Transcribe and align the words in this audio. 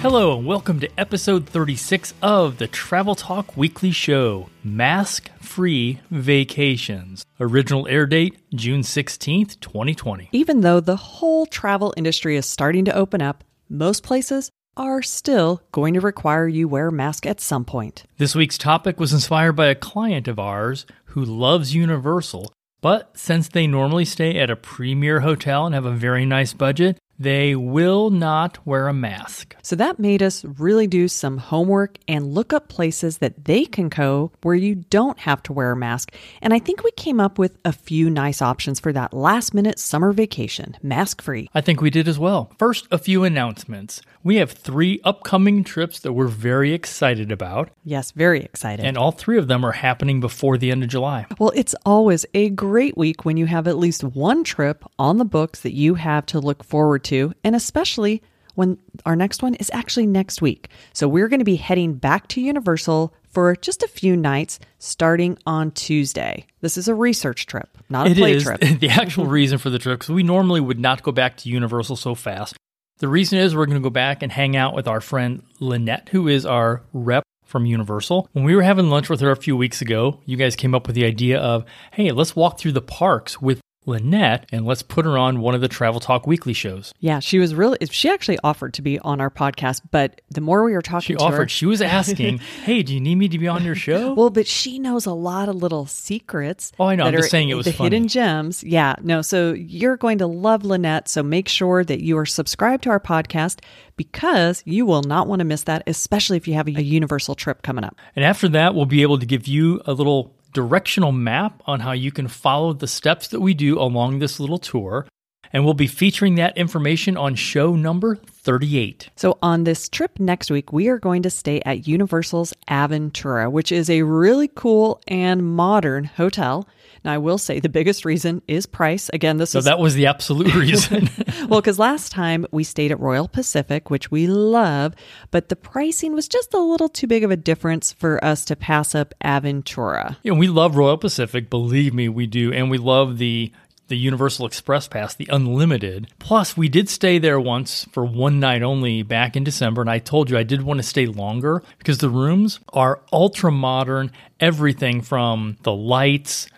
Hello, 0.00 0.38
and 0.38 0.46
welcome 0.46 0.78
to 0.78 0.88
episode 0.96 1.48
36 1.48 2.14
of 2.22 2.58
the 2.58 2.68
Travel 2.68 3.16
Talk 3.16 3.56
Weekly 3.56 3.90
Show 3.90 4.48
Mask 4.62 5.28
Free 5.40 5.98
Vacations. 6.08 7.26
Original 7.40 7.88
air 7.88 8.06
date 8.06 8.38
June 8.54 8.82
16th, 8.82 9.58
2020. 9.58 10.28
Even 10.30 10.60
though 10.60 10.78
the 10.78 10.94
whole 10.94 11.46
travel 11.46 11.92
industry 11.96 12.36
is 12.36 12.46
starting 12.46 12.84
to 12.84 12.94
open 12.94 13.20
up, 13.20 13.42
most 13.68 14.04
places 14.04 14.52
are 14.76 15.02
still 15.02 15.62
going 15.72 15.94
to 15.94 16.00
require 16.00 16.46
you 16.46 16.68
wear 16.68 16.86
a 16.86 16.92
mask 16.92 17.26
at 17.26 17.40
some 17.40 17.64
point. 17.64 18.04
This 18.18 18.36
week's 18.36 18.56
topic 18.56 19.00
was 19.00 19.12
inspired 19.12 19.54
by 19.54 19.66
a 19.66 19.74
client 19.74 20.28
of 20.28 20.38
ours 20.38 20.86
who 21.06 21.24
loves 21.24 21.74
Universal, 21.74 22.52
but 22.80 23.18
since 23.18 23.48
they 23.48 23.66
normally 23.66 24.04
stay 24.04 24.38
at 24.38 24.48
a 24.48 24.54
premier 24.54 25.20
hotel 25.20 25.66
and 25.66 25.74
have 25.74 25.86
a 25.86 25.90
very 25.90 26.24
nice 26.24 26.52
budget, 26.52 26.98
they 27.18 27.54
will 27.56 28.10
not 28.10 28.64
wear 28.66 28.88
a 28.88 28.92
mask. 28.92 29.56
So 29.62 29.74
that 29.76 29.98
made 29.98 30.22
us 30.22 30.44
really 30.44 30.86
do 30.86 31.08
some 31.08 31.38
homework 31.38 31.98
and 32.06 32.32
look 32.32 32.52
up 32.52 32.68
places 32.68 33.18
that 33.18 33.44
they 33.44 33.64
can 33.64 33.88
go 33.88 34.30
where 34.42 34.54
you 34.54 34.76
don't 34.76 35.18
have 35.20 35.42
to 35.44 35.52
wear 35.52 35.72
a 35.72 35.76
mask. 35.76 36.14
And 36.40 36.54
I 36.54 36.58
think 36.58 36.84
we 36.84 36.90
came 36.92 37.18
up 37.20 37.38
with 37.38 37.58
a 37.64 37.72
few 37.72 38.08
nice 38.08 38.40
options 38.40 38.78
for 38.78 38.92
that 38.92 39.12
last 39.12 39.52
minute 39.52 39.78
summer 39.78 40.12
vacation, 40.12 40.76
mask 40.82 41.20
free. 41.20 41.48
I 41.54 41.60
think 41.60 41.80
we 41.80 41.90
did 41.90 42.06
as 42.08 42.18
well. 42.18 42.52
First, 42.58 42.86
a 42.90 42.98
few 42.98 43.24
announcements. 43.24 44.00
We 44.22 44.36
have 44.36 44.52
three 44.52 45.00
upcoming 45.04 45.64
trips 45.64 45.98
that 46.00 46.12
we're 46.12 46.26
very 46.28 46.72
excited 46.72 47.32
about, 47.32 47.70
Yes, 47.84 48.10
very 48.12 48.42
excited. 48.42 48.84
and 48.84 48.96
all 48.98 49.12
three 49.12 49.38
of 49.38 49.48
them 49.48 49.64
are 49.64 49.72
happening 49.72 50.20
before 50.20 50.58
the 50.58 50.70
end 50.70 50.82
of 50.82 50.88
July. 50.88 51.26
well, 51.38 51.52
it's 51.54 51.74
always 51.86 52.26
a 52.34 52.50
great 52.50 52.96
week 52.96 53.24
when 53.24 53.36
you 53.36 53.46
have 53.46 53.66
at 53.66 53.78
least 53.78 54.04
one 54.04 54.44
trip 54.44 54.84
on 54.98 55.18
the 55.18 55.24
books 55.24 55.60
that 55.60 55.72
you 55.74 55.94
have 55.94 56.26
to 56.26 56.38
look 56.40 56.62
forward 56.62 57.04
to, 57.04 57.07
and 57.44 57.56
especially 57.56 58.22
when 58.54 58.76
our 59.06 59.14
next 59.14 59.40
one 59.40 59.54
is 59.54 59.70
actually 59.72 60.06
next 60.06 60.42
week. 60.42 60.68
So 60.92 61.06
we're 61.06 61.28
going 61.28 61.38
to 61.38 61.44
be 61.44 61.56
heading 61.56 61.94
back 61.94 62.26
to 62.28 62.40
Universal 62.40 63.14
for 63.30 63.54
just 63.54 63.84
a 63.84 63.88
few 63.88 64.16
nights 64.16 64.58
starting 64.80 65.38
on 65.46 65.70
Tuesday. 65.70 66.44
This 66.60 66.76
is 66.76 66.88
a 66.88 66.94
research 66.94 67.46
trip, 67.46 67.68
not 67.88 68.08
a 68.08 68.10
It 68.10 68.16
play 68.16 68.32
is 68.34 68.42
trip. 68.42 68.60
the 68.80 68.88
actual 68.88 69.26
reason 69.38 69.58
for 69.58 69.70
the 69.70 69.78
trip 69.78 70.00
because 70.00 70.12
we 70.12 70.24
normally 70.24 70.60
would 70.60 70.80
not 70.80 71.04
go 71.04 71.12
back 71.12 71.36
to 71.38 71.48
Universal 71.48 71.96
so 71.96 72.16
fast. 72.16 72.56
The 72.98 73.06
reason 73.06 73.38
is 73.38 73.54
we're 73.54 73.66
going 73.66 73.80
to 73.80 73.82
go 73.82 73.90
back 73.90 74.24
and 74.24 74.32
hang 74.32 74.56
out 74.56 74.74
with 74.74 74.88
our 74.88 75.00
friend 75.00 75.44
Lynette, 75.60 76.08
who 76.08 76.26
is 76.26 76.44
our 76.44 76.82
rep 76.92 77.22
from 77.44 77.64
Universal. 77.64 78.28
When 78.32 78.44
we 78.44 78.56
were 78.56 78.62
having 78.62 78.90
lunch 78.90 79.08
with 79.08 79.20
her 79.20 79.30
a 79.30 79.36
few 79.36 79.56
weeks 79.56 79.80
ago, 79.80 80.20
you 80.26 80.36
guys 80.36 80.56
came 80.56 80.74
up 80.74 80.88
with 80.88 80.96
the 80.96 81.04
idea 81.04 81.38
of, 81.38 81.64
hey, 81.92 82.10
let's 82.10 82.34
walk 82.34 82.58
through 82.58 82.72
the 82.72 82.82
parks 82.82 83.40
with 83.40 83.60
Lynette 83.88 84.46
and 84.52 84.64
let's 84.66 84.82
put 84.82 85.04
her 85.04 85.18
on 85.18 85.40
one 85.40 85.54
of 85.54 85.60
the 85.60 85.68
Travel 85.68 85.98
Talk 85.98 86.26
weekly 86.26 86.52
shows. 86.52 86.92
Yeah, 87.00 87.18
she 87.20 87.38
was 87.38 87.54
really. 87.54 87.78
She 87.90 88.08
actually 88.08 88.38
offered 88.44 88.74
to 88.74 88.82
be 88.82 88.98
on 89.00 89.20
our 89.20 89.30
podcast, 89.30 89.82
but 89.90 90.20
the 90.30 90.40
more 90.40 90.62
we 90.62 90.72
were 90.72 90.82
talking 90.82 91.00
She 91.00 91.14
to 91.14 91.24
her, 91.24 91.34
offered, 91.34 91.50
she 91.50 91.66
was 91.66 91.80
asking, 91.98 92.38
hey, 92.38 92.82
do 92.82 92.94
you 92.94 93.00
need 93.00 93.16
me 93.16 93.28
to 93.28 93.38
be 93.38 93.48
on 93.48 93.64
your 93.64 93.74
show? 93.74 94.12
Well, 94.14 94.30
but 94.30 94.46
she 94.46 94.78
knows 94.78 95.06
a 95.06 95.12
lot 95.12 95.48
of 95.48 95.56
little 95.56 95.86
secrets. 95.86 96.72
Oh, 96.78 96.84
I 96.84 96.94
know. 96.94 97.04
I'm 97.04 97.12
just 97.12 97.26
are 97.26 97.28
saying 97.30 97.48
it 97.48 97.54
was 97.54 97.66
the 97.66 97.72
funny. 97.72 97.86
hidden 97.96 98.08
gems. 98.08 98.62
Yeah, 98.62 98.94
no. 99.02 99.22
So 99.22 99.52
you're 99.52 99.96
going 99.96 100.18
to 100.18 100.26
love 100.26 100.64
Lynette. 100.64 101.08
So 101.08 101.22
make 101.22 101.48
sure 101.48 101.82
that 101.84 102.02
you 102.02 102.18
are 102.18 102.26
subscribed 102.26 102.82
to 102.84 102.90
our 102.90 103.00
podcast 103.00 103.60
because 103.96 104.62
you 104.64 104.86
will 104.86 105.02
not 105.02 105.26
want 105.26 105.40
to 105.40 105.44
miss 105.44 105.64
that, 105.64 105.82
especially 105.86 106.36
if 106.36 106.46
you 106.46 106.54
have 106.54 106.68
a, 106.68 106.78
a 106.78 106.82
Universal 106.82 107.34
trip 107.34 107.62
coming 107.62 107.84
up. 107.84 107.96
And 108.14 108.24
after 108.24 108.48
that, 108.50 108.74
we'll 108.74 108.86
be 108.86 109.02
able 109.02 109.18
to 109.18 109.26
give 109.26 109.46
you 109.46 109.80
a 109.86 109.92
little 109.92 110.34
directional 110.58 111.12
map 111.12 111.62
on 111.66 111.78
how 111.78 111.92
you 111.92 112.10
can 112.10 112.26
follow 112.26 112.72
the 112.72 112.88
steps 112.88 113.28
that 113.28 113.38
we 113.38 113.54
do 113.54 113.78
along 113.78 114.18
this 114.18 114.40
little 114.40 114.58
tour. 114.58 115.06
And 115.52 115.64
we'll 115.64 115.72
be 115.72 115.86
featuring 115.86 116.34
that 116.34 116.58
information 116.58 117.16
on 117.16 117.36
show 117.36 117.76
number 117.76 118.16
38. 118.16 119.08
So 119.14 119.38
on 119.40 119.62
this 119.62 119.88
trip 119.88 120.18
next 120.18 120.50
week, 120.50 120.72
we 120.72 120.88
are 120.88 120.98
going 120.98 121.22
to 121.22 121.30
stay 121.30 121.62
at 121.64 121.86
Universal's 121.86 122.52
Aventura, 122.68 123.48
which 123.48 123.70
is 123.70 123.88
a 123.88 124.02
really 124.02 124.48
cool 124.48 125.00
and 125.06 125.46
modern 125.46 126.02
hotel. 126.02 126.66
Now, 127.04 127.12
I 127.12 127.18
will 127.18 127.38
say 127.38 127.60
the 127.60 127.68
biggest 127.68 128.04
reason 128.04 128.42
is 128.48 128.66
price. 128.66 129.08
Again, 129.12 129.36
this 129.36 129.50
So 129.50 129.58
is 129.60 129.64
that 129.64 129.78
was 129.78 129.94
the 129.94 130.06
absolute 130.06 130.54
reason. 130.54 131.08
well, 131.48 131.60
because 131.60 131.78
last 131.78 132.12
time 132.12 132.46
we 132.50 132.64
stayed 132.64 132.90
at 132.92 133.00
Royal 133.00 133.28
Pacific, 133.28 133.90
which 133.90 134.10
we 134.10 134.26
love, 134.26 134.94
but 135.30 135.48
the 135.48 135.56
pricing 135.56 136.12
was 136.14 136.28
just 136.28 136.54
a 136.54 136.58
little 136.58 136.88
too 136.88 137.06
big 137.06 137.24
of 137.24 137.30
a 137.30 137.36
difference 137.36 137.92
for 137.92 138.22
us 138.24 138.44
to 138.46 138.56
pass 138.56 138.94
up 138.94 139.14
Aventura. 139.24 140.16
know, 140.24 140.34
we 140.34 140.48
love 140.48 140.76
Royal 140.76 140.98
Pacific, 140.98 141.50
believe 141.50 141.94
me, 141.94 142.08
we 142.08 142.26
do. 142.26 142.52
And 142.52 142.70
we 142.70 142.78
love 142.78 143.18
the 143.18 143.52
the 143.88 143.96
Universal 143.96 144.44
Express 144.44 144.86
Pass, 144.86 145.14
the 145.14 145.26
unlimited. 145.32 146.08
Plus, 146.18 146.54
we 146.58 146.68
did 146.68 146.90
stay 146.90 147.18
there 147.18 147.40
once 147.40 147.86
for 147.90 148.04
one 148.04 148.38
night 148.38 148.62
only 148.62 149.02
back 149.02 149.34
in 149.34 149.44
December, 149.44 149.80
and 149.80 149.88
I 149.88 149.98
told 149.98 150.28
you 150.28 150.36
I 150.36 150.42
did 150.42 150.60
want 150.60 150.76
to 150.76 150.82
stay 150.82 151.06
longer 151.06 151.62
because 151.78 151.96
the 151.96 152.10
rooms 152.10 152.60
are 152.74 153.00
ultra 153.10 153.50
modern. 153.50 154.12
Everything 154.40 155.00
from 155.00 155.56
the 155.62 155.72
lights, 155.72 156.48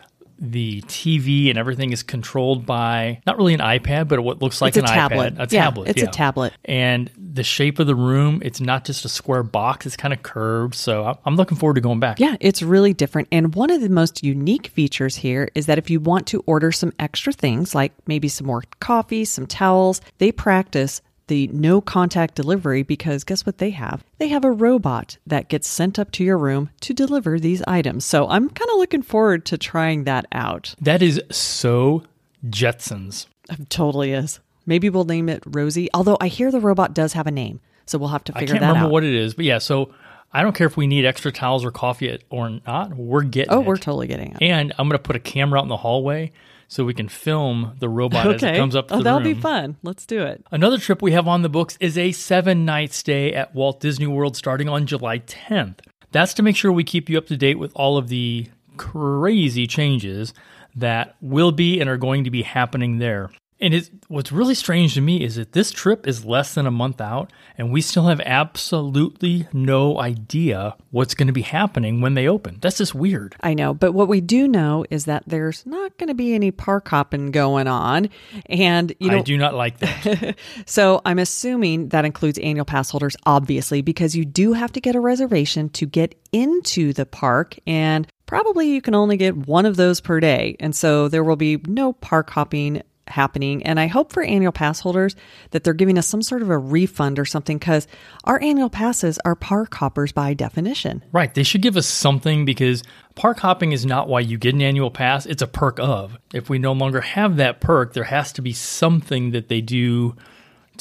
the 0.41 0.81
TV, 0.83 1.51
and 1.51 1.59
everything 1.59 1.93
is 1.93 2.03
controlled 2.03 2.65
by 2.65 3.21
not 3.27 3.37
really 3.37 3.53
an 3.55 3.61
iPad, 3.61 4.09
but 4.09 4.21
what 4.21 4.41
looks 4.41 4.63
like 4.63 4.71
It's 4.71 4.79
a 4.79 4.81
an 4.81 4.87
tablet. 4.87 5.35
iPad. 5.35 5.53
A 5.53 5.55
Yeah, 5.55 5.65
tablet. 5.65 5.89
it's 5.91 6.03
a 6.03 6.07
tablet. 6.07 6.53
And 6.65 7.11
the 7.17 7.45
shape 7.45 7.79
of 7.79 7.87
the 7.87 7.95
room, 7.95 8.41
it's 8.45 8.61
not 8.61 8.85
just 8.85 9.05
a 9.05 9.09
square 9.09 9.43
box, 9.43 9.85
it's 9.87 9.97
kind 9.97 10.15
of 10.15 10.23
curved. 10.23 10.75
So 10.75 11.19
I'm 11.27 11.37
looking 11.37 11.59
forward 11.59 11.75
to 11.75 11.81
going 11.83 12.01
back. 12.01 12.19
Yeah, 12.21 12.37
it's 12.41 12.63
really 12.63 12.95
different. 12.95 13.29
And 13.31 13.55
one 13.55 13.71
of 13.71 13.81
the 13.83 13.91
most 13.91 14.25
unique 14.25 14.69
features 14.69 15.17
here 15.17 15.49
is 15.55 15.67
that 15.67 15.77
if 15.79 15.91
you 15.91 16.01
want 16.01 16.27
to 16.29 16.43
order 16.47 16.73
some 16.73 16.93
extra 16.99 17.33
things, 17.33 17.75
like 17.75 17.93
maybe 18.07 18.29
some 18.29 18.47
more 18.47 18.63
coffee, 18.81 19.25
some 19.27 19.47
towels, 19.47 20.01
they 20.19 20.33
practice 20.33 21.03
the 21.31 21.47
no 21.49 21.81
contact 21.81 22.35
delivery 22.35 22.83
because 22.83 23.25
guess 23.25 23.47
what 23.47 23.59
they 23.59 23.71
have? 23.71 24.05
They 24.19 24.29
have 24.29 24.45
a 24.45 24.51
robot 24.51 25.17
that 25.27 25.49
gets 25.49 25.69
sent 25.69 25.99
up 25.99 26.11
to 26.13 26.25
your 26.25 26.37
room 26.37 26.71
to 26.81 26.93
deliver 26.93 27.39
these 27.39 27.63
items. 27.69 28.05
So 28.05 28.29
I'm 28.29 28.51
kind 28.51 28.69
of 28.71 28.77
looking 28.77 29.03
forward 29.03 29.47
to 29.47 29.57
trying 29.57 30.05
that 30.05 30.27
out. 30.33 30.75
That 30.81 31.01
is 31.01 31.23
so 31.31 32.03
Jetsons. 32.47 33.27
It 33.49 33.71
totally 33.71 34.13
is. 34.13 34.41
Maybe 34.67 34.91
we'll 34.91 35.05
name 35.05 35.29
it 35.29 35.43
Rosie. 35.47 35.89
Although 35.95 36.19
I 36.21 36.27
hear 36.27 36.51
the 36.51 36.61
robot 36.61 36.95
does 36.95 37.13
have 37.15 37.27
a 37.27 37.31
name, 37.31 37.61
so 37.87 37.97
we'll 37.97 38.09
have 38.09 38.25
to 38.25 38.33
I 38.37 38.41
figure 38.41 38.55
can't 38.55 38.63
that 38.63 38.69
remember 38.69 38.89
out. 38.89 38.93
what 38.93 39.05
it 39.05 39.15
is, 39.15 39.35
but 39.35 39.45
yeah. 39.45 39.59
So 39.59 39.95
I 40.33 40.43
don't 40.43 40.55
care 40.55 40.67
if 40.67 40.77
we 40.77 40.87
need 40.89 41.05
extra 41.05 41.31
towels 41.33 41.65
or 41.65 41.71
coffee 41.71 42.19
or 42.29 42.61
not. 42.67 42.95
We're 42.95 43.23
getting. 43.23 43.53
oh, 43.53 43.61
it. 43.61 43.67
we're 43.67 43.77
totally 43.77 44.09
getting 44.09 44.33
it. 44.33 44.43
And 44.43 44.73
I'm 44.79 44.89
going 44.89 44.99
to 44.99 45.03
put 45.03 45.17
a 45.17 45.21
camera 45.21 45.61
out 45.61 45.63
in 45.63 45.69
the 45.69 45.77
hallway 45.77 46.33
so 46.71 46.85
we 46.85 46.95
can 46.95 47.09
film 47.09 47.75
the 47.81 47.89
robot 47.89 48.33
as 48.33 48.43
it 48.45 48.57
comes 48.57 48.77
up 48.77 48.89
to 48.89 48.95
oh, 48.95 49.03
that'll 49.03 49.19
room. 49.19 49.35
be 49.35 49.39
fun. 49.39 49.77
Let's 49.83 50.07
do 50.07 50.23
it. 50.23 50.47
Another 50.53 50.79
trip 50.79 51.03
we 51.03 51.11
have 51.11 51.27
on 51.27 51.43
the 51.43 51.49
books 51.49 51.77
is 51.81 51.99
a 51.99 52.13
seven 52.13 52.65
night 52.65 52.93
stay 52.93 53.33
at 53.35 53.53
Walt 53.53 53.81
Disney 53.81 54.07
World 54.07 54.37
starting 54.37 54.69
on 54.69 54.87
July 54.87 55.19
10th. 55.19 55.81
That's 56.13 56.33
to 56.35 56.45
make 56.45 56.55
sure 56.55 56.71
we 56.71 56.85
keep 56.85 57.11
you 57.11 57.19
up 57.19 57.27
to 57.27 57.37
date 57.37 57.59
with 57.59 57.73
all 57.75 57.99
of 57.99 58.07
the 58.07 58.47
crazy 58.77 59.67
changes 59.67 60.33
that 60.77 61.17
will 61.21 61.51
be 61.51 61.81
and 61.81 61.91
are 61.91 61.97
going 61.97 62.23
to 62.23 62.31
be 62.31 62.43
happening 62.43 62.99
there. 62.99 63.31
And 63.61 63.75
it's, 63.75 63.91
what's 64.09 64.33
really 64.33 64.55
strange 64.55 64.95
to 64.95 65.03
me 65.03 65.23
is 65.23 65.37
that 65.37 65.53
this 65.53 65.71
trip 65.71 66.07
is 66.07 66.25
less 66.25 66.55
than 66.55 66.67
a 66.67 66.71
month 66.71 67.01
out, 67.01 67.31
and 67.59 67.71
we 67.71 67.83
still 67.83 68.07
have 68.07 68.21
absolutely 68.21 69.47
no 69.53 70.01
idea 70.01 70.77
what's 70.91 71.15
going 71.15 71.27
to 71.27 71.33
be 71.33 71.43
happening 71.43 72.01
when 72.01 72.15
they 72.15 72.27
open. 72.27 72.59
That's 72.63 72.79
just 72.79 72.95
weird. 72.95 73.37
I 73.43 73.53
know, 73.53 73.75
but 73.75 73.93
what 73.93 74.09
we 74.09 74.23
do 74.23 74.49
know 74.49 74.87
is 74.89 75.05
that 75.05 75.25
there's 75.27 75.67
not 75.67 75.97
going 75.99 76.09
to 76.09 76.15
be 76.15 76.35
any 76.35 76.51
park 76.51 76.89
hopping 76.89 77.33
going 77.33 77.69
on, 77.69 78.09
and 78.47 78.95
you 78.99 79.11
know, 79.11 79.19
I 79.19 79.23
do 79.23 79.37
not 79.37 79.55
like 79.55 79.79
that. 79.81 80.39
so 80.67 81.03
I'm 81.05 81.19
assuming 81.19 81.91
that 81.91 82.07
includes 82.07 82.39
annual 82.39 82.65
pass 82.65 82.89
holders, 82.89 83.17
obviously, 83.27 83.83
because 83.83 84.17
you 84.17 84.25
do 84.25 84.55
have 84.55 84.73
to 84.73 84.81
get 84.81 84.97
a 84.97 85.01
reservation 85.01 85.69
to 85.71 85.85
get 85.85 86.15
into 86.33 86.95
the 86.95 87.05
park, 87.05 87.59
and 87.67 88.07
probably 88.25 88.71
you 88.71 88.81
can 88.81 88.95
only 88.95 89.19
get 89.19 89.37
one 89.37 89.67
of 89.67 89.77
those 89.77 90.01
per 90.01 90.19
day, 90.19 90.57
and 90.61 90.75
so 90.75 91.09
there 91.09 91.25
will 91.25 91.37
be 91.37 91.59
no 91.67 91.93
park 91.93 92.31
hopping 92.31 92.83
happening. 93.11 93.63
And 93.65 93.79
I 93.79 93.87
hope 93.87 94.13
for 94.13 94.23
annual 94.23 94.53
pass 94.53 94.81
holders 94.81 95.17
that 95.51 95.65
they're 95.65 95.75
giving 95.75 95.99
us 95.99 96.07
some 96.07 96.23
sort 96.23 96.43
of 96.43 96.51
a 96.51 96.59
refund 96.59 97.19
or 97.19 97.25
something 97.25 97.59
because 97.59 97.87
our 98.25 98.41
annual 98.43 98.71
passes 98.71 99.19
are 99.25 99.35
park 99.35 99.75
hoppers 99.75 100.13
by 100.13 100.35
definition. 100.35 101.05
Right. 101.13 101.33
They 101.33 101.43
should 101.43 101.63
give 101.63 101.77
us 101.77 101.87
something 101.87 102.45
because 102.45 102.83
park 103.15 103.39
hopping 103.39 103.73
is 103.73 103.85
not 103.85 104.09
why 104.09 104.21
you 104.21 104.39
get 104.39 104.55
an 104.55 104.63
annual 104.63 104.91
pass. 104.91 105.27
It's 105.27 105.43
a 105.43 105.47
perk 105.47 105.79
of. 105.79 106.19
If 106.33 106.49
we 106.49 106.59
no 106.59 106.73
longer 106.73 107.01
have 107.01 107.37
that 107.37 107.61
perk, 107.61 107.93
there 107.93 108.05
has 108.05 108.33
to 108.35 108.43
be 108.43 108.53
something 108.53 109.33
that 109.33 109.49
they 109.49 109.61
do 109.61 110.17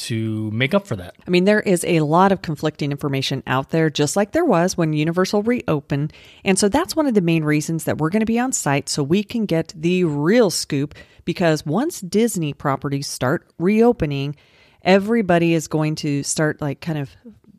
to 0.00 0.50
make 0.50 0.72
up 0.72 0.86
for 0.86 0.96
that. 0.96 1.14
I 1.26 1.30
mean, 1.30 1.44
there 1.44 1.60
is 1.60 1.84
a 1.84 2.00
lot 2.00 2.32
of 2.32 2.42
conflicting 2.42 2.90
information 2.90 3.42
out 3.46 3.70
there, 3.70 3.90
just 3.90 4.16
like 4.16 4.32
there 4.32 4.44
was 4.44 4.76
when 4.76 4.92
Universal 4.92 5.42
reopened. 5.42 6.12
And 6.44 6.58
so 6.58 6.68
that's 6.68 6.96
one 6.96 7.06
of 7.06 7.14
the 7.14 7.20
main 7.20 7.44
reasons 7.44 7.84
that 7.84 7.98
we're 7.98 8.10
going 8.10 8.20
to 8.20 8.26
be 8.26 8.38
on 8.38 8.52
site 8.52 8.88
so 8.88 9.02
we 9.02 9.22
can 9.22 9.44
get 9.44 9.72
the 9.76 10.04
real 10.04 10.50
scoop. 10.50 10.94
Because 11.30 11.64
once 11.64 12.00
Disney 12.00 12.52
properties 12.52 13.06
start 13.06 13.46
reopening, 13.56 14.34
everybody 14.82 15.54
is 15.54 15.68
going 15.68 15.94
to 15.94 16.24
start 16.24 16.60
like 16.60 16.80
kind 16.80 16.98
of 16.98 17.08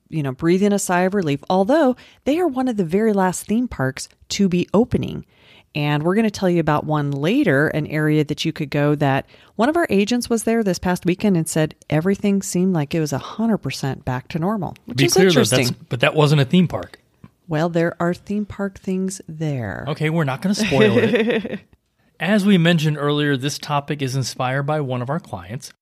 you 0.09 0.21
know 0.21 0.33
breathing 0.33 0.73
a 0.73 0.79
sigh 0.79 1.03
of 1.03 1.13
relief 1.13 1.39
although 1.49 1.95
they 2.25 2.37
are 2.37 2.47
one 2.47 2.67
of 2.67 2.75
the 2.75 2.83
very 2.83 3.13
last 3.13 3.45
theme 3.45 3.69
parks 3.69 4.09
to 4.27 4.49
be 4.49 4.67
opening 4.73 5.25
and 5.73 6.03
we're 6.03 6.15
going 6.15 6.25
to 6.25 6.31
tell 6.31 6.49
you 6.49 6.59
about 6.59 6.83
one 6.83 7.11
later, 7.11 7.69
an 7.69 7.87
area 7.87 8.25
that 8.25 8.43
you 8.43 8.51
could 8.51 8.69
go 8.69 8.93
that 8.95 9.25
one 9.55 9.69
of 9.69 9.77
our 9.77 9.87
agents 9.89 10.29
was 10.29 10.43
there 10.43 10.65
this 10.65 10.79
past 10.79 11.05
weekend 11.05 11.37
and 11.37 11.47
said 11.47 11.75
everything 11.89 12.41
seemed 12.41 12.73
like 12.73 12.93
it 12.93 12.99
was 12.99 13.13
100% 13.13 14.03
back 14.03 14.27
to 14.27 14.39
normal, 14.39 14.75
which 14.83 14.97
Be 14.97 15.05
is 15.05 15.13
clear, 15.13 15.27
interesting. 15.27 15.67
Though, 15.67 15.75
but 15.87 16.01
that 16.01 16.13
wasn't 16.13 16.41
a 16.41 16.45
theme 16.45 16.67
park. 16.67 16.99
Well, 17.47 17.69
there 17.69 17.95
are 18.01 18.13
theme 18.13 18.45
park 18.45 18.79
things 18.79 19.21
there. 19.29 19.85
Okay, 19.87 20.09
we're 20.09 20.25
not 20.25 20.41
going 20.41 20.53
to 20.53 20.65
spoil 20.65 20.97
it. 20.97 21.61
As 22.21 22.45
we 22.45 22.59
mentioned 22.59 22.99
earlier, 22.99 23.35
this 23.35 23.57
topic 23.57 23.99
is 24.03 24.15
inspired 24.15 24.63
by 24.63 24.79
one 24.79 25.01
of 25.01 25.09
our 25.09 25.19
clients. 25.19 25.73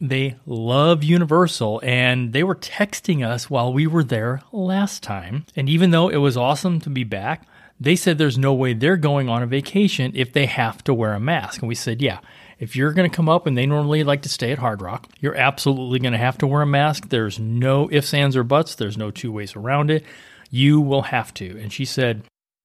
They 0.00 0.36
love 0.46 1.04
Universal 1.04 1.82
and 1.84 2.32
they 2.32 2.42
were 2.42 2.54
texting 2.54 3.22
us 3.22 3.50
while 3.50 3.70
we 3.70 3.86
were 3.86 4.02
there 4.02 4.40
last 4.50 5.02
time. 5.02 5.44
And 5.54 5.68
even 5.68 5.90
though 5.90 6.08
it 6.08 6.16
was 6.16 6.38
awesome 6.38 6.80
to 6.80 6.90
be 6.90 7.04
back, 7.04 7.46
they 7.78 7.96
said 7.96 8.16
there's 8.16 8.38
no 8.38 8.54
way 8.54 8.72
they're 8.72 8.96
going 8.96 9.28
on 9.28 9.42
a 9.42 9.46
vacation 9.46 10.12
if 10.14 10.32
they 10.32 10.46
have 10.46 10.82
to 10.84 10.94
wear 10.94 11.12
a 11.12 11.20
mask. 11.20 11.60
And 11.60 11.68
we 11.68 11.74
said, 11.74 12.00
yeah, 12.00 12.20
if 12.58 12.74
you're 12.74 12.94
going 12.94 13.08
to 13.08 13.14
come 13.14 13.28
up 13.28 13.46
and 13.46 13.54
they 13.54 13.66
normally 13.66 14.04
like 14.04 14.22
to 14.22 14.30
stay 14.30 14.52
at 14.52 14.58
Hard 14.58 14.80
Rock, 14.80 15.06
you're 15.20 15.36
absolutely 15.36 15.98
going 15.98 16.12
to 16.12 16.18
have 16.18 16.38
to 16.38 16.46
wear 16.46 16.62
a 16.62 16.66
mask. 16.66 17.10
There's 17.10 17.38
no 17.38 17.90
ifs, 17.92 18.14
ands, 18.14 18.38
or 18.38 18.42
buts. 18.42 18.74
There's 18.74 18.96
no 18.96 19.10
two 19.10 19.30
ways 19.30 19.54
around 19.54 19.90
it. 19.90 20.06
You 20.50 20.80
will 20.80 21.02
have 21.02 21.34
to. 21.34 21.60
And 21.60 21.70
she 21.70 21.84
said, 21.84 22.22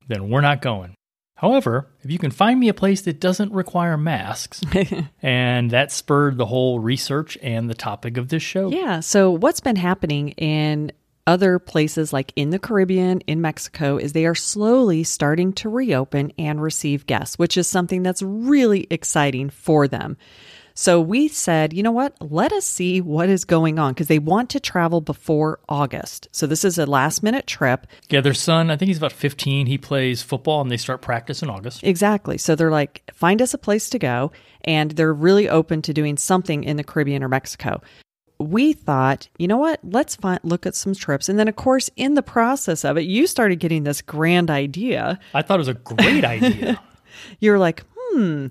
then 0.08 0.30
we're 0.30 0.40
not 0.40 0.62
going. 0.62 0.96
However, 1.40 1.88
if 2.02 2.12
you 2.12 2.20
can 2.20 2.32
find 2.32 2.60
me 2.60 2.68
a 2.68 2.74
place 2.74 3.04
that 3.04 3.22
doesn't 3.22 3.54
require 3.54 3.96
masks, 3.96 4.62
and 5.22 5.72
that 5.72 5.90
spurred 5.90 6.38
the 6.38 6.46
whole 6.46 6.82
research 6.82 7.38
and 7.42 7.70
the 7.70 7.74
topic 7.74 8.18
of 8.18 8.28
this 8.28 8.44
show. 8.44 8.70
Yeah. 8.70 9.00
So, 9.00 9.32
what's 9.32 9.62
been 9.62 9.78
happening 9.78 10.30
in 10.32 10.92
other 11.26 11.58
places 11.58 12.12
like 12.12 12.34
in 12.36 12.50
the 12.50 12.60
Caribbean, 12.60 13.22
in 13.22 13.40
Mexico, 13.40 13.96
is 13.96 14.12
they 14.12 14.26
are 14.26 14.36
slowly 14.36 15.06
starting 15.06 15.54
to 15.54 15.70
reopen 15.70 16.34
and 16.38 16.62
receive 16.62 17.06
guests, 17.06 17.40
which 17.40 17.56
is 17.56 17.68
something 17.68 18.04
that's 18.04 18.22
really 18.22 18.86
exciting 18.90 19.50
for 19.50 19.88
them. 19.88 20.18
So 20.80 21.02
we 21.02 21.28
said, 21.28 21.74
you 21.74 21.84
know 21.84 21.92
what? 21.92 22.16
Let 22.22 22.54
us 22.54 22.66
see 22.66 23.02
what 23.02 23.28
is 23.28 23.44
going 23.44 23.80
on 23.80 23.92
because 23.92 24.08
they 24.08 24.18
want 24.18 24.50
to 24.52 24.62
travel 24.62 25.02
before 25.02 25.60
August. 25.68 26.30
So 26.32 26.48
this 26.48 26.64
is 26.64 26.78
a 26.78 26.86
last 26.86 27.22
minute 27.22 27.48
trip. 27.48 27.86
Yeah, 28.08 28.22
their 28.22 28.34
son, 28.34 28.72
I 28.72 28.78
think 28.78 28.88
he's 28.88 28.98
about 28.98 29.12
15. 29.12 29.66
He 29.66 29.78
plays 29.78 30.22
football 30.22 30.62
and 30.62 30.72
they 30.72 30.78
start 30.78 31.02
practice 31.02 31.44
in 31.44 31.50
August. 31.50 31.84
Exactly. 31.84 32.38
So 32.38 32.56
they're 32.56 32.72
like, 32.72 33.04
find 33.14 33.42
us 33.42 33.54
a 33.54 33.58
place 33.58 33.90
to 33.90 34.00
go. 34.00 34.32
And 34.64 34.92
they're 34.92 35.14
really 35.14 35.50
open 35.50 35.82
to 35.82 35.94
doing 35.94 36.16
something 36.16 36.64
in 36.64 36.78
the 36.78 36.84
Caribbean 36.86 37.24
or 37.24 37.28
Mexico 37.28 37.82
we 38.42 38.72
thought, 38.72 39.28
you 39.38 39.50
know 39.50 39.58
what? 39.58 39.82
Let's 39.84 40.16
find, 40.16 40.40
look 40.44 40.66
at 40.66 40.74
some 40.74 40.96
trips. 40.96 41.28
And 41.28 41.38
then, 41.38 41.50
of 41.50 41.58
course, 41.58 41.90
in 41.98 42.14
the 42.14 42.24
process 42.24 42.86
of 42.86 42.96
it, 42.96 43.02
you 43.02 43.28
started 43.28 43.58
getting 43.58 43.84
this 43.84 44.02
grand 44.02 44.50
idea. 44.50 45.20
I 45.34 45.42
thought 45.42 45.56
it 45.56 45.58
was 45.58 45.68
a 45.68 45.74
great 45.74 46.24
idea. 46.24 46.82
You're 47.40 47.60
like, 47.60 47.84
hmm, 48.12 48.48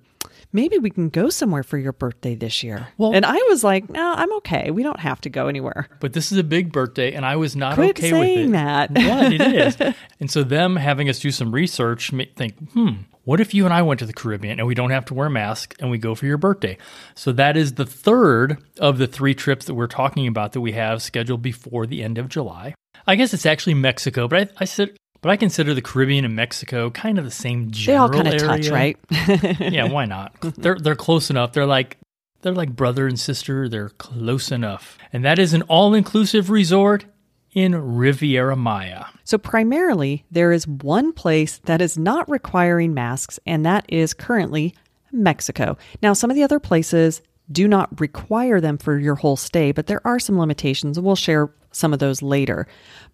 maybe 0.53 0.79
we 0.79 0.91
can 0.91 1.09
go 1.09 1.29
somewhere 1.31 1.63
for 1.63 1.79
your 1.79 1.93
birthday 1.93 2.35
this 2.35 2.63
year. 2.63 2.89
Well, 2.97 3.15
and 3.15 3.25
I 3.25 3.37
was 3.49 3.65
like, 3.65 3.89
no, 3.89 4.15
I'm 4.15 4.33
okay. 4.39 4.71
We 4.71 4.83
don't 4.83 5.01
have 5.01 5.21
to 5.23 5.31
go 5.31 5.49
anywhere. 5.49 5.89
But 6.01 6.13
this 6.13 6.33
is 6.33 6.39
a 6.39 6.45
big 6.45 6.73
birthday, 6.73 7.13
and 7.13 7.25
I 7.25 7.37
was 7.37 7.57
not 7.57 7.75
Quit 7.75 7.99
okay 7.99 8.11
saying 8.11 8.51
with 8.51 8.61
it. 8.61 8.65
that. 8.65 8.91
What 9.09 9.33
it 9.33 9.41
is, 9.41 9.95
and 10.21 10.31
so 10.31 10.43
them 10.43 10.77
having 10.77 11.09
us 11.09 11.19
do 11.19 11.31
some 11.31 11.53
research, 11.53 12.13
think, 12.37 12.57
hmm, 12.73 12.89
what 13.25 13.41
if 13.41 13.53
you 13.53 13.65
and 13.67 13.75
I 13.75 13.83
went 13.83 14.01
to 14.01 14.07
the 14.07 14.13
Caribbean 14.15 14.59
and 14.59 14.67
we 14.67 14.75
don't 14.75 14.91
have 14.91 15.05
to 15.07 15.15
wear 15.15 15.29
masks 15.29 15.77
and 15.81 15.91
we 15.91 15.99
go 15.99 16.15
for 16.15 16.25
your 16.25 16.39
birthday? 16.39 16.79
So 17.15 17.31
that 17.33 17.57
is 17.57 17.75
the 17.75 17.85
third 17.85 18.57
of 18.79 18.97
the 18.97 19.07
three 19.07 19.35
trips 19.35 19.67
that 19.67 19.75
we're 19.75 19.87
talking 19.87 20.27
about 20.27 20.53
that 20.53 20.63
we 20.63 20.73
have 20.73 21.03
scheduled 21.03 21.43
before 21.43 21.87
the 21.87 22.03
end 22.03 22.17
of 22.17 22.31
July. 22.31 22.75
I 23.07 23.17
guess 23.17 23.35
it's 23.35 23.45
actually 23.47 23.75
Mexico, 23.75 24.29
but 24.29 24.41
I, 24.41 24.63
I 24.63 24.65
said, 24.65 24.97
but 25.21 25.31
I 25.31 25.37
consider 25.37 25.75
the 25.75 25.83
Caribbean 25.83 26.25
and 26.25 26.35
Mexico 26.37 26.91
kind 26.91 27.19
of 27.19 27.25
the 27.25 27.31
same 27.31 27.71
general 27.71 28.09
They 28.09 28.17
all 28.17 28.23
kind 28.23 28.35
of 28.35 28.41
area. 28.43 28.47
touch, 28.47 28.69
right? 28.71 28.99
yeah, 29.73 29.85
why 29.85 30.05
not? 30.05 30.35
They're 30.57 30.79
they're 30.79 30.95
close 30.95 31.31
enough. 31.31 31.53
They're 31.53 31.67
like 31.67 31.99
they're 32.43 32.53
like 32.53 32.77
brother 32.77 33.07
and 33.07 33.19
sister. 33.19 33.69
They're 33.69 33.91
close 33.91 34.53
enough. 34.53 34.97
And 35.13 35.25
that 35.25 35.39
is 35.39 35.55
an 35.55 35.63
all-inclusive 35.63 36.51
resort 36.51 37.05
in 37.53 37.75
Riviera 37.75 38.55
Maya. 38.55 39.07
So, 39.25 39.39
primarily, 39.39 40.25
there 40.31 40.53
is 40.53 40.69
one 40.69 41.13
place 41.13 41.59
that 41.65 41.81
is 41.81 41.99
not 41.99 42.29
requiring 42.31 42.95
masks, 42.95 43.41
and 43.47 43.67
that 43.67 43.85
is 43.89 44.15
currently 44.15 44.75
Mexico. 45.11 45.77
Now, 46.03 46.13
some 46.13 46.31
of 46.31 46.37
the 46.37 46.43
other 46.43 46.61
places 46.61 47.23
do 47.51 47.67
not 47.69 48.01
require 48.01 48.61
them 48.61 48.79
for 48.79 48.99
your 48.99 49.15
whole 49.15 49.37
stay, 49.37 49.73
but 49.73 49.87
there 49.87 50.07
are 50.07 50.19
some 50.19 50.39
limitations, 50.39 50.97
and 50.97 51.07
we'll 51.07 51.17
share 51.17 51.51
some 51.73 51.93
of 51.93 51.99
those 51.99 52.23
later. 52.23 52.67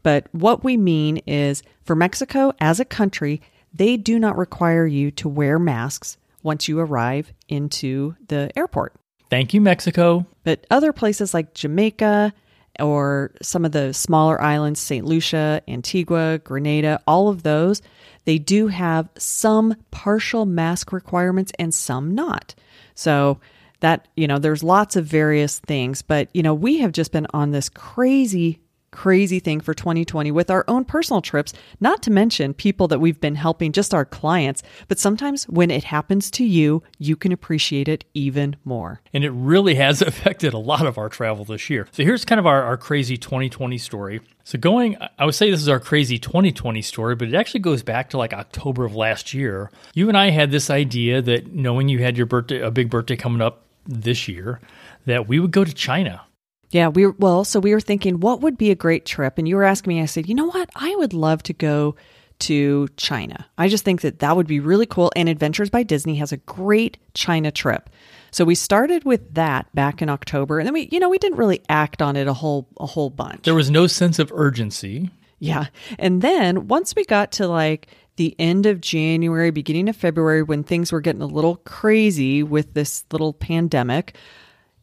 But 0.03 0.29
what 0.33 0.65
we 0.65 0.77
mean 0.77 1.19
is 1.27 1.63
for 1.85 1.95
Mexico 1.95 2.53
as 2.61 2.81
a 2.81 2.85
country, 2.85 3.41
they 3.73 3.97
do 3.97 4.19
not 4.19 4.37
require 4.37 4.87
you 4.87 5.11
to 5.13 5.29
wear 5.29 5.59
masks 5.59 6.17
once 6.43 6.69
you 6.69 6.79
arrive 6.79 7.33
into 7.49 8.15
the 8.29 8.51
airport. 8.57 8.95
Thank 9.31 9.55
you, 9.55 9.61
Mexico. 9.61 10.27
But 10.45 10.67
other 10.71 10.93
places 10.93 11.35
like 11.35 11.55
Jamaica, 11.55 12.33
or 12.81 13.33
some 13.41 13.65
of 13.65 13.73
the 13.73 13.95
smaller 13.95 14.41
islands, 14.41 14.81
St. 14.81 15.05
Lucia, 15.05 15.63
Antigua, 15.69 16.39
Grenada, 16.39 17.01
all 17.07 17.29
of 17.29 17.43
those, 17.43 17.83
they 18.25 18.39
do 18.39 18.69
have 18.69 19.09
some 19.17 19.77
partial 19.91 20.45
mask 20.45 20.93
requirements 20.93 21.53
and 21.59 21.73
some 21.73 22.15
not. 22.15 22.55
So 22.95 23.39
that, 23.85 24.09
you 24.17 24.27
know, 24.27 24.39
there's 24.39 24.63
lots 24.63 24.97
of 24.97 25.05
various 25.05 25.59
things, 25.59 26.01
but, 26.01 26.31
you 26.33 26.43
know, 26.43 26.55
we 26.55 26.79
have 26.79 26.91
just 26.91 27.13
been 27.13 27.27
on 27.35 27.51
this 27.51 27.69
crazy 27.69 28.61
crazy 28.95 29.41
thing 29.41 29.61
for 29.61 29.75
2020 29.75 30.31
with 30.31 30.51
our 30.51 30.65
own 30.69 30.85
personal 30.85 31.21
trips, 31.21 31.53
not 31.81 32.01
to 32.01 32.13
mention 32.13 32.55
people 32.55 32.87
that 32.87 33.01
we've 33.01 33.21
been 33.21 33.35
helping, 33.35 33.73
just 33.73 33.93
our 33.93 34.05
clients. 34.05 34.63
But 34.87 35.01
sometimes 35.01 35.49
when 35.49 35.71
it 35.71 35.83
happens 35.83 36.31
to 36.33 36.45
you, 36.45 36.83
you 36.99 37.17
can 37.17 37.33
appreciate 37.33 37.89
it 37.89 38.05
even 38.15 38.55
more. 38.65 39.01
And 39.13 39.25
it 39.25 39.31
really 39.31 39.75
has 39.75 40.01
affected 40.11 40.55
a 40.55 40.59
lot 40.59 40.87
of 40.87 40.97
our 40.97 41.09
travel 41.09 41.45
this 41.45 41.69
year. 41.69 41.89
So 41.91 42.05
here's 42.05 42.25
kind 42.25 42.39
of 42.39 42.47
our, 42.47 42.63
our 42.63 42.77
crazy 42.77 43.17
2020 43.17 43.77
story. 43.79 44.21
So 44.45 44.59
going, 44.59 44.97
I 45.19 45.25
would 45.25 45.35
say 45.35 45.51
this 45.51 45.61
is 45.61 45.69
our 45.69 45.81
crazy 45.81 46.19
2020 46.19 46.81
story, 46.83 47.17
but 47.17 47.29
it 47.29 47.35
actually 47.35 47.61
goes 47.61 47.83
back 47.83 48.11
to 48.11 48.19
like 48.19 48.33
October 48.33 48.85
of 48.85 48.95
last 48.95 49.35
year. 49.35 49.73
You 49.95 50.09
and 50.09 50.17
I 50.17 50.31
had 50.31 50.53
this 50.53 50.71
idea 50.71 51.21
that 51.23 51.53
knowing 51.53 51.89
you 51.89 51.99
had 51.99 52.17
your 52.17 52.27
birthday, 52.27 52.61
a 52.61 52.71
big 52.71 52.91
birthday 52.91 53.17
coming 53.17 53.41
up 53.41 53.64
this 53.87 54.29
year, 54.29 54.61
that 55.07 55.29
we 55.29 55.39
would 55.39 55.51
go 55.51 55.65
to 55.65 55.73
China. 55.73 56.23
Yeah, 56.71 56.89
we 56.89 57.07
were, 57.07 57.15
well, 57.19 57.45
so 57.45 57.61
we 57.61 57.73
were 57.73 57.81
thinking 57.81 58.21
what 58.21 58.41
would 58.41 58.59
be 58.59 58.71
a 58.71 58.75
great 58.75 59.07
trip, 59.07 59.39
and 59.39 59.47
you 59.47 59.57
were 59.57 59.65
asking 59.65 59.95
me. 59.95 60.03
I 60.03 60.07
said, 60.07 60.29
you 60.29 60.35
know 60.35 60.47
what, 60.47 60.71
I 60.75 60.95
would 60.97 61.13
love 61.13 61.43
to 61.45 61.53
go 61.53 61.95
to 62.41 62.89
China. 62.97 63.47
I 63.57 63.69
just 63.69 63.85
think 63.85 64.01
that 64.01 64.19
that 64.19 64.37
would 64.37 64.49
be 64.49 64.59
really 64.59 64.87
cool. 64.87 65.13
And 65.15 65.29
Adventures 65.29 65.71
by 65.71 65.85
Disney 65.85 66.17
has 66.17 66.33
a 66.33 66.37
great 66.39 66.99
China 67.15 67.53
trip. 67.53 67.91
So 68.33 68.45
we 68.45 68.57
started 68.57 69.05
with 69.05 69.35
that 69.35 69.73
back 69.75 70.03
in 70.03 70.09
October, 70.09 70.59
and 70.59 70.67
then 70.67 70.75
we, 70.75 70.89
you 70.91 70.99
know, 70.99 71.09
we 71.09 71.19
didn't 71.19 71.39
really 71.39 71.63
act 71.69 72.03
on 72.03 72.17
it 72.17 72.27
a 72.27 72.33
whole 72.33 72.69
a 72.81 72.87
whole 72.87 73.11
bunch. 73.11 73.45
There 73.45 73.55
was 73.55 73.71
no 73.71 73.87
sense 73.87 74.19
of 74.19 74.33
urgency. 74.35 75.11
Yeah, 75.39 75.67
and 75.99 76.23
then 76.23 76.67
once 76.67 76.97
we 76.97 77.05
got 77.05 77.31
to 77.33 77.47
like 77.47 77.87
the 78.17 78.35
end 78.39 78.67
of 78.67 78.81
January, 78.81 79.51
beginning 79.51 79.89
of 79.89 79.97
February, 79.97 80.43
when 80.43 80.63
things 80.63 80.93
were 80.93 81.01
getting 81.01 81.23
a 81.23 81.27
little 81.27 81.57
crazy 81.57 82.43
with 82.43 82.75
this 82.75 83.05
little 83.13 83.33
pandemic, 83.33 84.17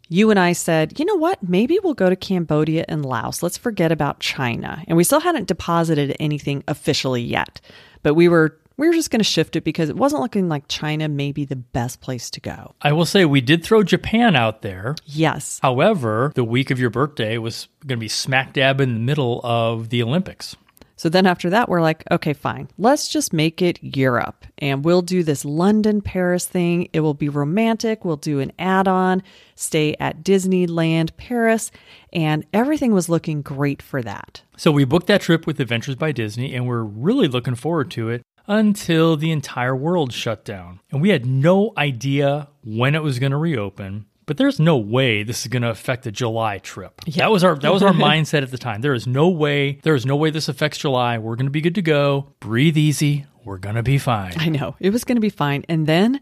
you 0.10 0.30
and 0.30 0.40
I 0.40 0.52
said, 0.52 1.00
you 1.00 1.06
know 1.06 1.16
what? 1.16 1.42
Maybe 1.42 1.80
we'll 1.82 1.94
go 1.94 2.10
to 2.10 2.18
Cambodia 2.18 2.84
and 2.90 3.06
Laos. 3.06 3.42
Let's 3.42 3.58
forget 3.58 3.94
about 3.94 4.20
China. 4.20 4.84
And 4.88 4.98
we 4.98 5.06
still 5.06 5.22
hadn't 5.22 5.48
deposited 5.48 6.16
anything 6.20 6.64
officially 6.68 7.22
yet, 7.22 7.62
but 8.04 8.16
we 8.16 8.28
were 8.28 8.58
we 8.78 8.88
were 8.88 8.94
just 8.94 9.12
going 9.12 9.20
to 9.20 9.24
shift 9.24 9.56
it 9.56 9.64
because 9.64 9.90
it 9.90 9.96
wasn't 9.96 10.24
looking 10.24 10.50
like 10.50 10.68
China 10.68 11.08
may 11.08 11.32
be 11.32 11.46
the 11.46 11.56
best 11.56 12.02
place 12.02 12.32
to 12.32 12.40
go. 12.40 12.74
I 12.82 12.94
will 12.94 13.06
say 13.06 13.26
we 13.26 13.40
did 13.40 13.64
throw 13.64 13.84
Japan 13.84 14.36
out 14.36 14.64
there. 14.64 14.96
Yes. 15.06 15.60
However, 15.62 16.32
the 16.34 16.44
week 16.44 16.72
of 16.72 16.80
your 16.80 16.90
birthday 16.90 17.38
was 17.38 17.68
going 17.86 18.00
to 18.00 18.04
be 18.04 18.08
smack 18.08 18.54
dab 18.54 18.82
in 18.82 18.96
the 18.96 19.00
middle 19.00 19.40
of 19.44 19.90
the 19.90 20.02
Olympics. 20.02 20.56
So 21.02 21.10
then 21.10 21.26
after 21.26 21.50
that, 21.50 21.68
we're 21.68 21.82
like, 21.82 22.04
okay, 22.12 22.32
fine. 22.32 22.68
Let's 22.78 23.08
just 23.08 23.34
make 23.34 23.60
it 23.60 23.80
Europe 23.82 24.46
and 24.60 24.86
we'll 24.86 25.02
do 25.02 25.24
this 25.24 25.44
London 25.44 26.00
Paris 26.00 26.46
thing. 26.46 26.90
It 26.94 27.00
will 27.00 27.16
be 27.16 27.28
romantic. 27.28 28.06
We'll 28.06 28.18
do 28.18 28.40
an 28.40 28.52
add 28.60 28.88
on, 28.88 29.24
stay 29.56 29.96
at 30.00 30.24
Disneyland 30.24 31.18
Paris, 31.18 31.72
and 32.14 32.46
everything 32.54 32.94
was 32.94 33.10
looking 33.10 33.42
great 33.42 33.82
for 33.82 34.04
that. 34.04 34.44
So 34.58 34.72
we 34.72 34.86
booked 34.86 35.08
that 35.08 35.22
trip 35.22 35.48
with 35.48 35.60
Adventures 35.60 35.96
by 35.96 36.12
Disney 36.12 36.54
and 36.54 36.68
we're 36.68 36.84
really 36.84 37.28
looking 37.28 37.56
forward 37.56 37.90
to 37.92 38.10
it 38.10 38.22
until 38.46 39.18
the 39.18 39.32
entire 39.32 39.76
world 39.76 40.14
shut 40.14 40.46
down. 40.46 40.82
And 40.92 41.02
we 41.02 41.10
had 41.10 41.26
no 41.26 41.74
idea 41.78 42.50
when 42.64 42.94
it 42.94 43.02
was 43.02 43.18
going 43.18 43.32
to 43.32 43.38
reopen. 43.38 44.06
But 44.32 44.38
there's 44.38 44.62
no 44.62 44.78
way 44.78 45.24
this 45.24 45.42
is 45.42 45.48
going 45.48 45.62
to 45.62 45.70
affect 45.70 46.06
the 46.06 46.12
July 46.12 46.58
trip. 46.58 47.02
That 47.18 47.30
was 47.30 47.44
our 47.44 47.54
that 47.56 47.74
was 47.74 47.84
our 47.84 47.92
mindset 48.08 48.44
at 48.44 48.52
the 48.52 48.58
time. 48.58 48.80
There 48.80 48.94
is 48.94 49.06
no 49.06 49.28
way 49.28 49.74
there 49.84 49.94
is 49.94 50.06
no 50.06 50.16
way 50.16 50.30
this 50.30 50.48
affects 50.48 50.78
July. 50.78 51.18
We're 51.18 51.36
going 51.36 51.48
to 51.48 51.52
be 51.52 51.60
good 51.60 51.76
to 51.76 51.82
go. 51.82 52.28
Breathe 52.40 52.78
easy. 52.78 53.26
We're 53.44 53.58
going 53.58 53.76
to 53.76 53.84
be 53.84 53.98
fine. 53.98 54.32
I 54.38 54.48
know 54.48 54.78
it 54.80 54.92
was 54.92 55.04
going 55.04 55.18
to 55.18 55.22
be 55.22 55.30
fine. 55.30 55.66
And 55.68 55.86
then 55.86 56.22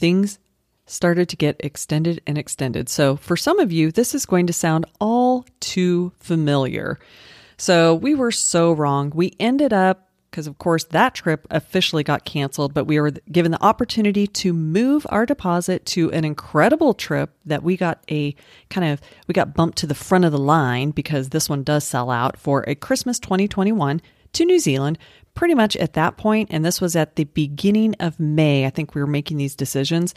things 0.00 0.40
started 0.86 1.28
to 1.28 1.36
get 1.36 1.54
extended 1.60 2.20
and 2.26 2.36
extended. 2.36 2.88
So 2.88 3.14
for 3.14 3.36
some 3.36 3.60
of 3.60 3.70
you, 3.70 3.92
this 3.92 4.16
is 4.16 4.26
going 4.26 4.48
to 4.48 4.52
sound 4.52 4.86
all 5.00 5.46
too 5.60 6.10
familiar. 6.18 6.98
So 7.56 7.94
we 7.94 8.16
were 8.16 8.32
so 8.32 8.72
wrong. 8.72 9.12
We 9.14 9.36
ended 9.38 9.72
up, 9.72 10.08
because 10.34 10.48
of 10.48 10.58
course 10.58 10.82
that 10.86 11.14
trip 11.14 11.46
officially 11.50 12.02
got 12.02 12.24
canceled, 12.24 12.74
but 12.74 12.88
we 12.88 12.98
were 12.98 13.12
given 13.30 13.52
the 13.52 13.62
opportunity 13.62 14.26
to 14.26 14.52
move 14.52 15.06
our 15.10 15.24
deposit 15.24 15.86
to 15.86 16.10
an 16.10 16.24
incredible 16.24 16.92
trip 16.92 17.30
that 17.44 17.62
we 17.62 17.76
got 17.76 18.02
a 18.10 18.34
kind 18.68 18.84
of, 18.92 19.00
we 19.28 19.32
got 19.32 19.54
bumped 19.54 19.78
to 19.78 19.86
the 19.86 19.94
front 19.94 20.24
of 20.24 20.32
the 20.32 20.38
line 20.38 20.90
because 20.90 21.28
this 21.28 21.48
one 21.48 21.62
does 21.62 21.84
sell 21.84 22.10
out 22.10 22.36
for 22.36 22.64
a 22.66 22.74
Christmas 22.74 23.20
2021 23.20 24.02
to 24.32 24.44
New 24.44 24.58
Zealand 24.58 24.98
pretty 25.34 25.54
much 25.54 25.76
at 25.76 25.92
that 25.92 26.16
point, 26.16 26.48
and 26.50 26.64
this 26.64 26.80
was 26.80 26.96
at 26.96 27.14
the 27.14 27.24
beginning 27.24 27.94
of 28.00 28.18
May. 28.18 28.66
I 28.66 28.70
think 28.70 28.92
we 28.92 29.00
were 29.00 29.06
making 29.06 29.36
these 29.36 29.54
decisions. 29.54 30.16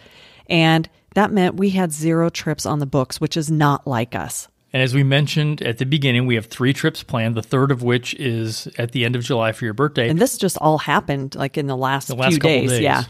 And 0.50 0.89
that 1.13 1.31
meant 1.31 1.57
we 1.57 1.69
had 1.69 1.91
zero 1.91 2.29
trips 2.29 2.65
on 2.65 2.79
the 2.79 2.88
books, 2.88 3.21
which 3.21 3.38
is 3.38 3.51
not 3.51 3.86
like 3.86 4.15
us. 4.15 4.47
And 4.77 4.84
as 4.84 4.93
we 4.93 5.01
mentioned 5.01 5.63
at 5.63 5.79
the 5.79 5.88
beginning, 5.88 6.27
we 6.27 6.36
have 6.36 6.46
three 6.46 6.72
trips 6.72 7.01
planned, 7.01 7.34
the 7.34 7.41
third 7.41 7.72
of 7.72 7.81
which 7.81 8.13
is 8.13 8.67
at 8.77 8.91
the 8.91 9.05
end 9.05 9.15
of 9.15 9.24
July 9.24 9.51
for 9.51 9.65
your 9.65 9.74
birthday. 9.74 10.07
And 10.07 10.19
this 10.19 10.38
just 10.38 10.55
all 10.60 10.77
happened 10.77 11.34
like 11.34 11.57
in 11.57 11.65
the 11.65 11.75
last, 11.75 12.10
the 12.10 12.15
last 12.15 12.29
few 12.29 12.38
couple 12.38 12.60
days. 12.60 12.69
days. 12.69 12.81
Yeah. 12.81 13.03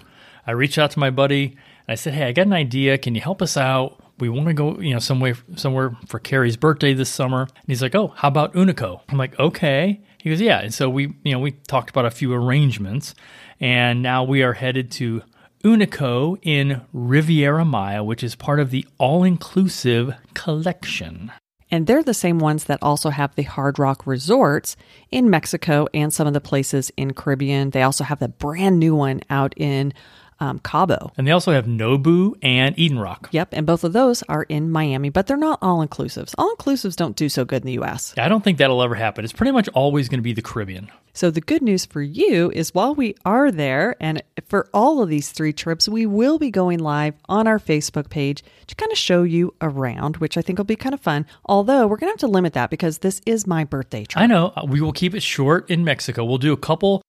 I 0.46 0.52
reached 0.52 0.78
out 0.78 0.92
to 0.92 1.00
my 1.00 1.10
buddy 1.10 1.48
and 1.48 1.90
I 1.90 1.96
said, 1.96 2.14
Hey, 2.14 2.24
I 2.24 2.32
got 2.32 2.46
an 2.46 2.54
idea. 2.54 2.98
Can 2.98 3.16
you 3.16 3.20
help 3.20 3.42
us 3.42 3.58
out? 3.58 4.02
We 4.18 4.30
want 4.30 4.48
to 4.48 4.54
go, 4.54 4.80
you 4.80 4.94
know, 4.94 5.00
somewhere 5.00 5.36
somewhere 5.58 5.98
for 6.08 6.20
Kerri's 6.20 6.56
birthday 6.56 6.94
this 6.94 7.10
summer. 7.10 7.42
And 7.42 7.66
he's 7.68 7.82
like, 7.82 7.96
Oh, 7.96 8.14
how 8.16 8.30
about 8.30 8.54
Unico? 8.54 9.02
I'm 9.10 9.18
like, 9.18 9.38
okay. 9.38 10.00
He 10.20 10.30
goes, 10.30 10.40
Yeah. 10.40 10.62
And 10.62 10.74
so 10.74 10.90
we, 10.90 11.16
you 11.24 11.34
know, 11.34 11.40
we 11.40 11.52
talked 11.52 11.90
about 11.90 12.06
a 12.06 12.12
few 12.12 12.34
arrangements 12.34 13.14
and 13.60 14.02
now 14.02 14.24
we 14.24 14.42
are 14.42 14.54
headed 14.54 14.90
to 14.92 15.22
Unico 15.66 16.38
in 16.44 16.80
Riviera 16.94 17.66
Maya, 17.66 18.06
which 18.06 18.24
is 18.24 18.36
part 18.36 18.62
of 18.62 18.72
the 18.72 18.88
all 18.98 19.26
inclusive 19.26 20.16
collection. 20.34 21.34
And 21.70 21.86
they're 21.86 22.04
the 22.04 22.14
same 22.14 22.40
ones 22.40 22.66
that 22.66 22.80
also 22.82 23.10
have 23.10 23.36
the 23.36 23.44
Hard 23.44 23.78
Rock 23.78 24.08
resorts 24.08 24.78
in 25.12 25.30
Mexico 25.30 25.88
and 25.94 26.14
some 26.14 26.28
of 26.28 26.34
the 26.34 26.42
places 26.42 26.92
in 26.96 27.14
Caribbean. 27.14 27.72
They 27.72 27.84
also 27.84 28.04
have 28.04 28.20
the 28.20 28.30
brand 28.30 28.80
new 28.80 28.96
one 28.96 29.22
out 29.30 29.54
in 29.58 29.94
um, 30.40 30.60
Cabo. 30.60 31.12
And 31.18 31.28
they 31.28 31.32
also 31.32 31.52
have 31.52 31.66
Nobu 31.66 32.34
and 32.42 32.78
Eden 32.78 33.00
Roc. 33.00 33.30
Yep, 33.32 33.50
and 33.54 33.66
both 33.66 33.84
of 33.84 33.94
those 33.94 34.24
are 34.24 34.44
in 34.44 34.72
Miami, 34.72 35.10
but 35.10 35.28
they're 35.28 35.38
not 35.38 35.60
all 35.62 35.86
inclusives. 35.86 36.34
All 36.38 36.56
inclusives 36.56 36.96
don't 36.96 37.16
do 37.16 37.30
so 37.30 37.46
good 37.46 37.64
in 37.64 37.68
the 37.68 37.84
US. 37.84 38.14
I 38.18 38.30
don't 38.30 38.44
think 38.44 38.58
that'll 38.58 38.84
ever 38.84 38.96
happen. 38.96 39.24
It's 39.24 39.34
pretty 39.34 39.52
much 39.52 39.68
always 39.70 40.10
going 40.10 40.20
to 40.20 40.24
be 40.24 40.34
the 40.34 40.42
Caribbean. 40.42 40.90
So 41.14 41.32
the 41.32 41.42
good 41.42 41.64
news 41.64 41.84
for 41.84 42.02
you 42.02 42.52
is 42.52 42.76
while 42.76 42.94
we 42.94 43.16
are 43.26 43.50
there, 43.50 43.96
and 44.00 44.22
for 44.48 44.70
all 44.72 45.02
of 45.02 45.10
these 45.10 45.32
three 45.32 45.52
trips, 45.52 45.90
we 45.90 46.06
will 46.06 46.38
be 46.38 46.52
going 46.52 46.78
live 46.78 47.16
on 47.28 47.48
our 47.48 47.58
Facebook 47.58 48.10
page 48.12 48.44
to 48.68 48.76
kind 48.76 48.92
of 48.92 49.00
show 49.00 49.24
you 49.24 49.56
around, 49.60 50.18
which 50.18 50.38
I 50.38 50.44
think 50.44 50.60
will 50.60 50.66
be 50.66 50.76
kind 50.76 50.94
of 50.94 51.02
fun. 51.02 51.26
Although 51.46 51.88
we're 51.88 51.98
going 51.98 52.10
to 52.10 52.14
have 52.14 52.20
to 52.20 52.28
limit 52.28 52.54
that 52.54 52.70
because 52.70 53.00
this 53.00 53.20
is 53.26 53.48
my 53.48 53.64
birthday 53.64 54.06
trip. 54.06 54.22
I 54.22 54.28
know. 54.28 54.54
We 54.68 54.80
will 54.80 54.94
keep 54.94 55.16
it 55.16 55.24
short 55.24 55.68
in 55.72 55.84
Mexico. 55.84 56.24
We'll 56.24 56.38
do 56.38 56.54
a 56.54 56.58
couple 56.58 57.02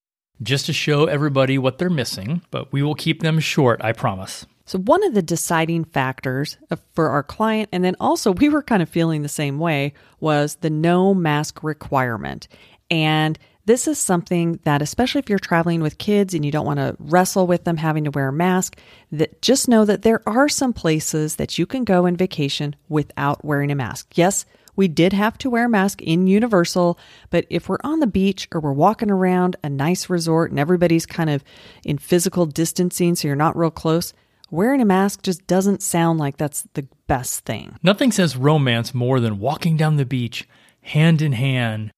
just 0.42 0.66
to 0.66 0.72
show 0.72 1.06
everybody 1.06 1.58
what 1.58 1.78
they're 1.78 1.90
missing, 1.90 2.42
but 2.50 2.72
we 2.72 2.82
will 2.82 2.94
keep 2.94 3.22
them 3.22 3.40
short, 3.40 3.82
I 3.82 3.92
promise. 3.92 4.46
So, 4.64 4.78
one 4.78 5.02
of 5.02 5.14
the 5.14 5.22
deciding 5.22 5.84
factors 5.84 6.58
for 6.92 7.08
our 7.08 7.22
client, 7.22 7.70
and 7.72 7.82
then 7.82 7.96
also 8.00 8.32
we 8.32 8.50
were 8.50 8.62
kind 8.62 8.82
of 8.82 8.88
feeling 8.88 9.22
the 9.22 9.28
same 9.28 9.58
way, 9.58 9.94
was 10.20 10.56
the 10.56 10.68
no 10.70 11.14
mask 11.14 11.62
requirement. 11.62 12.48
And 12.90 13.38
this 13.64 13.88
is 13.88 13.98
something 13.98 14.60
that, 14.64 14.80
especially 14.80 15.18
if 15.20 15.28
you're 15.28 15.38
traveling 15.38 15.82
with 15.82 15.98
kids 15.98 16.32
and 16.34 16.44
you 16.44 16.50
don't 16.50 16.66
want 16.66 16.78
to 16.80 16.96
wrestle 16.98 17.46
with 17.46 17.64
them 17.64 17.76
having 17.76 18.04
to 18.04 18.10
wear 18.10 18.28
a 18.28 18.32
mask, 18.32 18.78
that 19.12 19.42
just 19.42 19.68
know 19.68 19.84
that 19.84 20.02
there 20.02 20.26
are 20.26 20.48
some 20.48 20.72
places 20.72 21.36
that 21.36 21.58
you 21.58 21.66
can 21.66 21.84
go 21.84 22.06
and 22.06 22.16
vacation 22.16 22.76
without 22.88 23.44
wearing 23.44 23.70
a 23.70 23.74
mask. 23.74 24.16
Yes, 24.16 24.46
we 24.78 24.86
did 24.86 25.12
have 25.12 25.36
to 25.38 25.50
wear 25.50 25.64
a 25.64 25.68
mask 25.68 26.00
in 26.02 26.28
Universal, 26.28 27.00
but 27.30 27.44
if 27.50 27.68
we're 27.68 27.78
on 27.82 27.98
the 27.98 28.06
beach 28.06 28.46
or 28.52 28.60
we're 28.60 28.72
walking 28.72 29.10
around 29.10 29.56
a 29.64 29.68
nice 29.68 30.08
resort 30.08 30.52
and 30.52 30.60
everybody's 30.60 31.04
kind 31.04 31.28
of 31.28 31.42
in 31.84 31.98
physical 31.98 32.46
distancing, 32.46 33.16
so 33.16 33.26
you're 33.26 33.36
not 33.36 33.56
real 33.56 33.72
close, 33.72 34.14
wearing 34.52 34.80
a 34.80 34.84
mask 34.84 35.22
just 35.22 35.44
doesn't 35.48 35.82
sound 35.82 36.20
like 36.20 36.36
that's 36.36 36.62
the 36.74 36.86
best 37.08 37.44
thing. 37.44 37.76
Nothing 37.82 38.12
says 38.12 38.36
romance 38.36 38.94
more 38.94 39.18
than 39.18 39.40
walking 39.40 39.76
down 39.76 39.96
the 39.96 40.06
beach, 40.06 40.48
hand 40.82 41.22
in 41.22 41.32
hand, 41.32 41.90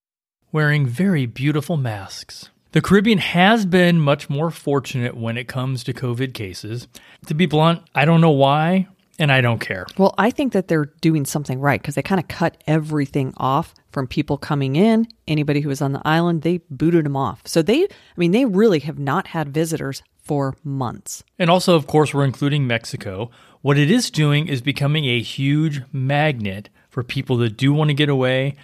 wearing 0.50 0.87
very 0.87 1.26
beautiful 1.26 1.76
masks. 1.76 2.49
The 2.72 2.80
Caribbean 2.80 3.18
has 3.18 3.66
been 3.66 4.00
much 4.00 4.30
more 4.30 4.50
fortunate 4.50 5.14
when 5.14 5.37
it 5.37 5.49
comes 5.49 5.84
to 5.84 5.92
COVID 5.92 6.32
cases. 6.32 6.88
To 7.26 7.34
be 7.34 7.44
blunt, 7.44 7.82
I 7.94 8.06
don't 8.06 8.22
know 8.22 8.30
why, 8.30 8.88
and 9.21 9.31
I 9.31 9.43
don't 9.43 9.61
care. 9.61 9.87
Well, 9.99 10.15
I 10.19 10.31
think 10.31 10.55
that 10.55 10.67
they're 10.67 10.87
doing 11.00 11.27
something 11.27 11.61
right 11.61 11.81
because 11.81 11.95
they 11.95 12.03
kind 12.03 12.19
of 12.19 12.27
cut 12.27 12.57
everything 12.67 13.35
off 13.37 13.75
from 13.93 14.07
people 14.07 14.39
coming 14.39 14.77
in. 14.77 15.07
Anybody 15.29 15.61
who 15.61 15.69
was 15.69 15.83
on 15.83 15.93
the 15.93 16.03
island, 16.05 16.43
they 16.43 16.59
booted 16.71 17.05
them 17.05 17.17
off. 17.17 17.43
So 17.45 17.61
they, 17.61 17.85
I 17.85 17.89
mean, 18.17 18.33
they 18.33 18.47
really 18.47 18.81
have 18.81 18.99
not 18.99 19.29
had 19.29 19.53
visitors 19.55 20.03
for 20.17 20.57
months. 20.65 21.23
And 21.39 21.50
also, 21.50 21.77
of 21.77 21.87
course, 21.87 22.15
we're 22.15 22.25
including 22.25 22.67
Mexico. 22.67 23.31
What 23.61 23.79
it 23.79 23.91
is 23.91 24.11
doing 24.11 24.49
is 24.49 24.62
becoming 24.62 25.05
a 25.05 25.21
huge 25.21 25.83
magnet 25.93 26.71
for 26.89 27.03
people 27.03 27.37
that 27.39 27.57
do 27.57 27.75
want 27.75 27.89
to 27.89 27.95
get 27.95 28.09
away 28.09 28.57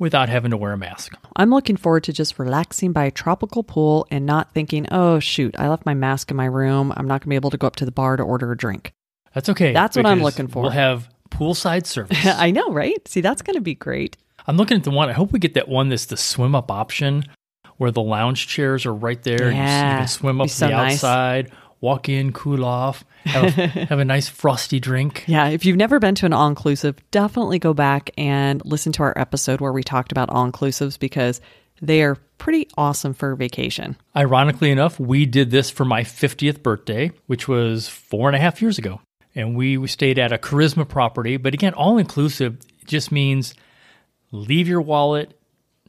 without 0.00 0.28
having 0.28 0.50
to 0.50 0.56
wear 0.56 0.72
a 0.72 0.78
mask. 0.78 1.14
I'm 1.36 1.50
looking 1.50 1.76
forward 1.76 2.02
to 2.04 2.12
just 2.12 2.40
relaxing 2.40 2.90
by 2.92 3.04
a 3.04 3.10
tropical 3.12 3.62
pool 3.62 4.04
and 4.10 4.26
not 4.26 4.52
thinking, 4.52 4.88
oh, 4.90 5.20
shoot, 5.20 5.54
I 5.60 5.68
left 5.68 5.86
my 5.86 5.94
mask 5.94 6.32
in 6.32 6.36
my 6.36 6.46
room. 6.46 6.92
I'm 6.96 7.06
not 7.06 7.20
going 7.20 7.26
to 7.26 7.28
be 7.28 7.36
able 7.36 7.50
to 7.50 7.56
go 7.56 7.68
up 7.68 7.76
to 7.76 7.84
the 7.84 7.92
bar 7.92 8.16
to 8.16 8.22
order 8.24 8.50
a 8.50 8.56
drink. 8.56 8.92
That's 9.34 9.48
okay. 9.48 9.72
That's 9.72 9.96
what 9.96 10.06
I'm 10.06 10.22
looking 10.22 10.48
for. 10.48 10.62
We'll 10.62 10.70
have 10.70 11.08
poolside 11.30 11.86
service. 11.86 12.18
I 12.26 12.50
know, 12.50 12.70
right? 12.72 13.06
See, 13.08 13.20
that's 13.20 13.42
going 13.42 13.54
to 13.54 13.62
be 13.62 13.74
great. 13.74 14.16
I'm 14.46 14.56
looking 14.56 14.76
at 14.76 14.84
the 14.84 14.90
one. 14.90 15.08
I 15.08 15.12
hope 15.12 15.32
we 15.32 15.38
get 15.38 15.54
that 15.54 15.68
one 15.68 15.88
that's 15.88 16.06
the 16.06 16.16
swim 16.16 16.54
up 16.54 16.70
option 16.70 17.24
where 17.76 17.90
the 17.90 18.02
lounge 18.02 18.48
chairs 18.48 18.86
are 18.86 18.94
right 18.94 19.22
there. 19.22 19.48
and 19.48 19.56
You, 19.56 19.62
can 19.62 20.08
swim 20.08 20.40
up 20.40 20.50
so 20.50 20.66
the 20.66 20.72
nice. 20.72 20.94
outside, 20.94 21.52
walk 21.80 22.08
in, 22.08 22.32
cool 22.32 22.64
off, 22.64 23.04
have, 23.24 23.54
have 23.54 23.98
a 23.98 24.04
nice 24.04 24.28
frosty 24.28 24.78
drink. 24.80 25.24
Yeah, 25.26 25.48
if 25.48 25.64
you've 25.64 25.76
never 25.76 25.98
been 25.98 26.14
to 26.16 26.26
an 26.26 26.32
all 26.32 26.48
inclusive, 26.48 26.96
definitely 27.10 27.58
go 27.58 27.74
back 27.74 28.10
and 28.16 28.64
listen 28.64 28.92
to 28.92 29.02
our 29.02 29.16
episode 29.16 29.60
where 29.60 29.72
we 29.72 29.82
talked 29.82 30.12
about 30.12 30.30
all 30.30 30.48
inclusives 30.50 30.98
because 30.98 31.40
they 31.80 32.02
are 32.02 32.16
pretty 32.38 32.68
awesome 32.76 33.14
for 33.14 33.34
vacation. 33.34 33.96
Ironically 34.16 34.70
enough, 34.70 34.98
we 35.00 35.26
did 35.26 35.50
this 35.50 35.70
for 35.70 35.84
my 35.84 36.02
50th 36.02 36.62
birthday, 36.62 37.10
which 37.26 37.48
was 37.48 37.88
four 37.88 38.28
and 38.28 38.36
a 38.36 38.40
half 38.40 38.62
years 38.62 38.78
ago. 38.78 39.00
And 39.34 39.56
we, 39.56 39.78
we 39.78 39.88
stayed 39.88 40.18
at 40.18 40.32
a 40.32 40.38
Karisma 40.38 40.88
property. 40.88 41.36
But 41.36 41.54
again, 41.54 41.74
all 41.74 41.98
inclusive 41.98 42.58
just 42.86 43.10
means 43.10 43.54
leave 44.30 44.68
your 44.68 44.82
wallet 44.82 45.38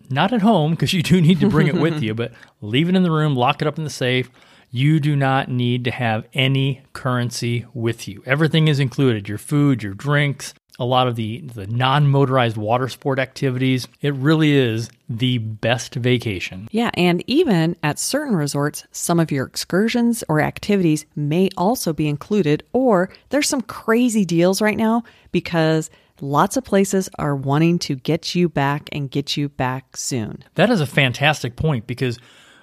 not 0.09 0.33
at 0.33 0.41
home 0.41 0.71
because 0.71 0.93
you 0.93 1.03
do 1.03 1.21
need 1.21 1.39
to 1.39 1.49
bring 1.49 1.67
it 1.67 1.75
with 1.75 2.01
you, 2.03 2.13
but 2.13 2.33
leave 2.61 2.89
it 2.89 2.95
in 2.95 3.03
the 3.03 3.11
room, 3.11 3.35
lock 3.35 3.61
it 3.61 3.67
up 3.67 3.77
in 3.77 3.83
the 3.83 3.89
safe. 3.89 4.29
You 4.69 4.99
do 4.99 5.15
not 5.15 5.49
need 5.49 5.83
to 5.83 5.91
have 5.91 6.25
any 6.33 6.81
currency 6.93 7.65
with 7.73 8.07
you. 8.07 8.23
Everything 8.25 8.67
is 8.67 8.79
included 8.79 9.29
your 9.29 9.37
food, 9.37 9.83
your 9.83 9.93
drinks, 9.93 10.53
a 10.79 10.85
lot 10.85 11.07
of 11.07 11.15
the, 11.15 11.41
the 11.41 11.67
non 11.67 12.07
motorized 12.07 12.57
water 12.57 12.89
sport 12.89 13.19
activities. 13.19 13.87
It 14.01 14.13
really 14.15 14.53
is 14.53 14.89
the 15.07 15.37
best 15.37 15.95
vacation. 15.95 16.67
Yeah, 16.71 16.89
and 16.95 17.23
even 17.27 17.75
at 17.83 17.99
certain 17.99 18.35
resorts, 18.35 18.85
some 18.91 19.19
of 19.19 19.31
your 19.31 19.45
excursions 19.45 20.23
or 20.27 20.41
activities 20.41 21.05
may 21.15 21.49
also 21.57 21.93
be 21.93 22.07
included, 22.07 22.63
or 22.73 23.09
there's 23.29 23.47
some 23.47 23.61
crazy 23.61 24.25
deals 24.25 24.61
right 24.61 24.77
now 24.77 25.03
because 25.31 25.89
lots 26.21 26.57
of 26.57 26.63
places 26.63 27.09
are 27.19 27.35
wanting 27.35 27.77
to 27.79 27.95
get 27.95 28.33
you 28.33 28.49
back 28.49 28.89
and 28.91 29.11
get 29.11 29.37
you 29.37 29.49
back 29.49 29.95
soon. 29.95 30.43
That 30.55 30.69
is 30.69 30.81
a 30.81 30.87
fantastic 30.87 31.55
point 31.55 31.85
because 31.85 32.17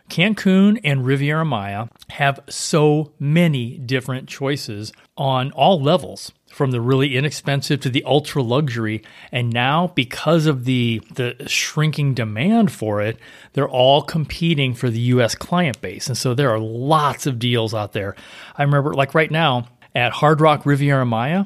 Cancun 0.08 0.80
and 0.82 1.06
Riviera 1.06 1.44
Maya 1.44 1.86
have 2.10 2.40
so 2.48 3.12
many 3.20 3.78
different 3.78 4.28
choices 4.28 4.92
on 5.16 5.52
all 5.52 5.80
levels 5.80 6.32
from 6.50 6.72
the 6.72 6.80
really 6.80 7.16
inexpensive 7.16 7.80
to 7.80 7.88
the 7.88 8.02
ultra 8.04 8.42
luxury 8.42 9.02
and 9.32 9.50
now 9.52 9.86
because 9.94 10.46
of 10.46 10.64
the 10.64 11.00
the 11.14 11.34
shrinking 11.46 12.12
demand 12.12 12.70
for 12.72 13.00
it 13.00 13.16
they're 13.52 13.68
all 13.68 14.02
competing 14.02 14.74
for 14.74 14.90
the 14.90 15.00
US 15.14 15.34
client 15.34 15.80
base 15.80 16.08
and 16.08 16.18
so 16.18 16.34
there 16.34 16.50
are 16.50 16.58
lots 16.58 17.26
of 17.26 17.38
deals 17.38 17.72
out 17.72 17.92
there 17.92 18.14
i 18.56 18.62
remember 18.62 18.92
like 18.94 19.14
right 19.14 19.30
now 19.30 19.68
at 19.94 20.12
Hard 20.12 20.40
Rock 20.40 20.66
Riviera 20.66 21.06
Maya 21.06 21.44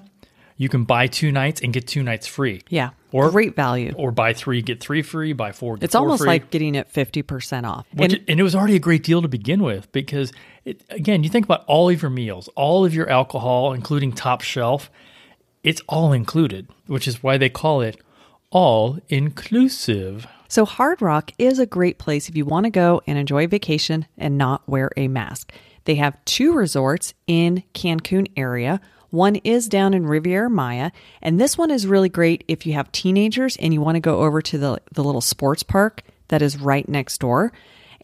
you 0.57 0.69
can 0.69 0.85
buy 0.85 1.07
two 1.09 1.33
nights 1.33 1.61
and 1.61 1.73
get 1.73 1.87
two 1.87 2.03
nights 2.03 2.27
free 2.29 2.63
Yeah, 2.69 2.91
Or- 3.11 3.31
great 3.31 3.57
value. 3.57 3.93
or 3.97 4.11
buy 4.13 4.33
three 4.35 4.63
get 4.63 4.81
three 4.81 5.03
free 5.03 5.33
buy 5.33 5.51
four 5.53 5.77
get 5.77 5.85
It's 5.85 5.95
four 5.95 6.03
almost 6.03 6.21
free. 6.23 6.29
like 6.29 6.51
getting 6.51 6.77
it 6.77 6.93
50% 6.93 7.65
off. 7.65 7.87
Which, 7.93 8.13
And- 8.13 8.25
and, 8.29 8.39
it 8.41 8.43
was 8.45 8.55
already 8.55 8.77
a 8.77 8.79
great 8.79 9.03
deal 9.03 9.21
to 9.21 9.27
begin 9.29 9.65
with 9.65 9.91
because, 9.91 10.33
it, 10.65 10.83
again, 10.91 11.23
you 11.23 11.31
think 11.31 11.45
about 11.45 11.65
all 11.67 11.91
of 11.91 12.01
your 12.01 12.11
meals, 12.11 12.49
all 12.57 12.85
of 12.85 12.95
your 12.95 13.09
alcohol, 13.09 13.73
including 13.73 14.13
top 14.13 14.41
shelf. 14.41 14.91
it's 15.63 15.81
all 15.89 16.13
included, 16.13 16.69
which 16.87 17.09
is 17.09 17.23
why 17.23 17.39
they 17.39 17.49
call 17.49 17.81
it 17.81 17.99
all 18.51 18.99
inclusive. 19.09 20.27
So, 20.49 20.65
Hard 20.65 21.03
Rock 21.03 21.33
is 21.39 21.59
a 21.59 21.67
great 21.67 21.99
place 21.99 22.29
if 22.29 22.37
you 22.37 22.45
want 22.45 22.65
to 22.65 22.71
go 22.71 23.03
and 23.07 23.19
enjoy 23.19 23.47
vacation 23.47 24.07
and 24.17 24.39
not 24.39 24.69
wear 24.69 24.91
a 24.97 25.09
mask. 25.09 25.53
They 25.85 25.97
have 25.97 26.23
two 26.25 26.53
resorts 26.53 27.15
in 27.27 27.63
Cancun 27.75 28.29
area. 28.37 28.81
One 29.11 29.37
is 29.37 29.69
down 29.69 29.95
in 29.95 30.07
Riviera 30.07 30.51
Maya, 30.51 30.91
and 31.23 31.41
this 31.41 31.57
one 31.59 31.71
is 31.71 31.87
really 31.87 32.09
great 32.09 32.45
if 32.49 32.67
you 32.67 32.73
have 32.75 32.91
teenagers 32.93 33.57
and 33.57 33.73
you 33.73 33.81
want 33.81 33.97
to 33.97 34.01
go 34.01 34.21
over 34.21 34.43
to 34.43 34.59
the, 34.59 34.81
the 34.93 35.05
little 35.05 35.21
sports 35.21 35.63
park 35.63 36.03
that 36.29 36.43
is 36.43 36.59
right 36.59 36.89
next 36.89 37.19
door. 37.19 37.53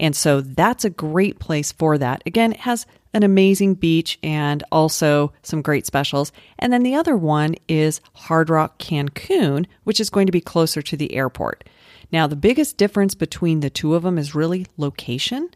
And 0.01 0.17
so 0.17 0.41
that's 0.41 0.85
a 0.85 0.91
great 0.91 1.39
place 1.39 1.71
for 1.71 1.99
that. 1.99 2.23
Again, 2.25 2.53
it 2.53 2.61
has 2.61 2.87
an 3.13 3.23
amazing 3.23 3.75
beach 3.75 4.19
and 4.23 4.65
also 4.73 5.33
some 5.43 5.61
great 5.63 5.85
specials. 5.85 6.33
And 6.59 6.73
then 6.73 6.83
the 6.83 6.95
other 6.95 7.17
one 7.17 7.57
is 7.69 8.01
Hard 8.15 8.49
Rock 8.49 8.79
Cancun, 8.79 9.67
which 9.85 10.01
is 10.01 10.11
going 10.11 10.27
to 10.27 10.33
be 10.33 10.41
closer 10.41 10.81
to 10.81 10.97
the 10.97 11.15
airport. 11.15 11.69
Now, 12.11 12.27
the 12.27 12.35
biggest 12.35 12.79
difference 12.79 13.15
between 13.15 13.61
the 13.61 13.71
two 13.71 13.95
of 13.95 14.03
them 14.03 14.17
is 14.17 14.35
really 14.35 14.67
location, 14.79 15.51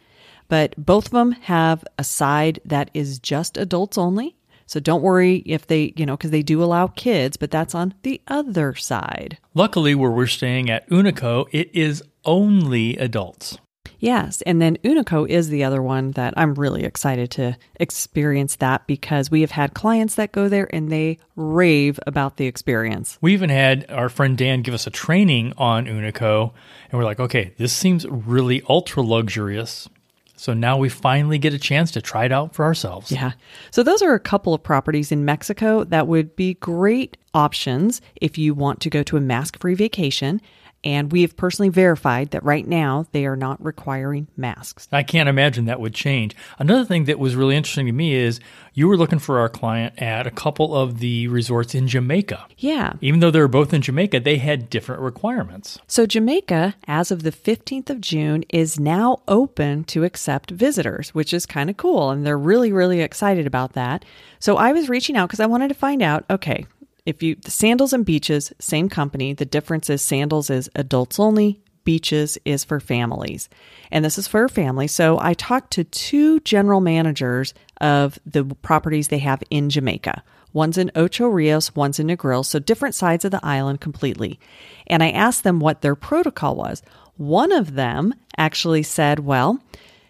but 0.49 0.75
both 0.77 1.07
of 1.07 1.13
them 1.13 1.33
have 1.33 1.83
a 1.99 2.05
side 2.05 2.61
that 2.67 2.91
is 2.93 3.19
just 3.19 3.57
adults 3.57 3.97
only. 3.97 4.37
So 4.67 4.79
don't 4.79 5.03
worry 5.03 5.37
if 5.47 5.67
they, 5.67 5.95
you 5.97 6.07
know, 6.07 6.17
because 6.17 6.31
they 6.31 6.43
do 6.43 6.63
allow 6.63 6.87
kids, 6.89 7.37
but 7.37 7.51
that's 7.51 7.75
on 7.75 7.95
the 8.03 8.21
other 8.29 8.75
side. 8.75 9.39
Luckily, 9.55 9.95
where 9.95 10.11
we're 10.11 10.27
staying 10.27 10.71
at 10.71 10.89
Unico, 10.91 11.47
it 11.51 11.71
is 11.75 12.03
only 12.25 12.97
adults. 12.97 13.59
Yes. 13.99 14.43
And 14.43 14.61
then 14.61 14.77
Unico 14.79 15.29
is 15.29 15.49
the 15.49 15.65
other 15.65 15.83
one 15.83 16.13
that 16.13 16.35
I'm 16.37 16.55
really 16.55 16.85
excited 16.85 17.31
to 17.33 17.57
experience 17.77 18.57
that 18.57 18.87
because 18.87 19.31
we 19.31 19.41
have 19.41 19.51
had 19.51 19.75
clients 19.75 20.17
that 20.17 20.33
go 20.33 20.49
there 20.49 20.69
and 20.75 20.91
they 20.91 21.19
rave 21.37 21.99
about 22.07 22.37
the 22.37 22.47
experience. 22.47 23.19
We 23.21 23.33
even 23.33 23.51
had 23.51 23.91
our 23.91 24.09
friend 24.09 24.37
Dan 24.37 24.63
give 24.63 24.75
us 24.75 24.87
a 24.87 24.91
training 24.91 25.53
on 25.57 25.87
Unico, 25.87 26.53
and 26.91 26.99
we're 26.99 27.05
like, 27.05 27.21
okay, 27.21 27.55
this 27.57 27.73
seems 27.73 28.07
really 28.07 28.63
ultra 28.69 29.03
luxurious. 29.03 29.89
So 30.37 30.53
now 30.53 30.77
we 30.77 30.89
finally 30.89 31.39
get 31.39 31.55
a 31.55 31.59
chance 31.59 31.93
to 31.93 32.03
try 32.03 32.25
it 32.25 32.33
out 32.33 32.55
for 32.55 32.65
ourselves. 32.65 33.13
Yeah. 33.13 33.33
So 33.71 33.83
those 33.83 34.03
are 34.03 34.15
a 34.15 34.21
couple 34.21 34.53
of 34.53 34.63
properties 34.63 35.13
in 35.13 35.25
Mexico 35.25 35.85
that 35.85 36.09
would 36.09 36.35
be 36.37 36.55
great 36.55 37.17
options 37.33 38.01
if 38.17 38.37
you 38.37 38.53
want 38.53 38.81
to 38.81 38.91
go 38.91 39.03
to 39.05 39.17
a 39.17 39.21
mask 39.21 39.59
free 39.61 39.75
vacation. 39.75 40.41
And 40.85 41.11
we 41.11 41.23
have 41.23 41.37
personally 41.37 41.71
verified 41.71 42.31
that 42.31 42.45
right 42.45 42.67
now 42.67 43.07
they 43.13 43.25
are 43.25 43.37
not 43.37 43.65
requiring 43.65 44.29
masks. 44.37 44.87
I 44.93 45.03
can't 45.03 45.29
imagine 45.29 45.65
that 45.65 45.81
would 45.81 45.95
change. 45.95 46.37
Another 46.59 46.85
thing 46.85 47.05
that 47.05 47.19
was 47.19 47.35
really 47.35 47.57
interesting 47.57 47.87
to 47.87 47.93
me 47.93 48.15
is 48.15 48.39
you 48.75 48.89
were 48.89 48.97
looking 48.97 49.21
for 49.21 49.39
our 49.39 49.49
client 49.49 49.95
at 50.03 50.27
a 50.27 50.31
couple 50.31 50.75
of 50.75 50.99
the 50.99 51.29
resorts 51.29 51.75
in 51.75 51.87
Jamaica. 51.89 52.45
Yeah. 52.59 52.95
Even 53.01 53.21
though 53.21 53.31
they 53.31 53.41
were 53.41 53.49
both 53.49 53.73
in 53.73 53.81
Jamaica, 53.81 54.21
they 54.21 54.37
had 54.37 54.69
different 54.69 55.01
requirements. 55.01 55.79
So, 55.87 56.07
Jamaica, 56.07 56.75
as 56.87 57.11
of 57.11 57.23
the 57.23 57.33
15th 57.33 57.89
of 57.89 58.01
June, 58.01 58.45
is 58.51 58.79
now 58.79 59.23
open 59.29 59.85
to 59.85 60.05
accept 60.05 60.51
visitors, 60.51 61.15
which 61.15 61.33
is 61.33 61.47
kind 61.47 61.71
of 61.71 61.77
cool. 61.77 62.11
And 62.11 62.27
they're 62.27 62.37
really, 62.37 62.73
really 62.73 63.01
excited 63.01 63.47
about 63.47 63.73
that. 63.73 64.05
So, 64.41 64.57
I 64.57 64.73
was 64.73 64.89
reaching 64.89 65.17
out 65.17 65.29
because 65.29 65.41
I 65.41 65.47
wanted 65.47 65.69
to 65.69 65.75
find 65.75 66.03
out 66.03 66.25
okay, 66.29 66.67
if 67.07 67.23
you 67.23 67.37
sandals 67.47 67.93
and 67.93 68.05
beaches 68.05 68.53
same 68.59 68.89
company. 68.89 69.33
The 69.33 69.45
difference 69.45 69.91
is 69.91 70.03
sandals 70.03 70.51
is 70.51 70.71
adults 70.75 71.19
only 71.19 71.61
beaches 71.85 72.39
is 72.47 72.65
for 72.65 72.81
families. 72.81 73.49
And 73.91 74.05
this 74.05 74.17
is 74.17 74.27
for 74.27 74.45
a 74.45 74.49
family 74.49 74.87
so 74.87 75.19
i 75.21 75.35
talked 75.35 75.73
to 75.73 75.85
two 75.85 76.41
general 76.41 76.81
managers 76.81 77.55
of 77.81 78.19
the 78.25 78.45
properties 78.45 79.09
they 79.09 79.19
have 79.19 79.43
in 79.51 79.71
jamaica. 79.71 80.23
One's 80.53 80.79
in 80.79 80.91
ocho 80.95 81.27
rios 81.29 81.75
one's 81.75 81.99
in 81.99 82.07
negril. 82.07 82.45
So 82.45 82.59
different 82.59 82.95
sides 82.95 83.25
of 83.25 83.31
the 83.31 83.45
island 83.45 83.81
completely. 83.81 84.39
And 84.87 85.03
i 85.03 85.11
asked 85.11 85.45
them 85.45 85.61
what 85.61 85.83
their 85.83 85.97
protocol 85.97 86.57
was. 86.57 86.83
One 87.17 87.53
of 87.53 87.75
them 87.75 88.15
actually 88.37 88.83
said 88.83 89.21
well 89.21 89.61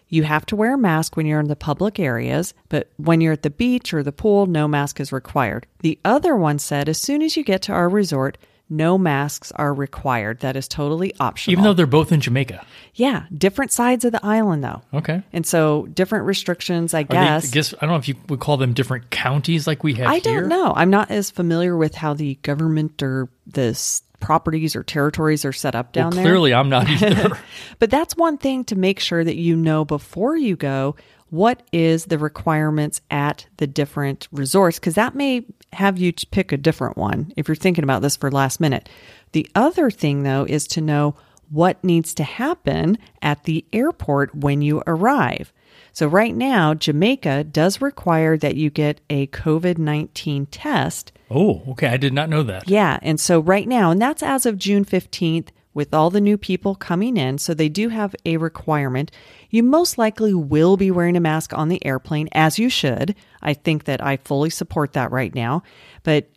you 0.07 0.23
have 0.23 0.45
to 0.47 0.55
wear 0.55 0.75
a 0.75 0.77
mask 0.77 1.15
when 1.15 1.25
you're 1.25 1.39
in 1.39 1.47
the 1.47 1.55
public 1.55 1.99
areas, 1.99 2.53
but 2.69 2.91
when 2.97 3.21
you're 3.21 3.33
at 3.33 3.43
the 3.43 3.49
beach 3.49 3.93
or 3.93 4.03
the 4.03 4.11
pool, 4.11 4.45
no 4.45 4.67
mask 4.67 4.99
is 4.99 5.11
required. 5.11 5.67
The 5.79 5.99
other 6.05 6.35
one 6.35 6.59
said 6.59 6.87
as 6.87 7.01
soon 7.01 7.21
as 7.21 7.35
you 7.35 7.43
get 7.43 7.61
to 7.63 7.73
our 7.73 7.89
resort, 7.89 8.37
no 8.69 8.97
masks 8.97 9.51
are 9.53 9.73
required. 9.73 10.39
That 10.39 10.55
is 10.55 10.67
totally 10.67 11.13
optional. 11.19 11.51
Even 11.53 11.63
though 11.63 11.73
they're 11.73 11.85
both 11.85 12.11
in 12.11 12.19
Jamaica. 12.21 12.65
Yeah, 12.95 13.25
different 13.37 13.71
sides 13.71 14.05
of 14.05 14.11
the 14.11 14.25
island 14.25 14.63
though. 14.63 14.81
Okay. 14.93 15.21
And 15.33 15.45
so 15.45 15.85
different 15.93 16.25
restrictions, 16.25 16.93
I 16.93 17.01
Are 17.01 17.03
they- 17.03 17.13
guess. 17.13 17.51
I 17.51 17.53
guess 17.53 17.73
I 17.75 17.77
don't 17.81 17.89
know 17.89 17.95
if 17.97 18.07
you 18.07 18.15
would 18.29 18.39
call 18.39 18.57
them 18.57 18.73
different 18.73 19.09
counties 19.11 19.67
like 19.67 19.83
we 19.83 19.93
have 19.95 20.07
I 20.07 20.19
here. 20.19 20.41
don't 20.41 20.49
know. 20.49 20.73
I'm 20.75 20.89
not 20.89 21.11
as 21.11 21.29
familiar 21.29 21.77
with 21.77 21.95
how 21.95 22.13
the 22.13 22.35
government 22.41 23.03
or 23.03 23.29
the 23.45 23.67
s- 23.69 24.01
properties 24.19 24.75
or 24.75 24.81
territories 24.81 25.45
are 25.45 25.53
set 25.53 25.75
up 25.75 25.91
down 25.91 26.05
Well, 26.05 26.15
there. 26.15 26.23
clearly, 26.23 26.53
I'm 26.53 26.69
not 26.69 26.89
either. 27.01 27.37
But 27.79 27.91
that's 27.91 28.15
one 28.17 28.37
thing 28.37 28.63
to 28.65 28.75
make 28.75 28.99
sure 28.99 29.23
that 29.23 29.35
you 29.35 29.55
know 29.55 29.85
before 29.85 30.35
you 30.37 30.55
go 30.55 30.95
what 31.31 31.61
is 31.71 32.05
the 32.05 32.17
requirements 32.17 33.01
at 33.11 33.45
the 33.57 33.67
different 33.67 34.27
resorts 34.31 34.79
because 34.79 34.95
that 34.95 35.15
may 35.15 35.43
have 35.75 35.97
you 35.97 36.13
pick 36.31 36.51
a 36.51 36.57
different 36.57 36.97
one 36.97 37.31
if 37.35 37.47
you're 37.47 37.55
thinking 37.55 37.83
about 37.83 38.01
this 38.01 38.15
for 38.15 38.31
last 38.31 38.59
minute. 38.59 38.89
The 39.33 39.49
other 39.55 39.91
thing 39.91 40.23
though 40.23 40.45
is 40.47 40.67
to 40.67 40.81
know 40.81 41.15
what 41.49 41.83
needs 41.83 42.13
to 42.15 42.23
happen 42.23 42.97
at 43.21 43.43
the 43.43 43.63
airport 43.71 44.33
when 44.33 44.61
you 44.61 44.81
arrive. 44.87 45.53
So 45.93 46.07
right 46.07 46.35
now 46.35 46.73
Jamaica 46.73 47.45
does 47.45 47.81
require 47.81 48.37
that 48.37 48.55
you 48.55 48.69
get 48.69 49.01
a 49.09 49.27
COVID-19 49.27 50.47
test 50.49 51.11
oh, 51.29 51.63
okay. 51.69 51.87
I 51.87 51.97
did 51.97 52.13
not 52.13 52.29
know 52.29 52.43
that. 52.43 52.69
yeah. 52.69 52.99
And 53.01 53.19
so 53.19 53.39
right 53.39 53.67
now, 53.67 53.91
and 53.91 54.01
that's 54.01 54.23
as 54.23 54.45
of 54.45 54.57
June 54.57 54.85
15th 54.85 55.49
with 55.73 55.93
all 55.93 56.09
the 56.09 56.21
new 56.21 56.37
people 56.37 56.75
coming 56.75 57.17
in. 57.17 57.37
So 57.37 57.53
they 57.53 57.69
do 57.69 57.89
have 57.89 58.15
a 58.25 58.37
requirement. 58.37 59.11
You 59.55 59.63
most 59.63 59.97
likely 59.97 60.33
will 60.33 60.75
be 60.75 60.91
wearing 60.91 61.15
a 61.15 61.21
mask 61.21 61.53
on 61.53 61.69
the 61.69 61.79
airplane, 61.85 62.27
as 62.33 62.59
you 62.59 62.67
should. 62.67 63.15
I 63.41 63.53
think 63.53 63.85
that 63.85 64.03
I 64.03 64.17
fully 64.17 64.49
support 64.49 64.91
that 64.91 65.13
right 65.13 65.33
now. 65.33 65.63
But 66.03 66.29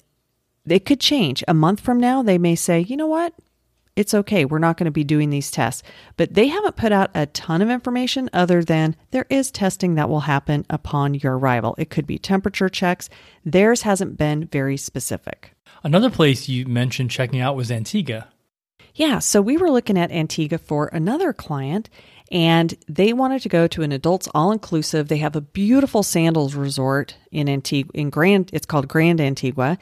it 0.69 0.85
could 0.85 1.01
change. 1.01 1.43
A 1.49 1.53
month 1.53 1.81
from 1.81 1.99
now, 1.99 2.23
they 2.23 2.39
may 2.39 2.55
say, 2.55 2.79
you 2.79 2.97
know 2.97 3.09
what? 3.09 3.35
It's 3.97 4.15
okay. 4.15 4.45
We're 4.45 4.61
not 4.61 4.77
going 4.77 4.85
to 4.85 4.93
be 4.93 5.03
doing 5.03 5.31
these 5.31 5.51
tests. 5.51 5.83
But 6.17 6.35
they 6.35 6.47
haven't 6.47 6.77
put 6.77 6.93
out 6.93 7.11
a 7.13 7.27
ton 7.27 7.61
of 7.61 7.71
information 7.71 8.31
other 8.33 8.63
than 8.63 8.95
there 9.11 9.27
is 9.29 9.51
testing 9.51 9.97
that 9.97 10.09
will 10.09 10.21
happen 10.21 10.65
upon 10.71 11.15
your 11.15 11.37
arrival. 11.37 11.75
It 11.77 11.91
could 11.91 12.07
be 12.07 12.21
temperature 12.21 12.69
checks. 12.69 13.11
Theirs 13.45 13.83
hasn't 13.83 14.17
been 14.17 14.47
very 14.47 14.77
specific. 14.77 15.55
Another 15.83 16.09
place 16.09 16.49
you 16.49 16.67
mentioned 16.67 17.11
checking 17.11 17.41
out 17.41 17.57
was 17.57 17.73
Antigua. 17.73 18.29
Yeah, 18.99 19.21
so 19.21 19.41
we 19.41 19.57
were 19.57 19.71
looking 19.71 19.97
at 19.97 20.11
Antigua 20.11 20.59
for 20.59 20.89
another 20.89 21.33
client, 21.33 21.89
and 22.33 22.75
they 22.89 23.13
wanted 23.13 23.43
to 23.43 23.49
go 23.49 23.69
to 23.69 23.83
an 23.83 23.93
adults 23.93 24.29
all 24.35 24.51
inclusive. 24.51 25.07
They 25.07 25.19
have 25.19 25.37
a 25.37 25.41
beautiful 25.41 26.03
sandals 26.03 26.57
resort 26.57 27.15
in 27.31 27.49
Antigua, 27.49 27.93
in 27.95 28.11
Grand. 28.11 28.51
It's 28.53 28.67
called 28.67 28.89
Grande 28.89 29.21
Antigua, 29.21 29.79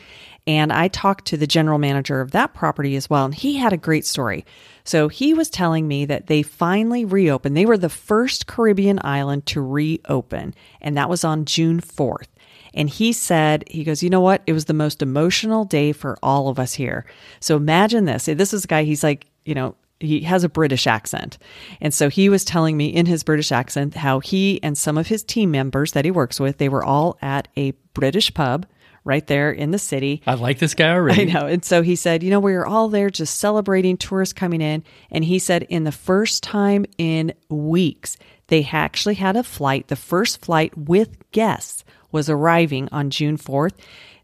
and 0.46 0.70
I 0.70 0.88
talked 0.88 1.24
to 1.28 1.38
the 1.38 1.46
general 1.46 1.78
manager 1.78 2.20
of 2.20 2.32
that 2.32 2.52
property 2.52 2.94
as 2.94 3.08
well, 3.08 3.24
and 3.24 3.34
he 3.34 3.56
had 3.56 3.72
a 3.72 3.78
great 3.78 4.04
story. 4.04 4.44
So 4.84 5.08
he 5.08 5.32
was 5.32 5.48
telling 5.48 5.88
me 5.88 6.04
that 6.04 6.26
they 6.26 6.42
finally 6.42 7.06
reopened. 7.06 7.56
They 7.56 7.64
were 7.64 7.78
the 7.78 7.88
first 7.88 8.46
Caribbean 8.46 9.00
island 9.02 9.46
to 9.46 9.62
reopen, 9.62 10.54
and 10.82 10.94
that 10.98 11.08
was 11.08 11.24
on 11.24 11.46
June 11.46 11.80
fourth. 11.80 12.28
And 12.76 12.88
he 12.88 13.12
said, 13.12 13.64
he 13.68 13.82
goes, 13.82 14.02
you 14.02 14.10
know 14.10 14.20
what? 14.20 14.42
It 14.46 14.52
was 14.52 14.66
the 14.66 14.74
most 14.74 15.02
emotional 15.02 15.64
day 15.64 15.92
for 15.92 16.18
all 16.22 16.48
of 16.48 16.58
us 16.58 16.74
here. 16.74 17.06
So 17.40 17.56
imagine 17.56 18.04
this. 18.04 18.26
This 18.26 18.54
is 18.54 18.64
a 18.64 18.68
guy, 18.68 18.84
he's 18.84 19.02
like, 19.02 19.26
you 19.44 19.54
know, 19.54 19.74
he 19.98 20.20
has 20.20 20.44
a 20.44 20.48
British 20.48 20.86
accent. 20.86 21.38
And 21.80 21.94
so 21.94 22.10
he 22.10 22.28
was 22.28 22.44
telling 22.44 22.76
me 22.76 22.88
in 22.88 23.06
his 23.06 23.24
British 23.24 23.50
accent 23.50 23.94
how 23.94 24.20
he 24.20 24.62
and 24.62 24.76
some 24.76 24.98
of 24.98 25.06
his 25.06 25.24
team 25.24 25.50
members 25.50 25.92
that 25.92 26.04
he 26.04 26.10
works 26.10 26.38
with, 26.38 26.58
they 26.58 26.68
were 26.68 26.84
all 26.84 27.16
at 27.22 27.48
a 27.56 27.70
British 27.94 28.34
pub 28.34 28.66
right 29.04 29.26
there 29.26 29.50
in 29.50 29.70
the 29.70 29.78
city. 29.78 30.20
I 30.26 30.34
like 30.34 30.58
this 30.58 30.74
guy 30.74 30.90
already. 30.90 31.22
I 31.22 31.32
know. 31.32 31.46
And 31.46 31.64
so 31.64 31.80
he 31.80 31.96
said, 31.96 32.22
you 32.22 32.30
know, 32.30 32.40
we 32.40 32.52
were 32.52 32.66
all 32.66 32.88
there 32.88 33.08
just 33.08 33.38
celebrating 33.38 33.96
tourists 33.96 34.34
coming 34.34 34.60
in. 34.60 34.84
And 35.10 35.24
he 35.24 35.38
said, 35.38 35.62
in 35.62 35.84
the 35.84 35.92
first 35.92 36.42
time 36.42 36.84
in 36.98 37.32
weeks, 37.48 38.18
they 38.48 38.68
actually 38.70 39.14
had 39.14 39.36
a 39.36 39.42
flight, 39.42 39.88
the 39.88 39.96
first 39.96 40.44
flight 40.44 40.76
with 40.76 41.30
guests 41.30 41.84
was 42.12 42.28
arriving 42.28 42.88
on 42.92 43.10
June 43.10 43.36
4th. 43.36 43.74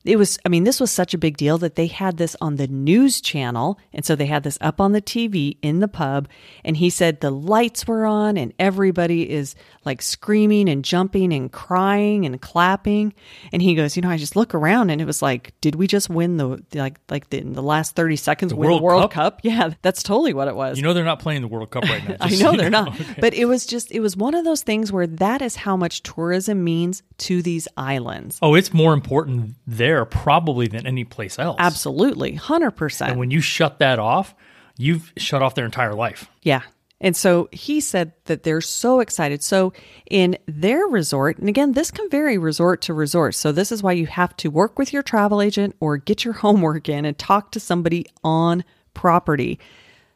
It 0.04 0.16
was, 0.16 0.38
I 0.44 0.48
mean, 0.48 0.64
this 0.64 0.80
was 0.80 0.90
such 0.90 1.14
a 1.14 1.18
big 1.18 1.36
deal 1.36 1.58
that 1.58 1.76
they 1.76 1.86
had 1.86 2.16
this 2.16 2.36
on 2.40 2.56
the 2.56 2.66
news 2.66 3.20
channel. 3.20 3.78
And 3.92 4.04
so 4.04 4.16
they 4.16 4.26
had 4.26 4.42
this 4.42 4.58
up 4.60 4.80
on 4.80 4.92
the 4.92 5.02
TV 5.02 5.56
in 5.62 5.78
the 5.80 5.88
pub. 5.88 6.28
And 6.64 6.76
he 6.76 6.90
said 6.90 7.20
the 7.20 7.30
lights 7.30 7.86
were 7.86 8.04
on 8.04 8.36
and 8.36 8.52
everybody 8.58 9.30
is 9.30 9.54
like 9.84 10.02
screaming 10.02 10.68
and 10.68 10.84
jumping 10.84 11.32
and 11.32 11.52
crying 11.52 12.26
and 12.26 12.40
clapping. 12.40 13.14
And 13.52 13.62
he 13.62 13.74
goes, 13.74 13.96
you 13.96 14.02
know, 14.02 14.10
I 14.10 14.16
just 14.16 14.34
look 14.34 14.54
around 14.54 14.90
and 14.90 15.00
it 15.00 15.04
was 15.04 15.22
like, 15.22 15.54
did 15.60 15.76
we 15.76 15.86
just 15.86 16.10
win 16.10 16.36
the, 16.36 16.62
like, 16.74 16.98
like 17.08 17.30
the, 17.30 17.38
in 17.38 17.52
the 17.52 17.62
last 17.62 17.94
30 17.94 18.16
seconds, 18.16 18.52
win 18.52 18.68
World 18.68 18.80
the 18.80 18.84
World 18.84 19.02
Cup? 19.02 19.12
Cup? 19.12 19.40
Yeah, 19.44 19.70
that's 19.82 20.02
totally 20.02 20.34
what 20.34 20.48
it 20.48 20.56
was. 20.56 20.76
You 20.76 20.82
know 20.82 20.94
they're 20.94 21.04
not 21.04 21.20
playing 21.20 21.42
the 21.42 21.48
World 21.48 21.70
Cup 21.70 21.84
right 21.84 22.08
now. 22.08 22.16
I 22.20 22.30
know 22.30 22.52
so 22.52 22.56
they're 22.56 22.70
not. 22.70 22.82
Okay. 23.02 23.14
But 23.20 23.34
it 23.34 23.46
was 23.46 23.64
just, 23.66 23.90
it 23.90 24.00
was 24.00 24.16
one 24.16 24.34
of 24.34 24.44
those 24.44 24.62
things 24.62 24.92
where 24.92 25.06
that 25.06 25.40
is 25.40 25.56
how 25.56 25.76
much 25.76 26.02
tourism 26.02 26.62
means 26.62 27.02
to 27.18 27.42
these 27.42 27.66
islands. 27.76 28.38
Oh, 28.42 28.54
it's 28.54 28.72
more 28.72 28.92
important 28.92 29.54
there 29.66 29.91
there 29.92 30.04
probably 30.06 30.68
than 30.68 30.86
any 30.86 31.04
place 31.04 31.38
else. 31.38 31.56
Absolutely, 31.58 32.36
100%. 32.36 33.08
And 33.08 33.18
when 33.18 33.30
you 33.30 33.40
shut 33.40 33.78
that 33.80 33.98
off, 33.98 34.34
you've 34.78 35.12
shut 35.16 35.42
off 35.42 35.54
their 35.54 35.66
entire 35.66 35.94
life. 35.94 36.30
Yeah. 36.42 36.62
And 37.00 37.16
so 37.16 37.48
he 37.52 37.80
said 37.80 38.12
that 38.26 38.44
they're 38.44 38.60
so 38.60 39.00
excited. 39.00 39.42
So 39.42 39.72
in 40.08 40.38
their 40.46 40.86
resort, 40.86 41.38
and 41.38 41.48
again, 41.48 41.72
this 41.72 41.90
can 41.90 42.08
vary 42.08 42.38
resort 42.38 42.80
to 42.82 42.94
resort. 42.94 43.34
So 43.34 43.50
this 43.52 43.72
is 43.72 43.82
why 43.82 43.92
you 43.92 44.06
have 44.06 44.36
to 44.38 44.50
work 44.50 44.78
with 44.78 44.92
your 44.92 45.02
travel 45.02 45.42
agent 45.42 45.76
or 45.80 45.96
get 45.96 46.24
your 46.24 46.34
homework 46.44 46.88
in 46.88 47.04
and 47.04 47.18
talk 47.18 47.50
to 47.52 47.60
somebody 47.60 48.06
on 48.24 48.64
property. 48.94 49.58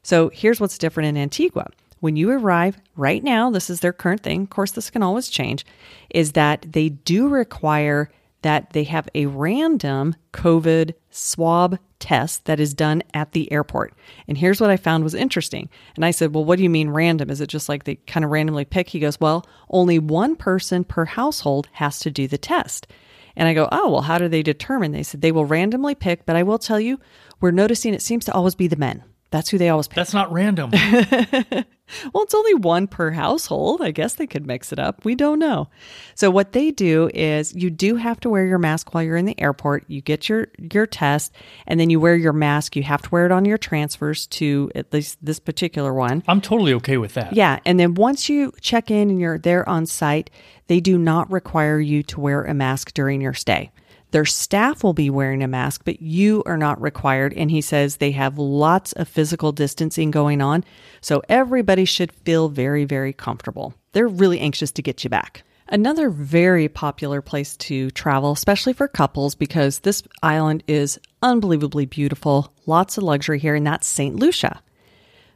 So 0.02 0.30
here's 0.32 0.60
what's 0.60 0.78
different 0.78 1.08
in 1.08 1.16
Antigua. 1.16 1.66
When 2.00 2.16
you 2.16 2.30
arrive 2.30 2.78
right 2.94 3.22
now, 3.22 3.50
this 3.50 3.68
is 3.68 3.80
their 3.80 3.92
current 3.92 4.22
thing. 4.22 4.42
Of 4.42 4.50
course, 4.50 4.70
this 4.70 4.90
can 4.90 5.02
always 5.02 5.28
change, 5.28 5.66
is 6.10 6.32
that 6.32 6.64
they 6.70 6.90
do 6.90 7.28
require 7.28 8.10
that 8.42 8.70
they 8.70 8.84
have 8.84 9.08
a 9.14 9.26
random 9.26 10.14
COVID 10.32 10.94
swab 11.10 11.78
test 11.98 12.44
that 12.44 12.60
is 12.60 12.74
done 12.74 13.02
at 13.14 13.32
the 13.32 13.50
airport. 13.50 13.94
And 14.28 14.36
here's 14.36 14.60
what 14.60 14.70
I 14.70 14.76
found 14.76 15.04
was 15.04 15.14
interesting. 15.14 15.68
And 15.94 16.04
I 16.04 16.10
said, 16.10 16.34
Well, 16.34 16.44
what 16.44 16.56
do 16.56 16.62
you 16.62 16.70
mean 16.70 16.90
random? 16.90 17.30
Is 17.30 17.40
it 17.40 17.48
just 17.48 17.68
like 17.68 17.84
they 17.84 17.96
kind 17.96 18.24
of 18.24 18.30
randomly 18.30 18.64
pick? 18.64 18.88
He 18.88 19.00
goes, 19.00 19.18
Well, 19.20 19.46
only 19.70 19.98
one 19.98 20.36
person 20.36 20.84
per 20.84 21.04
household 21.04 21.68
has 21.72 21.98
to 22.00 22.10
do 22.10 22.28
the 22.28 22.38
test. 22.38 22.86
And 23.34 23.48
I 23.48 23.54
go, 23.54 23.68
Oh, 23.72 23.90
well, 23.90 24.02
how 24.02 24.18
do 24.18 24.28
they 24.28 24.42
determine? 24.42 24.92
They 24.92 25.02
said 25.02 25.20
they 25.20 25.32
will 25.32 25.46
randomly 25.46 25.94
pick, 25.94 26.26
but 26.26 26.36
I 26.36 26.42
will 26.42 26.58
tell 26.58 26.80
you, 26.80 27.00
we're 27.40 27.50
noticing 27.50 27.94
it 27.94 28.02
seems 28.02 28.24
to 28.26 28.32
always 28.32 28.54
be 28.54 28.68
the 28.68 28.76
men. 28.76 29.02
That's 29.30 29.48
who 29.50 29.58
they 29.58 29.68
always 29.68 29.88
pick. 29.88 29.96
That's 29.96 30.14
not 30.14 30.32
random. 30.32 30.72
Well, 32.12 32.24
it's 32.24 32.34
only 32.34 32.54
one 32.54 32.88
per 32.88 33.12
household. 33.12 33.80
I 33.80 33.92
guess 33.92 34.14
they 34.14 34.26
could 34.26 34.46
mix 34.46 34.72
it 34.72 34.78
up. 34.78 35.04
We 35.04 35.14
don't 35.14 35.38
know. 35.38 35.68
So 36.14 36.30
what 36.30 36.52
they 36.52 36.72
do 36.72 37.08
is 37.14 37.54
you 37.54 37.70
do 37.70 37.96
have 37.96 38.18
to 38.20 38.28
wear 38.28 38.44
your 38.44 38.58
mask 38.58 38.92
while 38.92 39.04
you're 39.04 39.16
in 39.16 39.24
the 39.24 39.40
airport. 39.40 39.84
You 39.86 40.00
get 40.00 40.28
your 40.28 40.48
your 40.58 40.86
test 40.86 41.32
and 41.66 41.78
then 41.78 41.90
you 41.90 42.00
wear 42.00 42.16
your 42.16 42.32
mask. 42.32 42.74
You 42.74 42.82
have 42.82 43.02
to 43.02 43.10
wear 43.10 43.26
it 43.26 43.32
on 43.32 43.44
your 43.44 43.58
transfers 43.58 44.26
to 44.28 44.70
at 44.74 44.92
least 44.92 45.18
this 45.24 45.38
particular 45.38 45.94
one. 45.94 46.24
I'm 46.26 46.40
totally 46.40 46.72
okay 46.74 46.96
with 46.96 47.14
that. 47.14 47.32
Yeah, 47.32 47.60
and 47.64 47.78
then 47.78 47.94
once 47.94 48.28
you 48.28 48.52
check 48.60 48.90
in 48.90 49.08
and 49.10 49.20
you're 49.20 49.38
there 49.38 49.68
on 49.68 49.86
site, 49.86 50.30
they 50.66 50.80
do 50.80 50.98
not 50.98 51.30
require 51.30 51.78
you 51.78 52.02
to 52.04 52.20
wear 52.20 52.44
a 52.44 52.54
mask 52.54 52.94
during 52.94 53.20
your 53.20 53.34
stay. 53.34 53.70
Their 54.12 54.24
staff 54.24 54.84
will 54.84 54.92
be 54.92 55.10
wearing 55.10 55.42
a 55.42 55.48
mask, 55.48 55.82
but 55.84 56.00
you 56.00 56.42
are 56.46 56.56
not 56.56 56.80
required. 56.80 57.34
And 57.34 57.50
he 57.50 57.60
says 57.60 57.96
they 57.96 58.12
have 58.12 58.38
lots 58.38 58.92
of 58.92 59.08
physical 59.08 59.52
distancing 59.52 60.10
going 60.10 60.40
on. 60.40 60.64
So 61.00 61.22
everybody 61.28 61.84
should 61.84 62.12
feel 62.12 62.48
very, 62.48 62.84
very 62.84 63.12
comfortable. 63.12 63.74
They're 63.92 64.08
really 64.08 64.40
anxious 64.40 64.70
to 64.72 64.82
get 64.82 65.04
you 65.04 65.10
back. 65.10 65.42
Another 65.68 66.10
very 66.10 66.68
popular 66.68 67.20
place 67.20 67.56
to 67.56 67.90
travel, 67.90 68.30
especially 68.30 68.72
for 68.72 68.86
couples, 68.86 69.34
because 69.34 69.80
this 69.80 70.02
island 70.22 70.62
is 70.68 71.00
unbelievably 71.22 71.86
beautiful, 71.86 72.52
lots 72.66 72.96
of 72.96 73.02
luxury 73.02 73.40
here, 73.40 73.56
and 73.56 73.66
that's 73.66 73.88
St. 73.88 74.14
Lucia. 74.14 74.62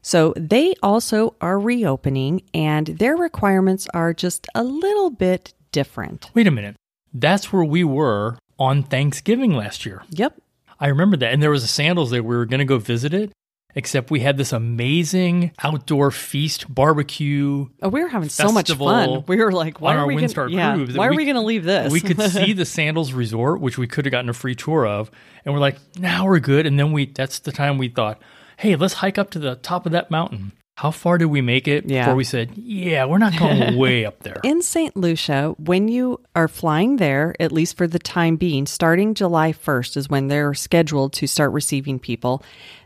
So 0.02 0.32
they 0.36 0.74
also 0.84 1.34
are 1.40 1.58
reopening, 1.58 2.42
and 2.54 2.86
their 2.86 3.16
requirements 3.16 3.88
are 3.92 4.14
just 4.14 4.46
a 4.54 4.62
little 4.62 5.10
bit 5.10 5.52
different. 5.72 6.30
Wait 6.32 6.46
a 6.46 6.52
minute. 6.52 6.76
That's 7.12 7.52
where 7.52 7.64
we 7.64 7.82
were 7.82 8.38
on 8.60 8.84
Thanksgiving 8.84 9.54
last 9.54 9.84
year. 9.84 10.04
Yep. 10.10 10.40
I 10.78 10.86
remember 10.88 11.16
that. 11.16 11.32
And 11.32 11.42
there 11.42 11.50
was 11.50 11.64
a 11.64 11.68
sandals 11.68 12.10
there. 12.10 12.22
We 12.22 12.36
were 12.36 12.46
going 12.46 12.60
to 12.60 12.64
go 12.64 12.78
visit 12.78 13.12
it, 13.12 13.32
except 13.74 14.10
we 14.10 14.20
had 14.20 14.36
this 14.36 14.52
amazing 14.52 15.50
outdoor 15.62 16.10
feast 16.10 16.72
barbecue. 16.72 17.66
Oh, 17.82 17.88
we 17.88 18.02
were 18.02 18.08
having 18.08 18.28
so 18.28 18.52
much 18.52 18.70
fun. 18.70 19.24
We 19.26 19.36
were 19.36 19.52
like, 19.52 19.80
why 19.80 19.96
are 19.96 20.06
we 20.06 20.16
Windstar 20.16 20.50
gonna, 20.50 20.84
yeah, 20.84 20.96
why 20.96 21.06
are 21.06 21.10
We- 21.10 21.16
we 21.18 21.24
going 21.24 21.36
to 21.36 21.42
leave 21.42 21.64
this? 21.64 21.92
We 21.92 22.00
could 22.00 22.20
see 22.30 22.52
the 22.52 22.64
Sandals 22.64 23.12
Resort, 23.12 23.60
which 23.60 23.78
we 23.78 23.86
could 23.86 24.04
have 24.04 24.12
gotten 24.12 24.28
a 24.30 24.34
free 24.34 24.54
tour 24.54 24.86
of. 24.86 25.10
And 25.44 25.52
we're 25.54 25.60
like, 25.60 25.76
now 25.98 26.26
we're 26.26 26.38
good. 26.40 26.66
And 26.66 26.78
then 26.78 26.92
we, 26.92 27.06
that's 27.06 27.40
the 27.40 27.52
time 27.52 27.78
we 27.78 27.88
thought, 27.88 28.20
hey, 28.58 28.76
let's 28.76 28.94
hike 28.94 29.18
up 29.18 29.30
to 29.30 29.38
the 29.38 29.56
top 29.56 29.86
of 29.86 29.92
that 29.92 30.10
mountain. 30.10 30.52
How 30.80 30.90
far 30.90 31.18
did 31.18 31.26
we 31.26 31.42
make 31.42 31.68
it 31.68 31.84
Yeah. 31.90 32.04
before 32.04 32.14
we 32.14 32.24
said, 32.24 32.52
yeah, 32.56 33.04
we're 33.04 33.18
not 33.18 33.36
going 33.38 33.76
way 33.84 34.06
up 34.06 34.20
there? 34.22 34.40
in 34.42 34.62
St. 34.62 34.96
Lucia, 34.96 35.54
when 35.58 35.88
you 35.88 36.18
are 36.34 36.48
flying 36.48 36.96
there, 36.96 37.34
at 37.38 37.52
least 37.52 37.76
for 37.76 37.86
the 37.86 37.98
time 37.98 38.36
being, 38.36 38.64
starting 38.64 39.12
July 39.12 39.52
1st 39.52 39.98
is 39.98 40.08
when 40.08 40.28
they're 40.28 40.54
scheduled 40.54 41.12
to 41.12 41.26
start 41.26 41.52
receiving 41.52 41.98
people, 41.98 42.42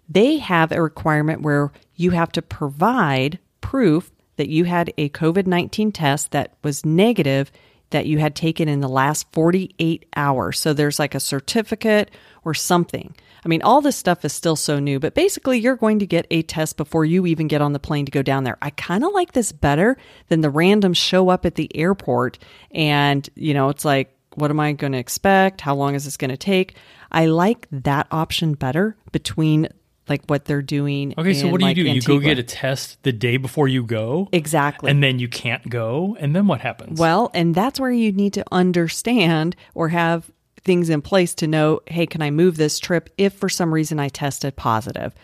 they 0.09 0.38
have 0.38 0.72
a 0.72 0.83
requirement 0.83 1.42
where 1.42 1.70
you 1.94 2.11
have 2.11 2.33
to 2.33 2.42
provide 2.42 3.38
proof 3.61 4.11
that 4.38 4.48
you 4.48 4.64
had 4.64 4.92
a 4.98 5.09
COVID 5.11 5.46
19 5.46 5.92
test 5.92 6.33
that 6.33 6.54
was 6.64 6.85
negative 6.85 7.52
that 7.90 8.07
you 8.07 8.18
had 8.18 8.35
taken 8.35 8.68
in 8.68 8.80
the 8.80 8.88
last 8.88 9.30
48 9.33 10.04
hours. 10.16 10.59
So 10.59 10.72
there's 10.72 10.98
like 10.98 11.14
a 11.14 11.20
certificate 11.20 12.11
or 12.44 12.54
something. 12.54 13.14
I 13.44 13.48
mean, 13.48 13.62
all 13.62 13.80
this 13.80 13.96
stuff 13.96 14.24
is 14.24 14.33
still 14.33 14.57
so 14.57 14.78
new, 14.78 14.98
but 14.98 15.14
basically, 15.14 15.59
you're 15.59 15.76
going 15.76 15.98
to 15.98 16.07
get 16.07 16.26
a 16.30 16.42
test 16.42 16.76
before 16.76 17.04
you 17.04 17.26
even 17.26 17.46
get 17.46 17.61
on 17.61 17.72
the 17.72 17.78
plane 17.78 18.07
to 18.07 18.12
go 18.12 18.22
down 18.22 18.44
there. 18.44 18.57
I 18.62 18.70
kind 18.70 19.04
of 19.04 19.12
like 19.12 19.33
this 19.33 19.52
better 19.52 19.96
than 20.28 20.40
the 20.40 20.50
random 20.50 20.94
show 20.94 21.28
up 21.28 21.44
at 21.44 21.57
the 21.57 21.74
airport 21.76 22.38
and, 22.70 23.28
you 23.35 23.54
know, 23.54 23.68
it's 23.68 23.85
like, 23.85 24.16
what 24.35 24.50
am 24.50 24.59
I 24.61 24.72
going 24.72 24.92
to 24.92 24.98
expect? 24.98 25.61
How 25.61 25.74
long 25.74 25.94
is 25.94 26.04
this 26.04 26.16
going 26.16 26.30
to 26.30 26.37
take? 26.37 26.76
I 27.12 27.26
like 27.26 27.68
that 27.70 28.09
option 28.11 28.54
better 28.54 28.96
between 29.12 29.68
like 30.09 30.24
what 30.26 30.44
they're 30.44 30.62
doing. 30.62 31.14
Okay, 31.16 31.35
so 31.35 31.48
what 31.48 31.61
do 31.61 31.66
you 31.66 31.70
like, 31.70 31.76
do? 31.76 31.83
You 31.83 32.00
go 32.02 32.18
get 32.18 32.38
a 32.38 32.42
test 32.42 33.02
the 33.04 33.12
day 33.12 33.37
before 33.37 33.68
you 33.68 33.85
go? 33.85 34.28
Exactly. 34.33 34.90
And 34.90 35.02
then 35.02 35.18
you 35.18 35.28
can't 35.28 35.68
go? 35.68 36.16
And 36.18 36.35
then 36.35 36.46
what 36.46 36.61
happens? 36.61 36.98
Well, 36.98 37.30
and 37.33 37.54
that's 37.54 37.80
where 37.80 37.90
you 37.90 38.12
need 38.12 38.35
to 38.35 38.44
understand 38.52 39.57
or 39.74 39.88
have 39.88 40.30
things 40.64 40.90
in 40.90 41.03
place 41.03 41.35
to 41.35 41.46
know 41.46 41.81
hey, 41.87 42.07
can 42.07 42.22
I 42.22 42.31
move 42.31 42.57
this 42.57 42.79
trip 42.79 43.11
if 43.18 43.35
for 43.35 43.48
some 43.48 43.72
reason 43.72 44.00
I 44.00 44.09
tested 44.09 44.57
positive? 44.57 45.14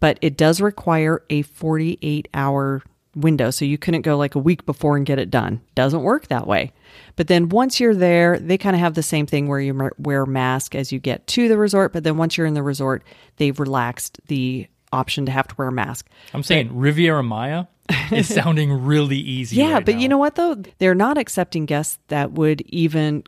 But 0.00 0.18
it 0.22 0.36
does 0.36 0.60
require 0.60 1.22
a 1.30 1.42
48 1.42 2.28
hour 2.34 2.82
window. 3.14 3.50
So 3.50 3.64
you 3.64 3.78
couldn't 3.78 4.02
go 4.02 4.16
like 4.16 4.34
a 4.34 4.40
week 4.40 4.64
before 4.66 4.96
and 4.96 5.06
get 5.06 5.18
it 5.18 5.30
done. 5.30 5.60
Doesn't 5.74 6.02
work 6.02 6.28
that 6.28 6.46
way. 6.46 6.72
But 7.16 7.28
then 7.28 7.48
once 7.48 7.80
you're 7.80 7.94
there, 7.94 8.38
they 8.38 8.58
kind 8.58 8.76
of 8.76 8.80
have 8.80 8.94
the 8.94 9.02
same 9.02 9.26
thing 9.26 9.48
where 9.48 9.60
you 9.60 9.90
wear 9.98 10.26
mask 10.26 10.74
as 10.74 10.92
you 10.92 10.98
get 10.98 11.26
to 11.28 11.48
the 11.48 11.58
resort. 11.58 11.92
But 11.92 12.04
then 12.04 12.16
once 12.16 12.36
you're 12.36 12.46
in 12.46 12.54
the 12.54 12.62
resort, 12.62 13.02
they've 13.36 13.58
relaxed 13.58 14.20
the 14.26 14.68
option 14.92 15.26
to 15.26 15.32
have 15.32 15.48
to 15.48 15.54
wear 15.56 15.68
a 15.68 15.72
mask. 15.72 16.08
I'm 16.32 16.42
saying 16.42 16.76
Riviera 16.76 17.22
Maya 17.22 17.66
is 18.12 18.28
sounding 18.34 18.84
really 18.84 19.18
easy. 19.18 19.56
Yeah, 19.56 19.74
right 19.74 19.84
but 19.84 19.96
now. 19.96 20.00
you 20.00 20.08
know 20.08 20.18
what 20.18 20.34
though? 20.36 20.54
They're 20.78 20.94
not 20.94 21.18
accepting 21.18 21.66
guests 21.66 21.98
that 22.08 22.32
would 22.32 22.62
even 22.62 23.24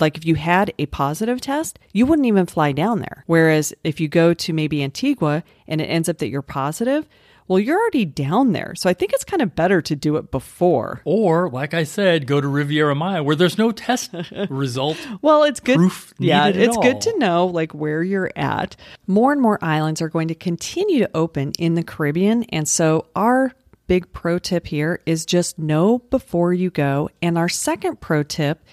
like 0.00 0.16
if 0.16 0.26
you 0.26 0.34
had 0.34 0.72
a 0.78 0.86
positive 0.86 1.40
test, 1.40 1.78
you 1.92 2.06
wouldn't 2.06 2.26
even 2.26 2.46
fly 2.46 2.72
down 2.72 3.00
there. 3.00 3.24
Whereas 3.26 3.72
if 3.84 4.00
you 4.00 4.08
go 4.08 4.34
to 4.34 4.52
maybe 4.52 4.82
Antigua 4.82 5.42
and 5.66 5.80
it 5.80 5.86
ends 5.86 6.08
up 6.08 6.18
that 6.18 6.28
you're 6.28 6.42
positive, 6.42 7.08
well, 7.48 7.60
you're 7.60 7.78
already 7.78 8.04
down 8.04 8.52
there. 8.52 8.74
So 8.74 8.90
I 8.90 8.92
think 8.94 9.12
it's 9.12 9.24
kind 9.24 9.40
of 9.40 9.54
better 9.54 9.80
to 9.80 9.94
do 9.94 10.16
it 10.16 10.30
before. 10.30 11.00
Or, 11.04 11.48
like 11.48 11.74
I 11.74 11.84
said, 11.84 12.26
go 12.26 12.40
to 12.40 12.48
Riviera 12.48 12.94
Maya 12.94 13.22
where 13.22 13.36
there's 13.36 13.56
no 13.56 13.70
test 13.70 14.10
result. 14.50 14.98
Well, 15.22 15.44
it's 15.44 15.60
good. 15.60 15.78
Yeah, 16.18 16.48
it's 16.48 16.76
good 16.76 17.00
to 17.02 17.18
know 17.18 17.46
like 17.46 17.72
where 17.72 18.02
you're 18.02 18.32
at. 18.34 18.76
More 19.06 19.32
and 19.32 19.40
more 19.40 19.62
islands 19.62 20.02
are 20.02 20.08
going 20.08 20.28
to 20.28 20.34
continue 20.34 20.98
to 21.00 21.10
open 21.14 21.52
in 21.58 21.74
the 21.74 21.84
Caribbean, 21.84 22.44
and 22.44 22.68
so 22.68 23.06
our 23.14 23.52
big 23.86 24.12
pro 24.12 24.38
tip 24.38 24.66
here 24.66 25.00
is 25.06 25.24
just 25.24 25.58
know 25.58 25.98
before 25.98 26.52
you 26.52 26.70
go. 26.70 27.08
And 27.22 27.38
our 27.38 27.48
second 27.48 28.00
pro 28.00 28.24
tip 28.24 28.64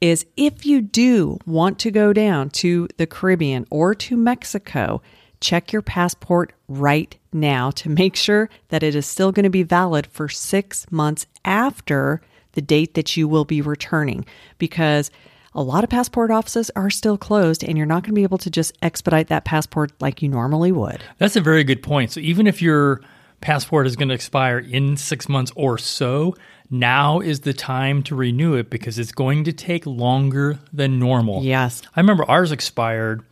is 0.00 0.24
if 0.36 0.64
you 0.64 0.80
do 0.80 1.38
want 1.46 1.78
to 1.80 1.90
go 1.90 2.12
down 2.12 2.50
to 2.50 2.88
the 2.96 3.06
Caribbean 3.06 3.66
or 3.70 3.94
to 3.94 4.16
Mexico, 4.16 5.02
check 5.40 5.72
your 5.72 5.82
passport 5.82 6.52
right 6.68 7.16
now 7.32 7.70
to 7.70 7.88
make 7.88 8.16
sure 8.16 8.48
that 8.68 8.82
it 8.82 8.94
is 8.94 9.06
still 9.06 9.32
going 9.32 9.44
to 9.44 9.50
be 9.50 9.62
valid 9.62 10.06
for 10.06 10.28
six 10.28 10.90
months 10.90 11.26
after 11.44 12.20
the 12.52 12.62
date 12.62 12.94
that 12.94 13.16
you 13.16 13.28
will 13.28 13.44
be 13.44 13.60
returning 13.60 14.24
because 14.58 15.10
a 15.54 15.62
lot 15.62 15.84
of 15.84 15.90
passport 15.90 16.30
offices 16.30 16.70
are 16.76 16.90
still 16.90 17.18
closed 17.18 17.64
and 17.64 17.76
you're 17.76 17.86
not 17.86 18.02
going 18.02 18.10
to 18.10 18.18
be 18.18 18.22
able 18.22 18.38
to 18.38 18.50
just 18.50 18.76
expedite 18.82 19.28
that 19.28 19.44
passport 19.44 19.92
like 20.00 20.22
you 20.22 20.28
normally 20.28 20.72
would. 20.72 21.02
That's 21.18 21.36
a 21.36 21.40
very 21.40 21.64
good 21.64 21.82
point. 21.82 22.12
So 22.12 22.20
even 22.20 22.46
if 22.46 22.62
your 22.62 23.00
passport 23.40 23.86
is 23.86 23.96
going 23.96 24.08
to 24.08 24.14
expire 24.14 24.58
in 24.58 24.96
six 24.96 25.28
months 25.28 25.52
or 25.56 25.78
so, 25.78 26.34
now 26.70 27.20
is 27.20 27.40
the 27.40 27.52
time 27.52 28.02
to 28.04 28.14
renew 28.14 28.54
it 28.54 28.70
because 28.70 28.98
it's 28.98 29.12
going 29.12 29.44
to 29.44 29.52
take 29.52 29.86
longer 29.86 30.58
than 30.72 30.98
normal. 30.98 31.42
Yes. 31.42 31.82
I 31.96 32.00
remember 32.00 32.24
ours 32.24 32.52
expired 32.52 33.22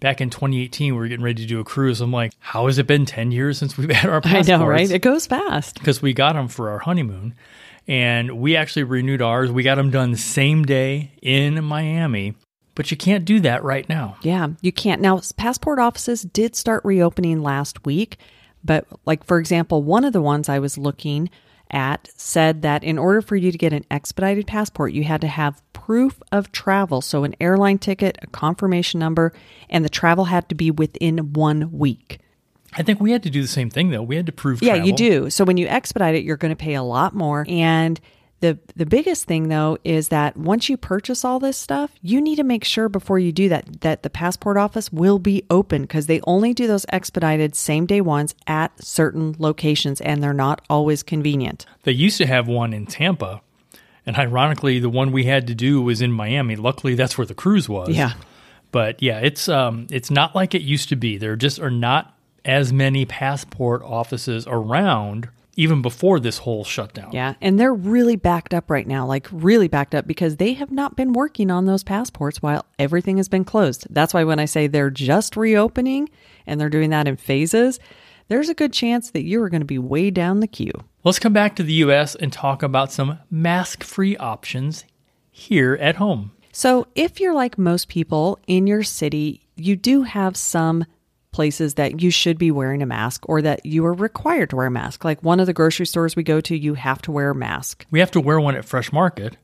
back 0.00 0.20
in 0.20 0.30
2018. 0.30 0.94
We 0.94 0.98
were 1.00 1.08
getting 1.08 1.24
ready 1.24 1.42
to 1.42 1.48
do 1.48 1.60
a 1.60 1.64
cruise. 1.64 2.00
I'm 2.00 2.12
like, 2.12 2.32
how 2.38 2.66
has 2.66 2.78
it 2.78 2.86
been 2.86 3.06
10 3.06 3.32
years 3.32 3.58
since 3.58 3.76
we've 3.76 3.90
had 3.90 4.10
our 4.10 4.20
passports? 4.20 4.48
I 4.50 4.56
know, 4.56 4.66
right? 4.66 4.90
It 4.90 5.00
goes 5.00 5.26
fast. 5.26 5.78
because 5.78 6.00
we 6.00 6.12
got 6.12 6.34
them 6.34 6.48
for 6.48 6.70
our 6.70 6.78
honeymoon 6.78 7.34
and 7.86 8.38
we 8.40 8.56
actually 8.56 8.84
renewed 8.84 9.22
ours. 9.22 9.50
We 9.50 9.62
got 9.62 9.74
them 9.76 9.90
done 9.90 10.10
the 10.12 10.18
same 10.18 10.64
day 10.64 11.12
in 11.20 11.62
Miami, 11.64 12.34
but 12.74 12.90
you 12.90 12.96
can't 12.96 13.24
do 13.24 13.40
that 13.40 13.62
right 13.62 13.88
now. 13.88 14.16
Yeah, 14.22 14.48
you 14.60 14.72
can't. 14.72 15.00
Now, 15.00 15.20
passport 15.36 15.78
offices 15.78 16.22
did 16.22 16.56
start 16.56 16.84
reopening 16.84 17.42
last 17.42 17.84
week, 17.84 18.18
but 18.64 18.86
like 19.04 19.24
for 19.24 19.38
example, 19.38 19.82
one 19.82 20.04
of 20.04 20.12
the 20.12 20.22
ones 20.22 20.48
I 20.48 20.58
was 20.58 20.78
looking 20.78 21.30
at 21.70 22.08
said 22.16 22.62
that 22.62 22.84
in 22.84 22.98
order 22.98 23.20
for 23.20 23.36
you 23.36 23.52
to 23.52 23.58
get 23.58 23.72
an 23.72 23.84
expedited 23.90 24.46
passport, 24.46 24.92
you 24.92 25.04
had 25.04 25.20
to 25.20 25.26
have 25.26 25.62
proof 25.72 26.22
of 26.32 26.52
travel. 26.52 27.00
So, 27.00 27.24
an 27.24 27.34
airline 27.40 27.78
ticket, 27.78 28.18
a 28.22 28.26
confirmation 28.28 29.00
number, 29.00 29.32
and 29.68 29.84
the 29.84 29.90
travel 29.90 30.26
had 30.26 30.48
to 30.48 30.54
be 30.54 30.70
within 30.70 31.32
one 31.32 31.72
week. 31.72 32.20
I 32.76 32.82
think 32.82 33.00
we 33.00 33.12
had 33.12 33.22
to 33.22 33.30
do 33.30 33.42
the 33.42 33.48
same 33.48 33.70
thing 33.70 33.90
though. 33.90 34.02
We 34.02 34.16
had 34.16 34.26
to 34.26 34.32
prove. 34.32 34.62
Yeah, 34.62 34.74
travel. 34.74 34.88
you 34.88 34.94
do. 34.94 35.30
So, 35.30 35.44
when 35.44 35.56
you 35.56 35.66
expedite 35.66 36.14
it, 36.14 36.24
you're 36.24 36.36
going 36.36 36.52
to 36.52 36.56
pay 36.56 36.74
a 36.74 36.82
lot 36.82 37.14
more. 37.14 37.44
And 37.48 38.00
the 38.40 38.58
the 38.76 38.86
biggest 38.86 39.24
thing 39.24 39.48
though 39.48 39.78
is 39.84 40.08
that 40.08 40.36
once 40.36 40.68
you 40.68 40.76
purchase 40.76 41.24
all 41.24 41.38
this 41.38 41.56
stuff, 41.56 41.92
you 42.02 42.20
need 42.20 42.36
to 42.36 42.44
make 42.44 42.64
sure 42.64 42.88
before 42.88 43.18
you 43.18 43.32
do 43.32 43.48
that 43.48 43.80
that 43.80 44.02
the 44.02 44.10
passport 44.10 44.56
office 44.56 44.92
will 44.92 45.18
be 45.18 45.44
open 45.50 45.82
because 45.82 46.06
they 46.06 46.20
only 46.26 46.52
do 46.52 46.66
those 46.66 46.84
expedited 46.90 47.54
same 47.54 47.86
day 47.86 48.00
ones 48.00 48.34
at 48.46 48.72
certain 48.82 49.34
locations 49.38 50.00
and 50.00 50.22
they're 50.22 50.34
not 50.34 50.60
always 50.68 51.02
convenient. 51.02 51.66
They 51.84 51.92
used 51.92 52.18
to 52.18 52.26
have 52.26 52.46
one 52.46 52.72
in 52.72 52.86
Tampa, 52.86 53.40
and 54.06 54.16
ironically, 54.16 54.78
the 54.78 54.90
one 54.90 55.12
we 55.12 55.24
had 55.24 55.46
to 55.46 55.54
do 55.54 55.80
was 55.80 56.02
in 56.02 56.12
Miami. 56.12 56.56
Luckily, 56.56 56.94
that's 56.94 57.16
where 57.16 57.26
the 57.26 57.34
cruise 57.34 57.68
was. 57.68 57.90
Yeah. 57.90 58.12
But 58.70 59.02
yeah, 59.02 59.20
it's 59.20 59.48
um, 59.48 59.86
it's 59.90 60.10
not 60.10 60.34
like 60.34 60.54
it 60.54 60.62
used 60.62 60.88
to 60.90 60.96
be. 60.96 61.16
There 61.16 61.36
just 61.36 61.60
are 61.60 61.70
not 61.70 62.18
as 62.44 62.72
many 62.72 63.06
passport 63.06 63.82
offices 63.82 64.46
around 64.46 65.28
even 65.56 65.82
before 65.82 66.20
this 66.20 66.38
whole 66.38 66.64
shutdown. 66.64 67.12
Yeah, 67.12 67.34
and 67.40 67.58
they're 67.58 67.74
really 67.74 68.16
backed 68.16 68.54
up 68.54 68.70
right 68.70 68.86
now, 68.86 69.06
like 69.06 69.28
really 69.30 69.68
backed 69.68 69.94
up 69.94 70.06
because 70.06 70.36
they 70.36 70.54
have 70.54 70.70
not 70.70 70.96
been 70.96 71.12
working 71.12 71.50
on 71.50 71.66
those 71.66 71.84
passports 71.84 72.42
while 72.42 72.64
everything 72.78 73.16
has 73.16 73.28
been 73.28 73.44
closed. 73.44 73.86
That's 73.90 74.14
why 74.14 74.24
when 74.24 74.38
I 74.38 74.44
say 74.44 74.66
they're 74.66 74.90
just 74.90 75.36
reopening 75.36 76.08
and 76.46 76.60
they're 76.60 76.70
doing 76.70 76.90
that 76.90 77.08
in 77.08 77.16
phases, 77.16 77.78
there's 78.28 78.48
a 78.48 78.54
good 78.54 78.72
chance 78.72 79.10
that 79.10 79.24
you 79.24 79.42
are 79.42 79.48
going 79.48 79.60
to 79.60 79.66
be 79.66 79.78
way 79.78 80.10
down 80.10 80.40
the 80.40 80.46
queue. 80.46 80.72
Let's 81.02 81.18
come 81.18 81.32
back 81.32 81.56
to 81.56 81.62
the 81.62 81.74
US 81.74 82.14
and 82.14 82.32
talk 82.32 82.62
about 82.62 82.92
some 82.92 83.18
mask 83.30 83.84
free 83.84 84.16
options 84.16 84.84
here 85.30 85.74
at 85.80 85.96
home. 85.96 86.32
So, 86.52 86.86
if 86.94 87.18
you're 87.18 87.34
like 87.34 87.58
most 87.58 87.88
people 87.88 88.38
in 88.46 88.68
your 88.68 88.84
city, 88.84 89.40
you 89.56 89.74
do 89.74 90.02
have 90.02 90.36
some 90.36 90.84
places 91.34 91.74
that 91.74 92.00
you 92.00 92.12
should 92.12 92.38
be 92.38 92.52
wearing 92.52 92.80
a 92.80 92.86
mask 92.86 93.28
or 93.28 93.42
that 93.42 93.66
you 93.66 93.84
are 93.84 93.92
required 93.92 94.50
to 94.50 94.56
wear 94.56 94.68
a 94.68 94.70
mask. 94.70 95.04
Like 95.04 95.20
one 95.24 95.40
of 95.40 95.46
the 95.46 95.52
grocery 95.52 95.84
stores 95.84 96.14
we 96.14 96.22
go 96.22 96.40
to, 96.40 96.56
you 96.56 96.74
have 96.74 97.02
to 97.02 97.10
wear 97.10 97.30
a 97.30 97.34
mask. 97.34 97.84
We 97.90 97.98
have 97.98 98.12
to 98.12 98.20
wear 98.20 98.38
one 98.38 98.54
at 98.54 98.64
Fresh 98.64 98.92
Market, 98.92 99.36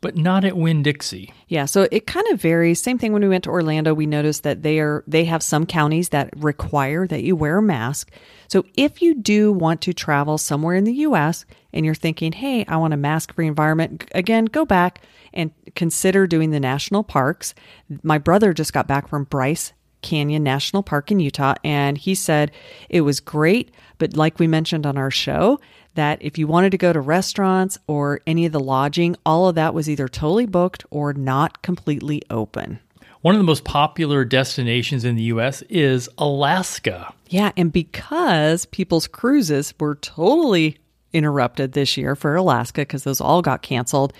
but 0.00 0.16
not 0.16 0.44
at 0.44 0.56
Winn 0.56 0.82
Dixie. 0.82 1.32
Yeah, 1.46 1.66
so 1.66 1.86
it 1.92 2.08
kind 2.08 2.26
of 2.32 2.40
varies. 2.40 2.82
Same 2.82 2.98
thing 2.98 3.12
when 3.12 3.22
we 3.22 3.28
went 3.28 3.44
to 3.44 3.50
Orlando, 3.50 3.94
we 3.94 4.04
noticed 4.04 4.42
that 4.42 4.64
they 4.64 4.80
are 4.80 5.04
they 5.06 5.24
have 5.26 5.44
some 5.44 5.64
counties 5.64 6.08
that 6.08 6.28
require 6.36 7.06
that 7.06 7.22
you 7.22 7.36
wear 7.36 7.58
a 7.58 7.62
mask. 7.62 8.10
So 8.48 8.64
if 8.74 9.00
you 9.00 9.14
do 9.14 9.52
want 9.52 9.80
to 9.82 9.92
travel 9.92 10.38
somewhere 10.38 10.74
in 10.74 10.82
the 10.82 11.06
US 11.06 11.44
and 11.72 11.86
you're 11.86 11.94
thinking, 11.94 12.32
"Hey, 12.32 12.64
I 12.66 12.78
want 12.78 12.94
a 12.94 12.96
mask-free 12.96 13.46
environment." 13.46 14.10
Again, 14.12 14.46
go 14.46 14.64
back 14.64 15.02
and 15.32 15.52
consider 15.76 16.26
doing 16.26 16.50
the 16.50 16.58
national 16.58 17.04
parks. 17.04 17.54
My 18.02 18.18
brother 18.18 18.52
just 18.52 18.72
got 18.72 18.88
back 18.88 19.06
from 19.06 19.22
Bryce 19.22 19.72
Canyon 20.02 20.42
National 20.42 20.82
Park 20.82 21.10
in 21.10 21.20
Utah. 21.20 21.54
And 21.64 21.96
he 21.96 22.14
said 22.14 22.50
it 22.88 23.00
was 23.02 23.20
great, 23.20 23.70
but 23.98 24.16
like 24.16 24.38
we 24.38 24.46
mentioned 24.46 24.86
on 24.86 24.98
our 24.98 25.10
show, 25.10 25.60
that 25.94 26.18
if 26.20 26.38
you 26.38 26.46
wanted 26.46 26.70
to 26.70 26.78
go 26.78 26.92
to 26.92 27.00
restaurants 27.00 27.78
or 27.86 28.20
any 28.26 28.46
of 28.46 28.52
the 28.52 28.60
lodging, 28.60 29.16
all 29.24 29.48
of 29.48 29.54
that 29.54 29.74
was 29.74 29.88
either 29.88 30.08
totally 30.08 30.46
booked 30.46 30.84
or 30.90 31.12
not 31.12 31.62
completely 31.62 32.22
open. 32.30 32.78
One 33.20 33.34
of 33.34 33.38
the 33.38 33.44
most 33.44 33.64
popular 33.64 34.24
destinations 34.24 35.04
in 35.04 35.14
the 35.14 35.22
US 35.24 35.62
is 35.62 36.08
Alaska. 36.18 37.14
Yeah, 37.28 37.52
and 37.56 37.72
because 37.72 38.66
people's 38.66 39.06
cruises 39.06 39.72
were 39.78 39.94
totally 39.94 40.78
interrupted 41.12 41.72
this 41.72 41.96
year 41.96 42.16
for 42.16 42.34
Alaska 42.34 42.82
because 42.82 43.04
those 43.04 43.20
all 43.20 43.42
got 43.42 43.62
canceled, 43.62 44.12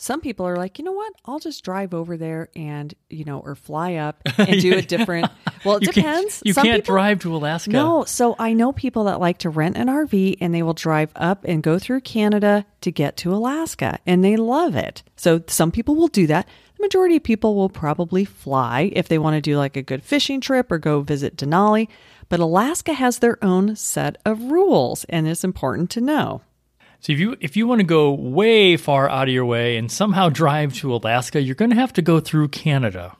some 0.00 0.20
people 0.20 0.46
are 0.46 0.56
like, 0.56 0.78
you 0.78 0.84
know 0.84 0.92
what? 0.92 1.12
I'll 1.26 1.38
just 1.40 1.64
drive 1.64 1.92
over 1.94 2.16
there 2.16 2.48
and 2.56 2.94
you 3.10 3.24
know, 3.24 3.38
or 3.40 3.54
fly 3.54 3.94
up 3.94 4.20
and 4.38 4.60
do 4.60 4.74
a 4.76 4.82
different. 4.82 5.30
Well, 5.64 5.78
it 5.78 5.82
You 5.82 5.88
can't- 5.88 5.94
depends. 6.28 6.42
you 6.44 6.52
Some 6.52 6.62
can't 6.66 6.84
people- 6.84 6.94
drive 6.94 7.18
to 7.22 7.34
Alaska. 7.34 7.70
No, 7.70 8.04
so 8.04 8.36
I 8.38 8.52
know 8.52 8.70
people 8.72 9.04
that 9.04 9.18
like 9.18 9.38
to 9.38 9.50
rent 9.50 9.76
an 9.76 9.88
RV 9.88 10.36
and 10.40 10.54
they 10.54 10.62
will 10.62 10.72
drive 10.72 11.10
up 11.16 11.44
and 11.44 11.64
go 11.64 11.80
through 11.80 12.02
Canada 12.02 12.64
to 12.82 12.92
get 12.92 13.16
to 13.18 13.34
Alaska, 13.34 13.98
and 14.06 14.22
they 14.24 14.36
love 14.36 14.76
it. 14.76 15.02
So 15.16 15.42
some 15.48 15.72
people 15.72 15.96
will 15.96 16.06
do 16.06 16.28
that. 16.28 16.46
The 16.76 16.82
majority 16.82 17.16
of 17.16 17.24
people 17.24 17.56
will 17.56 17.68
probably 17.68 18.24
fly 18.24 18.92
if 18.94 19.08
they 19.08 19.18
want 19.18 19.34
to 19.34 19.40
do 19.40 19.56
like 19.58 19.76
a 19.76 19.82
good 19.82 20.04
fishing 20.04 20.40
trip 20.40 20.70
or 20.70 20.78
go 20.78 21.00
visit 21.00 21.34
Denali. 21.36 21.88
But 22.28 22.38
Alaska 22.38 22.92
has 22.92 23.18
their 23.18 23.42
own 23.44 23.74
set 23.74 24.16
of 24.24 24.40
rules, 24.52 25.02
and 25.08 25.26
it's 25.26 25.42
important 25.42 25.90
to 25.90 26.00
know. 26.00 26.42
So 27.00 27.12
if 27.12 27.18
you 27.20 27.36
if 27.40 27.56
you 27.56 27.66
want 27.66 27.80
to 27.80 27.86
go 27.86 28.12
way 28.12 28.76
far 28.76 29.08
out 29.08 29.28
of 29.28 29.34
your 29.34 29.44
way 29.44 29.76
and 29.76 29.90
somehow 29.90 30.28
drive 30.28 30.74
to 30.74 30.94
Alaska, 30.94 31.40
you're 31.40 31.54
going 31.54 31.70
to 31.70 31.76
have 31.76 31.92
to 31.94 32.02
go 32.02 32.20
through 32.20 32.48
Canada. 32.48 33.16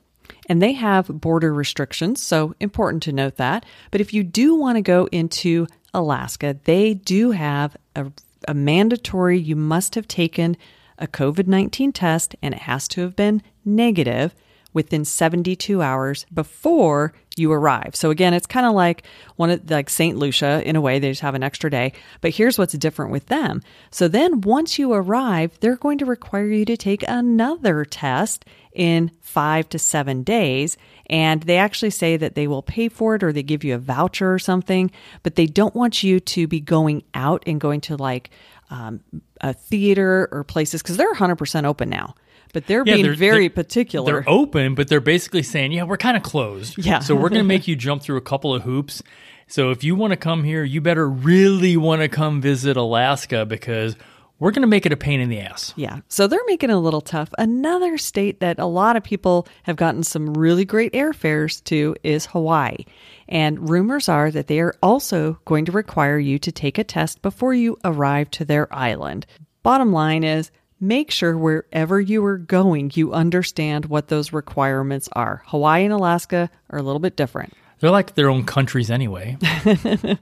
and 0.49 0.62
they 0.62 0.73
have 0.73 1.09
border 1.09 1.53
restrictions, 1.53 2.23
so 2.23 2.55
important 2.59 3.03
to 3.03 3.12
note 3.12 3.37
that. 3.37 3.64
But 3.91 4.01
if 4.01 4.14
you 4.14 4.25
do 4.25 4.55
want 4.55 4.77
to 4.77 4.83
go 4.83 5.07
into 5.12 5.67
Alaska, 5.93 6.57
they 6.64 6.95
do 6.95 7.33
have 7.33 7.77
a, 7.95 8.11
a 8.47 8.55
mandatory, 8.55 9.38
you 9.38 9.57
must 9.57 9.95
have 9.95 10.09
taken 10.09 10.57
a 10.99 11.07
COVID 11.07 11.47
19 11.47 11.93
test 11.93 12.35
and 12.43 12.55
it 12.55 12.62
has 12.62 12.88
to 12.88 13.03
have 13.03 13.14
been 13.14 13.43
negative 13.64 14.35
within 14.72 15.04
72 15.04 15.83
hours 15.83 16.26
before 16.33 17.12
you 17.37 17.52
arrive. 17.52 17.94
So 17.94 18.11
again, 18.11 18.35
it's 18.35 18.46
kind 18.46 18.66
of 18.66 18.72
like 18.72 19.04
one 19.37 19.50
of 19.50 19.70
like 19.70 19.88
St. 19.88 20.18
Lucia 20.18 20.62
in 20.64 20.76
a 20.76 20.81
way, 20.81 20.98
they 20.98 21.11
just 21.11 21.22
have 21.22 21.35
an 21.35 21.42
extra 21.42 21.70
day. 21.70 21.92
But 22.20 22.35
here's 22.35 22.59
what's 22.59 22.74
different 22.74 23.12
with 23.12 23.26
them. 23.26 23.62
So 23.90 24.09
then 24.09 24.40
once 24.40 24.78
you 24.78 24.92
arrive, 24.92 25.59
they're 25.61 25.76
going 25.76 25.98
to 25.98 26.04
require 26.04 26.46
you 26.46 26.64
to 26.64 26.76
take 26.76 27.04
another 27.07 27.85
test 27.85 28.44
in 28.72 29.11
5 29.20 29.68
to 29.70 29.78
7 29.78 30.22
days 30.22 30.76
and 31.07 31.42
they 31.42 31.57
actually 31.57 31.90
say 31.90 32.16
that 32.16 32.35
they 32.35 32.46
will 32.46 32.62
pay 32.62 32.88
for 32.88 33.14
it 33.14 33.22
or 33.22 33.33
they 33.33 33.42
give 33.42 33.64
you 33.64 33.74
a 33.74 33.78
voucher 33.78 34.33
or 34.33 34.38
something, 34.38 34.90
but 35.22 35.37
they 35.37 35.46
don't 35.46 35.74
want 35.74 36.02
you 36.02 36.20
to 36.20 36.46
be 36.46 36.61
going 36.61 37.02
out 37.14 37.42
and 37.46 37.61
going 37.61 37.81
to 37.83 37.96
like 37.96 38.31
um, 38.70 39.00
a 39.40 39.54
theater 39.54 40.28
or 40.31 40.44
places 40.44 40.83
because 40.83 40.96
they're 40.96 41.14
100% 41.14 41.64
open 41.64 41.88
now. 41.88 42.14
But 42.53 42.67
they're 42.67 42.83
Yeah, 42.87 42.95
being 42.95 43.07
they're- 43.07 43.15
very 43.15 43.49
they're- 43.49 43.51
particular. 43.51 44.13
They're 44.23 44.29
open, 44.29 44.75
but 44.75 44.89
they're 44.89 45.01
basically 45.01 45.43
saying, 45.43 45.73
"Yeah, 45.73 45.85
we're 45.85 45.97
kind 45.97 46.17
of 46.17 46.23
closed. 46.23 46.79
Yeah. 46.85 47.01
so 47.01 47.15
we're 47.15 47.29
going 47.29 47.41
to 47.41 47.45
make 47.45 47.69
you 47.69 47.77
jump 47.87 48.03
through 48.03 48.17
a 48.17 48.23
couple 48.23 48.55
of 48.55 48.63
hoops. 48.63 49.03
So 49.47 49.71
if 49.71 49.83
you 49.85 49.95
want 49.95 50.13
to 50.13 50.17
come 50.17 50.45
here, 50.45 50.63
you 50.65 50.81
better 50.81 51.09
really 51.09 51.77
want 51.77 52.03
to 52.03 52.09
come 52.09 52.41
visit 52.41 52.77
Alaska 52.77 53.47
because 53.47 53.97
we're 54.41 54.51
going 54.53 54.61
to 54.63 54.69
make 54.69 54.87
it 54.87 54.93
a 54.93 54.97
pain 54.97 55.21
in 55.21 55.29
the 55.31 55.41
ass." 55.41 55.73
Yeah. 55.77 56.01
So 56.09 56.27
they're 56.27 56.39
making 56.47 56.71
it 56.71 56.75
a 56.75 56.79
little 56.79 57.01
tough. 57.01 57.31
Another 57.39 57.97
state 57.99 58.41
that 58.41 58.59
a 58.59 58.67
lot 58.67 58.97
of 58.97 59.03
people 59.03 59.47
have 59.65 59.77
gotten 59.77 60.03
some 60.03 60.35
really 60.35 60.65
great 60.65 60.93
airfares 60.93 61.63
to 61.65 61.97
is 62.03 62.27
Hawaii. 62.27 62.85
And 63.29 63.69
rumors 63.69 64.09
are 64.09 64.31
that 64.31 64.47
they 64.47 64.61
are 64.61 64.75
also 64.83 65.39
going 65.45 65.65
to 65.67 65.73
require 65.73 66.19
you 66.19 66.39
to 66.39 66.51
take 66.53 66.79
a 66.79 66.85
test 66.85 67.21
before 67.21 67.53
you 67.53 67.77
arrive 67.85 68.31
to 68.33 68.45
their 68.45 68.73
island. 68.75 69.27
Bottom 69.63 69.93
line 69.93 70.25
is 70.25 70.51
make 70.81 71.11
sure 71.11 71.37
wherever 71.37 72.01
you 72.01 72.25
are 72.25 72.38
going, 72.38 72.91
you 72.95 73.12
understand 73.12 73.87
what 73.87 74.09
those 74.09 74.33
requirements 74.33 75.09
are. 75.12 75.43
Hawaii 75.47 75.85
and 75.85 75.93
Alaska 75.93 76.51
are 76.71 76.79
a 76.79 76.83
little 76.83 77.01
bit 77.01 77.17
different. 77.17 77.53
They're 77.81 77.91
like 77.91 78.14
their 78.14 78.29
own 78.31 78.45
countries 78.45 78.91
anyway. 78.91 79.37
In 79.64 80.19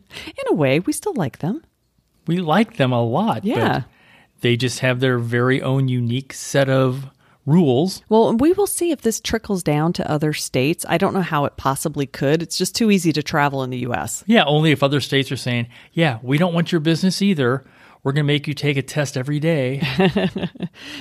a 0.50 0.54
way, 0.54 0.80
we 0.80 0.92
still 0.92 1.14
like 1.14 1.38
them. 1.38 1.62
we 2.26 2.38
like 2.38 2.76
them 2.76 2.92
a 2.92 3.02
lot. 3.02 3.44
Yeah. 3.44 3.80
But 3.80 3.84
they 4.42 4.56
just 4.56 4.80
have 4.80 5.00
their 5.00 5.18
very 5.18 5.62
own 5.62 5.88
unique 5.88 6.32
set 6.34 6.68
of 6.68 7.06
rules. 7.46 8.02
Well, 8.08 8.34
we 8.36 8.52
will 8.52 8.66
see 8.66 8.90
if 8.90 9.00
this 9.02 9.20
trickles 9.20 9.62
down 9.62 9.92
to 9.94 10.10
other 10.10 10.32
states. 10.32 10.84
I 10.88 10.98
don't 10.98 11.14
know 11.14 11.22
how 11.22 11.44
it 11.44 11.56
possibly 11.56 12.04
could. 12.06 12.42
It's 12.42 12.58
just 12.58 12.74
too 12.74 12.90
easy 12.90 13.12
to 13.12 13.22
travel 13.22 13.62
in 13.62 13.70
the 13.70 13.78
US. 13.86 14.24
Yeah, 14.26 14.44
only 14.44 14.72
if 14.72 14.82
other 14.82 15.00
states 15.00 15.30
are 15.32 15.36
saying, 15.36 15.68
"Yeah, 15.92 16.18
we 16.22 16.38
don't 16.38 16.52
want 16.54 16.72
your 16.72 16.80
business 16.80 17.22
either. 17.22 17.64
We're 18.06 18.12
going 18.12 18.24
to 18.24 18.32
make 18.32 18.46
you 18.46 18.54
take 18.54 18.76
a 18.76 18.82
test 18.82 19.16
every 19.16 19.40
day." 19.40 19.82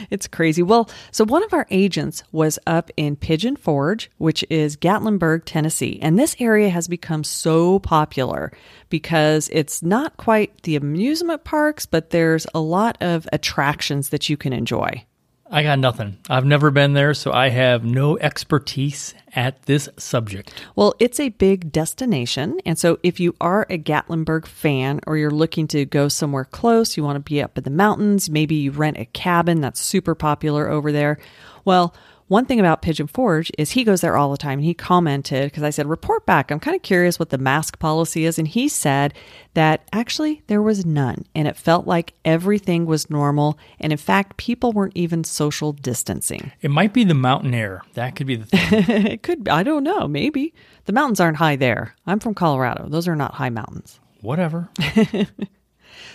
It's 0.10 0.28
crazy. 0.28 0.64
Well, 0.64 0.90
so 1.12 1.26
one 1.26 1.44
of 1.44 1.54
our 1.54 1.68
agents 1.72 2.24
was 2.32 2.60
up 2.68 2.92
in 2.98 3.16
Pigeon 3.16 3.56
Forge, 3.56 4.12
which 4.18 4.46
is 4.50 4.78
Gatlinburg, 4.78 5.44
Tennessee. 5.46 6.00
And 6.02 6.18
this 6.18 6.36
area 6.40 6.70
has 6.70 6.88
become 6.88 7.24
so 7.24 7.80
popular 7.80 8.52
because 8.90 9.50
it's 9.52 9.82
not 9.84 10.18
quite 10.18 10.64
the 10.64 10.76
amusement 10.76 11.44
parks, 11.44 11.86
but 11.86 12.12
there's 12.12 12.48
a 12.54 12.60
lot 12.60 12.98
of 13.02 13.28
attractions 13.34 14.10
that 14.10 14.30
you 14.30 14.38
can 14.38 14.54
enjoy. 14.54 15.04
I 15.50 15.62
got 15.62 15.78
nothing. 15.78 16.18
I've 16.28 16.46
never 16.46 16.72
been 16.72 16.94
there, 16.94 17.14
so 17.14 17.32
I 17.32 17.50
have 17.50 17.86
no 17.86 18.18
expertise 18.18 19.14
at 19.36 19.62
this 19.64 19.88
subject. 19.98 20.52
Well, 20.76 20.96
it's 20.98 21.20
a 21.20 21.30
big 21.30 21.72
destination. 21.72 22.60
And 22.66 22.80
so 22.80 22.98
if 23.04 23.20
you 23.20 23.36
are 23.40 23.68
a 23.70 23.78
Gatlinburg 23.78 24.48
fan 24.48 25.02
or 25.06 25.18
you're 25.18 25.30
looking 25.30 25.68
to 25.68 25.86
go 25.86 26.08
somewhere 26.08 26.46
close, 26.46 26.98
you 26.98 27.04
want 27.04 27.18
to 27.18 27.20
be 27.20 27.44
up 27.44 27.58
in 27.60 27.64
the 27.64 27.70
mountains, 27.70 28.28
maybe 28.28 28.56
you 28.56 28.72
rent 28.72 28.98
a 28.98 29.06
cabin 29.06 29.62
that's 29.62 29.80
super 29.80 30.16
popular 30.16 30.68
over 30.68 30.92
there. 30.92 31.20
Well, 31.64 31.94
One 32.28 32.46
thing 32.46 32.60
about 32.60 32.82
Pigeon 32.82 33.06
Forge 33.06 33.52
is 33.56 33.72
he 33.72 33.84
goes 33.84 34.02
there 34.02 34.18
all 34.18 34.32
the 34.32 34.38
time. 34.38 34.60
And 34.60 34.66
he 34.66 34.74
commented 34.74 35.46
because 35.46 35.62
I 35.62 35.70
said, 35.70 35.86
report 35.86 36.26
back. 36.26 36.50
I'm 36.50 36.60
kind 36.60 36.76
of 36.76 36.82
curious 36.82 37.20
what 37.20 37.30
the 37.30 37.38
mask 37.38 37.78
policy 37.78 38.26
is. 38.26 38.40
And 38.40 38.48
he 38.48 38.68
said 38.68 39.14
that 39.54 39.88
actually 39.94 40.42
there 40.48 40.62
was 40.62 40.86
none. 40.86 41.26
And 41.36 41.48
it 41.48 41.56
felt 41.56 41.86
like 41.86 42.14
everything 42.26 42.88
was 42.88 43.12
normal. 43.12 43.60
And 43.80 43.92
in 43.92 44.00
fact, 44.00 44.38
people 44.38 44.72
weren't 44.72 44.98
even 44.98 45.24
social 45.24 45.72
distancing. 45.72 46.52
It 46.62 46.72
might 46.72 46.94
be 46.94 47.04
the 47.04 47.14
mountain 47.14 47.54
air. 47.54 47.84
That 47.94 48.16
could 48.16 48.26
be 48.26 48.38
the 48.38 48.46
thing. 48.46 48.62
it 49.06 49.22
could, 49.22 49.48
I 49.48 49.62
don't 49.62 49.84
know, 49.84 50.08
maybe. 50.08 50.54
The 50.86 50.94
mountains 50.94 51.20
aren't 51.20 51.38
high 51.38 51.58
there. 51.58 51.96
I'm 52.08 52.20
from 52.20 52.34
Colorado. 52.34 52.88
Those 52.90 53.08
are 53.08 53.16
not 53.16 53.36
high 53.36 53.52
mountains. 53.52 54.00
Whatever. 54.22 54.70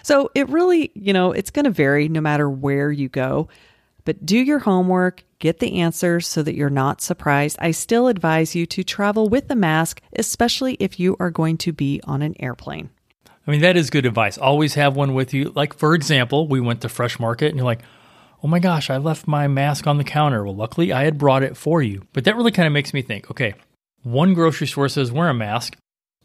So 0.03 0.31
it 0.35 0.49
really, 0.49 0.90
you 0.94 1.12
know, 1.12 1.33
it's 1.33 1.51
going 1.51 1.64
to 1.64 1.70
vary 1.70 2.09
no 2.09 2.20
matter 2.20 2.49
where 2.49 2.90
you 2.90 3.09
go. 3.09 3.49
But 4.04 4.24
do 4.24 4.38
your 4.38 4.60
homework, 4.60 5.24
get 5.38 5.58
the 5.58 5.80
answers 5.80 6.26
so 6.26 6.42
that 6.42 6.54
you're 6.54 6.70
not 6.70 7.00
surprised. 7.00 7.56
I 7.60 7.70
still 7.70 8.08
advise 8.08 8.54
you 8.54 8.66
to 8.66 8.82
travel 8.82 9.28
with 9.28 9.50
a 9.50 9.56
mask, 9.56 10.00
especially 10.16 10.74
if 10.74 10.98
you 10.98 11.16
are 11.20 11.30
going 11.30 11.56
to 11.58 11.72
be 11.72 12.00
on 12.04 12.22
an 12.22 12.34
airplane. 12.40 12.90
I 13.46 13.50
mean, 13.50 13.60
that 13.62 13.76
is 13.76 13.90
good 13.90 14.06
advice. 14.06 14.38
Always 14.38 14.74
have 14.74 14.96
one 14.96 15.14
with 15.14 15.34
you. 15.34 15.52
Like, 15.54 15.74
for 15.74 15.94
example, 15.94 16.46
we 16.46 16.60
went 16.60 16.82
to 16.82 16.88
Fresh 16.88 17.18
Market 17.18 17.48
and 17.48 17.56
you're 17.56 17.64
like, 17.64 17.82
oh 18.42 18.48
my 18.48 18.58
gosh, 18.58 18.90
I 18.90 18.96
left 18.96 19.26
my 19.26 19.48
mask 19.48 19.86
on 19.86 19.98
the 19.98 20.04
counter. 20.04 20.44
Well, 20.44 20.54
luckily 20.54 20.92
I 20.92 21.04
had 21.04 21.18
brought 21.18 21.42
it 21.42 21.56
for 21.56 21.82
you. 21.82 22.02
But 22.12 22.24
that 22.24 22.36
really 22.36 22.52
kind 22.52 22.66
of 22.66 22.72
makes 22.72 22.94
me 22.94 23.02
think 23.02 23.30
okay, 23.30 23.54
one 24.02 24.34
grocery 24.34 24.66
store 24.66 24.88
says 24.88 25.12
wear 25.12 25.28
a 25.28 25.34
mask, 25.34 25.76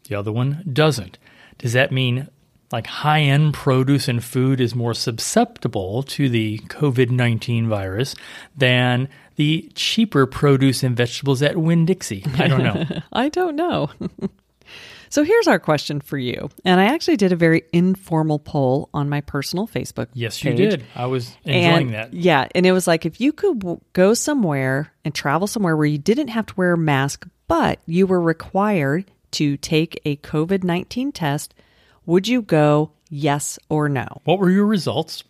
the 0.08 0.14
other 0.14 0.32
one 0.32 0.64
doesn't. 0.72 1.18
Does 1.58 1.72
that 1.72 1.92
mean 1.92 2.28
like 2.72 2.86
high 2.86 3.20
end 3.22 3.54
produce 3.54 4.08
and 4.08 4.22
food 4.22 4.60
is 4.60 4.74
more 4.74 4.94
susceptible 4.94 6.02
to 6.04 6.28
the 6.28 6.58
COVID 6.66 7.10
19 7.10 7.68
virus 7.68 8.14
than 8.56 9.08
the 9.36 9.70
cheaper 9.74 10.26
produce 10.26 10.82
and 10.82 10.96
vegetables 10.96 11.42
at 11.42 11.56
Winn 11.56 11.84
Dixie. 11.86 12.24
I 12.38 12.48
don't 12.48 12.62
know. 12.62 12.84
I 13.12 13.28
don't 13.28 13.54
know. 13.56 13.90
so 15.10 15.22
here's 15.22 15.46
our 15.46 15.58
question 15.58 16.00
for 16.00 16.18
you. 16.18 16.48
And 16.64 16.80
I 16.80 16.86
actually 16.86 17.16
did 17.18 17.32
a 17.32 17.36
very 17.36 17.62
informal 17.72 18.38
poll 18.38 18.88
on 18.94 19.08
my 19.08 19.20
personal 19.20 19.68
Facebook. 19.68 20.08
Yes, 20.14 20.42
you 20.42 20.50
page. 20.52 20.58
did. 20.70 20.84
I 20.94 21.06
was 21.06 21.36
enjoying 21.44 21.88
And- 21.88 21.94
that. 21.94 22.14
Yeah. 22.14 22.48
And 22.54 22.66
it 22.66 22.72
was 22.72 22.86
like 22.86 23.06
if 23.06 23.20
you 23.20 23.32
could 23.32 23.60
w- 23.60 23.80
go 23.92 24.14
somewhere 24.14 24.92
and 25.04 25.14
travel 25.14 25.46
somewhere 25.46 25.76
where 25.76 25.86
you 25.86 25.98
didn't 25.98 26.28
have 26.28 26.46
to 26.46 26.54
wear 26.56 26.72
a 26.72 26.78
mask, 26.78 27.26
but 27.46 27.78
you 27.86 28.06
were 28.06 28.20
required 28.20 29.10
to 29.32 29.56
take 29.58 30.00
a 30.04 30.16
COVID 30.16 30.64
19 30.64 31.12
test, 31.12 31.54
would 32.06 32.28
you 32.28 32.42
go 32.42 32.92
yes 33.10 33.58
or 33.68 33.88
no? 33.88 34.06
What 34.24 34.38
were 34.38 34.50
your 34.50 34.66
results? 34.66 35.24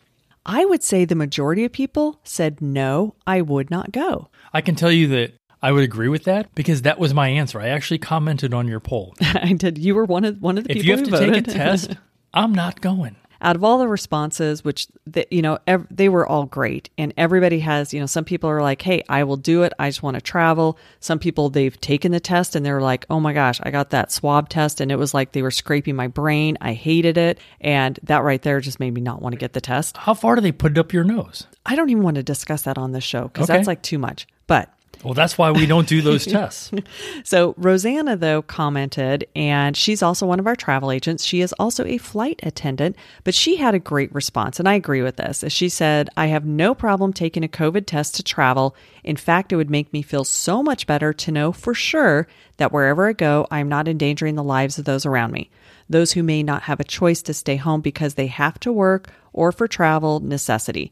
I 0.45 0.65
would 0.65 0.83
say 0.83 1.05
the 1.05 1.15
majority 1.15 1.65
of 1.65 1.73
people 1.73 2.21
said 2.23 2.61
no, 2.63 3.15
I 3.27 3.41
would 3.41 3.71
not 3.71 3.91
go. 3.91 4.29
I 4.53 4.61
can 4.61 4.77
tell 4.77 4.93
you 4.93 5.09
that 5.09 5.33
I 5.61 5.73
would 5.73 5.83
agree 5.83 6.09
with 6.09 6.25
that 6.25 6.55
because 6.55 6.83
that 6.83 6.99
was 6.99 7.13
my 7.13 7.29
answer. 7.29 7.61
I 7.61 7.69
actually 7.69 7.99
commented 7.99 8.55
on 8.55 8.69
your 8.69 8.79
poll. 8.79 9.15
I 9.21 9.55
did. 9.55 9.79
You 9.79 9.95
were 9.97 10.05
one 10.05 10.25
of 10.25 10.41
one 10.41 10.59
of 10.59 10.65
the 10.65 10.71
if 10.71 10.83
people 10.83 10.87
you 10.87 10.97
have 10.97 11.07
who 11.07 11.11
to 11.11 11.19
take 11.19 11.29
a 11.29 11.33
voted. 11.33 11.55
test, 11.55 11.97
I'm 12.35 12.55
not 12.55 12.81
going. 12.81 13.17
Out 13.41 13.57
of 13.57 13.65
all 13.65 13.79
the 13.79 13.89
responses, 13.89 14.65
which 14.65 14.87
the, 15.07 15.27
you 15.31 15.43
know 15.43 15.59
ev- 15.67 15.87
they 15.91 16.09
were 16.09 16.27
all 16.27 16.47
great, 16.47 16.91
and 16.99 17.13
everybody 17.17 17.61
has 17.61 17.93
you 17.95 18.01
know 18.01 18.07
some 18.07 18.25
people 18.25 18.49
are 18.51 18.63
like, 18.63 18.83
"Hey, 18.83 19.03
I 19.09 19.25
will 19.25 19.37
do 19.37 19.63
it. 19.63 19.73
I 19.79 19.89
just 19.89 20.03
want 20.03 20.15
to 20.17 20.21
travel." 20.21 20.79
Some 21.01 21.19
people 21.19 21.51
they've 21.51 21.79
taken 21.81 22.13
the 22.13 22.21
test 22.21 22.57
and 22.57 22.65
they're 22.65 22.81
like, 22.81 23.05
"Oh 23.11 23.21
my 23.21 23.33
gosh, 23.33 23.61
I 23.63 23.71
got 23.71 23.91
that 23.91 24.11
swab 24.13 24.49
test 24.49 24.81
and 24.81 24.91
it 24.93 24.97
was 24.97 25.13
like 25.15 25.33
they 25.33 25.43
were 25.43 25.51
scraping 25.51 25.97
my 25.97 26.09
brain. 26.09 26.57
I 26.61 26.73
hated 26.73 27.19
it, 27.19 27.39
and 27.61 27.99
that 28.05 28.23
right 28.23 28.43
there 28.43 28.61
just 28.61 28.81
made 28.81 28.93
me 28.95 29.01
not 29.01 29.23
want 29.23 29.33
to 29.35 29.39
get 29.39 29.53
the 29.53 29.61
test." 29.61 29.97
How 29.97 30.15
far 30.15 30.35
do 30.35 30.41
they 30.41 30.53
put 30.53 30.73
it 30.73 30.79
up 30.79 30.93
your 30.93 31.05
nose? 31.05 31.47
I 31.65 31.75
don't 31.77 31.91
even 31.91 32.03
want 32.03 32.17
to 32.17 32.23
discuss 32.23 32.63
that 32.63 32.79
on 32.79 32.93
this 32.93 33.05
show 33.05 33.25
because 33.25 33.51
Okay. 33.51 33.59
that's 33.59 33.67
like 33.67 33.83
too 33.83 33.99
much, 33.99 34.27
but. 34.47 34.71
Well, 35.05 35.15
that's 35.15 35.39
why 35.39 35.53
we 35.53 35.67
don't 35.67 35.87
do 35.87 36.03
those 36.03 36.27
tests. 36.27 36.71
So 37.23 37.55
Rosanna 37.57 38.17
though 38.17 38.43
commented 38.43 39.27
and 39.37 39.77
she's 39.77 40.03
also 40.03 40.27
one 40.27 40.41
of 40.41 40.47
our 40.47 40.57
travel 40.57 40.91
agents. 40.91 41.25
She 41.25 41.41
is 41.43 41.53
also 41.61 41.85
a 41.85 41.99
flight 41.99 42.41
attendant, 42.43 42.97
but 43.23 43.35
she 43.35 43.57
had 43.57 43.75
a 43.75 43.79
great 43.79 44.13
response 44.15 44.59
and 44.59 44.69
I 44.69 44.75
agree 44.75 45.03
with 45.03 45.17
this. 45.17 45.45
As 45.45 45.53
she 45.53 45.69
said, 45.69 46.09
"I 46.17 46.27
have 46.27 46.45
no 46.45 46.75
problem 46.75 47.13
taking 47.13 47.45
a 47.45 47.49
COVID 47.49 47.87
test 47.87 48.17
to 48.17 48.23
travel. 48.23 48.75
In 49.05 49.17
fact, 49.17 49.53
it 49.53 49.57
would 49.57 49.71
make 49.71 49.93
me 49.93 50.03
feel 50.03 50.25
so 50.25 50.63
much 50.63 50.87
better 50.87 51.13
to 51.13 51.31
know 51.31 51.53
for 51.53 51.75
sure 51.75 52.27
that 52.57 52.73
wherever 52.73 53.09
I 53.09 53.13
go, 53.13 53.47
I'm 53.51 53.69
not 53.69 53.87
endangering 53.87 54.35
the 54.35 54.43
lives 54.43 54.79
of 54.79 54.87
those 54.87 55.07
around 55.07 55.33
me. 55.33 55.51
Those 55.89 56.13
who 56.13 56.25
may 56.25 56.43
not 56.43 56.63
have 56.63 56.81
a 56.81 56.85
choice 56.85 57.23
to 57.23 57.35
stay 57.35 57.57
home 57.57 57.81
because 57.81 58.15
they 58.15 58.27
have 58.27 58.59
to 58.61 58.73
work 58.73 59.11
or 59.33 59.53
for 59.53 59.69
travel 59.69 60.21
necessity." 60.21 60.91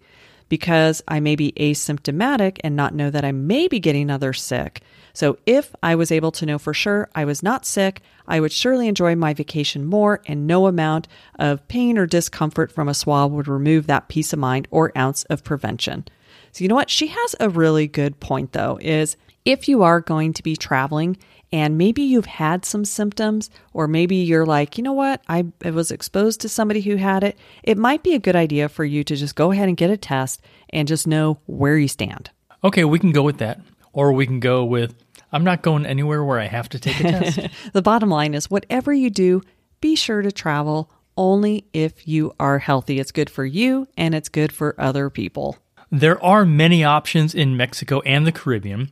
Because 0.48 1.02
I 1.08 1.20
may 1.20 1.36
be 1.36 1.52
asymptomatic 1.52 2.58
and 2.62 2.76
not 2.76 2.94
know 2.94 3.10
that 3.10 3.24
I 3.24 3.32
may 3.32 3.68
be 3.68 3.80
getting 3.80 4.10
others 4.10 4.42
sick. 4.42 4.82
So, 5.12 5.38
if 5.46 5.74
I 5.82 5.94
was 5.94 6.10
able 6.10 6.32
to 6.32 6.46
know 6.46 6.58
for 6.58 6.74
sure 6.74 7.08
I 7.14 7.24
was 7.24 7.42
not 7.42 7.64
sick, 7.64 8.02
I 8.26 8.40
would 8.40 8.52
surely 8.52 8.88
enjoy 8.88 9.14
my 9.14 9.32
vacation 9.32 9.84
more, 9.84 10.20
and 10.26 10.46
no 10.46 10.66
amount 10.66 11.06
of 11.38 11.66
pain 11.68 11.96
or 11.96 12.06
discomfort 12.06 12.72
from 12.72 12.88
a 12.88 12.94
swab 12.94 13.30
would 13.32 13.46
remove 13.46 13.86
that 13.86 14.08
peace 14.08 14.32
of 14.32 14.40
mind 14.40 14.66
or 14.70 14.90
ounce 14.98 15.22
of 15.24 15.44
prevention. 15.44 16.04
So, 16.50 16.64
you 16.64 16.68
know 16.68 16.74
what? 16.74 16.90
She 16.90 17.08
has 17.08 17.36
a 17.38 17.48
really 17.48 17.86
good 17.86 18.18
point, 18.18 18.52
though, 18.52 18.78
is 18.80 19.16
if 19.44 19.68
you 19.68 19.82
are 19.82 20.00
going 20.00 20.32
to 20.32 20.42
be 20.42 20.56
traveling 20.56 21.16
and 21.54 21.78
maybe 21.78 22.02
you've 22.02 22.26
had 22.26 22.64
some 22.64 22.84
symptoms, 22.84 23.48
or 23.72 23.86
maybe 23.86 24.16
you're 24.16 24.44
like, 24.44 24.76
you 24.76 24.82
know 24.82 24.92
what, 24.92 25.22
I, 25.28 25.44
I 25.64 25.70
was 25.70 25.92
exposed 25.92 26.40
to 26.40 26.48
somebody 26.48 26.80
who 26.80 26.96
had 26.96 27.22
it, 27.22 27.38
it 27.62 27.78
might 27.78 28.02
be 28.02 28.12
a 28.12 28.18
good 28.18 28.34
idea 28.34 28.68
for 28.68 28.84
you 28.84 29.04
to 29.04 29.14
just 29.14 29.36
go 29.36 29.52
ahead 29.52 29.68
and 29.68 29.76
get 29.76 29.88
a 29.88 29.96
test 29.96 30.42
and 30.70 30.88
just 30.88 31.06
know 31.06 31.38
where 31.46 31.78
you 31.78 31.86
stand. 31.86 32.30
Okay, 32.64 32.82
we 32.82 32.98
can 32.98 33.12
go 33.12 33.22
with 33.22 33.38
that. 33.38 33.60
Or 33.92 34.12
we 34.12 34.26
can 34.26 34.40
go 34.40 34.64
with 34.64 34.96
I'm 35.30 35.44
not 35.44 35.62
going 35.62 35.86
anywhere 35.86 36.24
where 36.24 36.40
I 36.40 36.46
have 36.46 36.68
to 36.70 36.80
take 36.80 36.98
a 36.98 37.02
test. 37.04 37.38
The 37.72 37.82
bottom 37.82 38.08
line 38.08 38.34
is 38.34 38.50
whatever 38.50 38.92
you 38.92 39.08
do, 39.08 39.40
be 39.80 39.94
sure 39.94 40.22
to 40.22 40.32
travel 40.32 40.90
only 41.16 41.66
if 41.72 42.08
you 42.08 42.34
are 42.40 42.58
healthy. 42.58 42.98
It's 42.98 43.12
good 43.12 43.30
for 43.30 43.44
you 43.44 43.86
and 43.96 44.12
it's 44.12 44.28
good 44.28 44.50
for 44.50 44.74
other 44.76 45.08
people. 45.08 45.56
There 45.92 46.20
are 46.20 46.44
many 46.44 46.82
options 46.82 47.32
in 47.32 47.56
Mexico 47.56 48.00
and 48.00 48.26
the 48.26 48.32
Caribbean. 48.32 48.90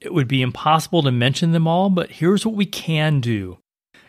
It 0.00 0.12
would 0.12 0.28
be 0.28 0.42
impossible 0.42 1.02
to 1.02 1.10
mention 1.10 1.52
them 1.52 1.66
all, 1.66 1.90
but 1.90 2.10
here's 2.10 2.44
what 2.44 2.54
we 2.54 2.66
can 2.66 3.20
do. 3.20 3.58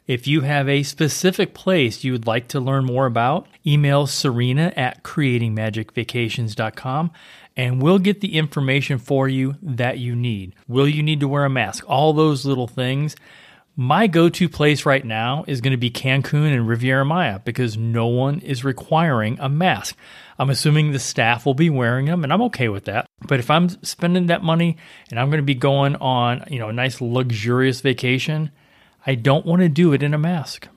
If 0.05 0.25
you 0.25 0.41
have 0.41 0.69
a 0.69 0.83
specific 0.83 1.53
place 1.53 2.03
you 2.03 2.13
would 2.13 2.27
like 2.27 2.47
to 2.49 2.61
learn 2.61 2.85
more 2.85 3.05
about, 3.05 3.47
email 3.65 4.07
Serena 4.07 4.71
at 4.77 5.03
creatingmagicvacations.com 5.03 7.11
and 7.57 7.81
we'll 7.81 7.99
get 7.99 8.21
the 8.21 8.37
information 8.37 8.99
for 8.99 9.27
you 9.27 9.55
that 9.61 9.97
you 9.97 10.15
need. 10.15 10.55
Will 10.67 10.87
you 10.87 11.03
need 11.03 11.19
to 11.19 11.27
wear 11.27 11.43
a 11.43 11.49
mask? 11.49 11.83
All 11.89 12.13
those 12.13 12.45
little 12.45 12.67
things. 12.67 13.15
My 13.75 14.07
go 14.07 14.29
to 14.29 14.47
place 14.47 14.85
right 14.85 15.03
now 15.03 15.43
is 15.47 15.61
going 15.61 15.71
to 15.71 15.77
be 15.77 15.91
Cancun 15.91 16.53
and 16.53 16.67
Riviera 16.67 17.03
Maya 17.03 17.39
because 17.39 17.77
no 17.77 18.07
one 18.07 18.39
is 18.39 18.63
requiring 18.63 19.37
a 19.39 19.49
mask. 19.49 19.97
I'm 20.39 20.49
assuming 20.49 20.91
the 20.91 20.99
staff 20.99 21.45
will 21.45 21.53
be 21.53 21.69
wearing 21.69 22.05
them, 22.05 22.23
and 22.23 22.31
I'm 22.31 22.43
okay 22.43 22.69
with 22.69 22.85
that. 22.85 23.07
But 23.27 23.39
if 23.39 23.49
I'm 23.49 23.69
spending 23.83 24.27
that 24.27 24.43
money 24.43 24.77
and 25.09 25.19
I'm 25.19 25.29
going 25.29 25.39
to 25.39 25.43
be 25.43 25.55
going 25.55 25.95
on, 25.95 26.43
you 26.49 26.59
know, 26.59 26.69
a 26.69 26.73
nice 26.73 27.01
luxurious 27.01 27.81
vacation, 27.81 28.51
I 29.05 29.15
don't 29.15 29.45
want 29.45 29.61
to 29.61 29.69
do 29.69 29.93
it 29.93 30.03
in 30.03 30.13
a 30.13 30.17
mask. 30.17 30.67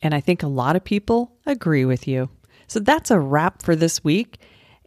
And 0.00 0.14
I 0.14 0.20
think 0.20 0.42
a 0.42 0.48
lot 0.48 0.76
of 0.76 0.84
people 0.84 1.32
agree 1.46 1.84
with 1.84 2.08
you. 2.08 2.30
So 2.66 2.80
that's 2.80 3.10
a 3.10 3.20
wrap 3.20 3.62
for 3.62 3.76
this 3.76 4.02
week. 4.02 4.38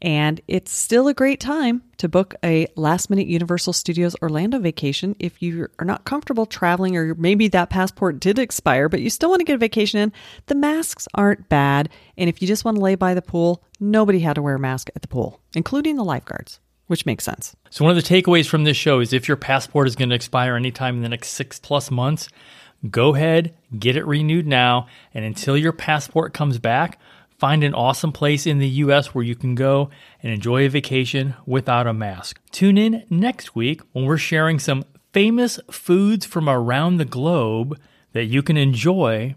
And 0.05 0.39
it's 0.47 0.71
still 0.71 1.07
a 1.07 1.15
great 1.15 1.39
time 1.39 1.81
to 1.97 2.07
book 2.07 2.35
a 2.43 2.67
last 2.75 3.09
minute 3.09 3.25
Universal 3.25 3.73
Studios 3.73 4.15
Orlando 4.21 4.59
vacation 4.59 5.15
if 5.17 5.41
you 5.41 5.67
are 5.79 5.85
not 5.85 6.05
comfortable 6.05 6.45
traveling 6.45 6.95
or 6.95 7.15
maybe 7.15 7.47
that 7.47 7.71
passport 7.71 8.19
did 8.19 8.37
expire, 8.37 8.87
but 8.87 9.01
you 9.01 9.09
still 9.09 9.29
want 9.29 9.39
to 9.39 9.45
get 9.45 9.55
a 9.55 9.57
vacation 9.57 9.99
in. 9.99 10.13
The 10.45 10.53
masks 10.53 11.07
aren't 11.15 11.49
bad. 11.49 11.89
And 12.19 12.29
if 12.29 12.39
you 12.39 12.47
just 12.47 12.63
want 12.63 12.77
to 12.77 12.83
lay 12.83 12.93
by 12.93 13.15
the 13.15 13.23
pool, 13.23 13.63
nobody 13.79 14.19
had 14.19 14.35
to 14.35 14.43
wear 14.43 14.53
a 14.53 14.59
mask 14.59 14.91
at 14.95 15.01
the 15.01 15.07
pool, 15.07 15.41
including 15.55 15.95
the 15.95 16.03
lifeguards, 16.03 16.59
which 16.85 17.07
makes 17.07 17.23
sense. 17.23 17.55
So, 17.71 17.83
one 17.83 17.97
of 17.97 18.01
the 18.01 18.07
takeaways 18.07 18.45
from 18.47 18.63
this 18.63 18.77
show 18.77 18.99
is 18.99 19.11
if 19.11 19.27
your 19.27 19.37
passport 19.37 19.87
is 19.87 19.95
going 19.95 20.09
to 20.09 20.15
expire 20.15 20.55
anytime 20.55 20.97
in 20.97 21.01
the 21.01 21.09
next 21.09 21.29
six 21.29 21.59
plus 21.59 21.89
months, 21.89 22.29
go 22.91 23.15
ahead, 23.15 23.55
get 23.79 23.97
it 23.97 24.05
renewed 24.05 24.45
now. 24.45 24.85
And 25.15 25.25
until 25.25 25.57
your 25.57 25.73
passport 25.73 26.35
comes 26.35 26.59
back, 26.59 26.99
find 27.45 27.63
an 27.63 27.75
awesome 27.75 28.11
place 28.11 28.47
in 28.47 28.57
the 28.57 28.67
US 28.67 29.13
where 29.13 29.23
you 29.23 29.35
can 29.35 29.53
go 29.53 29.91
and 30.23 30.33
enjoy 30.33 30.65
a 30.65 30.67
vacation 30.67 31.35
without 31.45 31.85
a 31.85 31.93
mask. 31.93 32.41
Tune 32.49 32.75
in 32.75 33.05
next 33.07 33.55
week 33.55 33.81
when 33.91 34.05
we're 34.05 34.17
sharing 34.17 34.57
some 34.57 34.83
famous 35.13 35.59
foods 35.69 36.25
from 36.25 36.49
around 36.49 36.97
the 36.97 37.05
globe 37.05 37.79
that 38.13 38.25
you 38.25 38.41
can 38.41 38.57
enjoy 38.57 39.35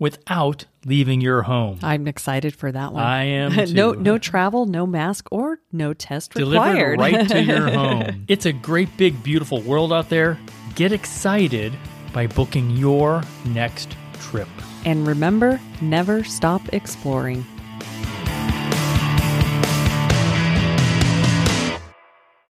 without 0.00 0.64
leaving 0.84 1.20
your 1.20 1.42
home. 1.42 1.78
I'm 1.84 2.08
excited 2.08 2.52
for 2.52 2.72
that 2.72 2.92
one. 2.92 3.04
I 3.04 3.22
am 3.22 3.54
no, 3.72 3.92
no 3.92 4.18
travel, 4.18 4.66
no 4.66 4.84
mask, 4.84 5.28
or 5.30 5.60
no 5.70 5.94
test 5.94 6.32
delivered 6.32 6.66
required. 6.66 6.98
right 6.98 7.28
to 7.28 7.42
your 7.44 7.70
home. 7.80 8.24
It's 8.26 8.44
a 8.44 8.52
great, 8.52 8.96
big, 8.96 9.22
beautiful 9.22 9.60
world 9.60 9.92
out 9.92 10.08
there. 10.08 10.36
Get 10.74 10.90
excited 10.90 11.72
by 12.12 12.26
booking 12.26 12.72
your 12.72 13.22
next 13.44 13.96
trip. 14.18 14.48
And 14.86 15.06
remember, 15.06 15.60
never 15.82 16.22
stop 16.22 16.62
exploring. 16.72 17.44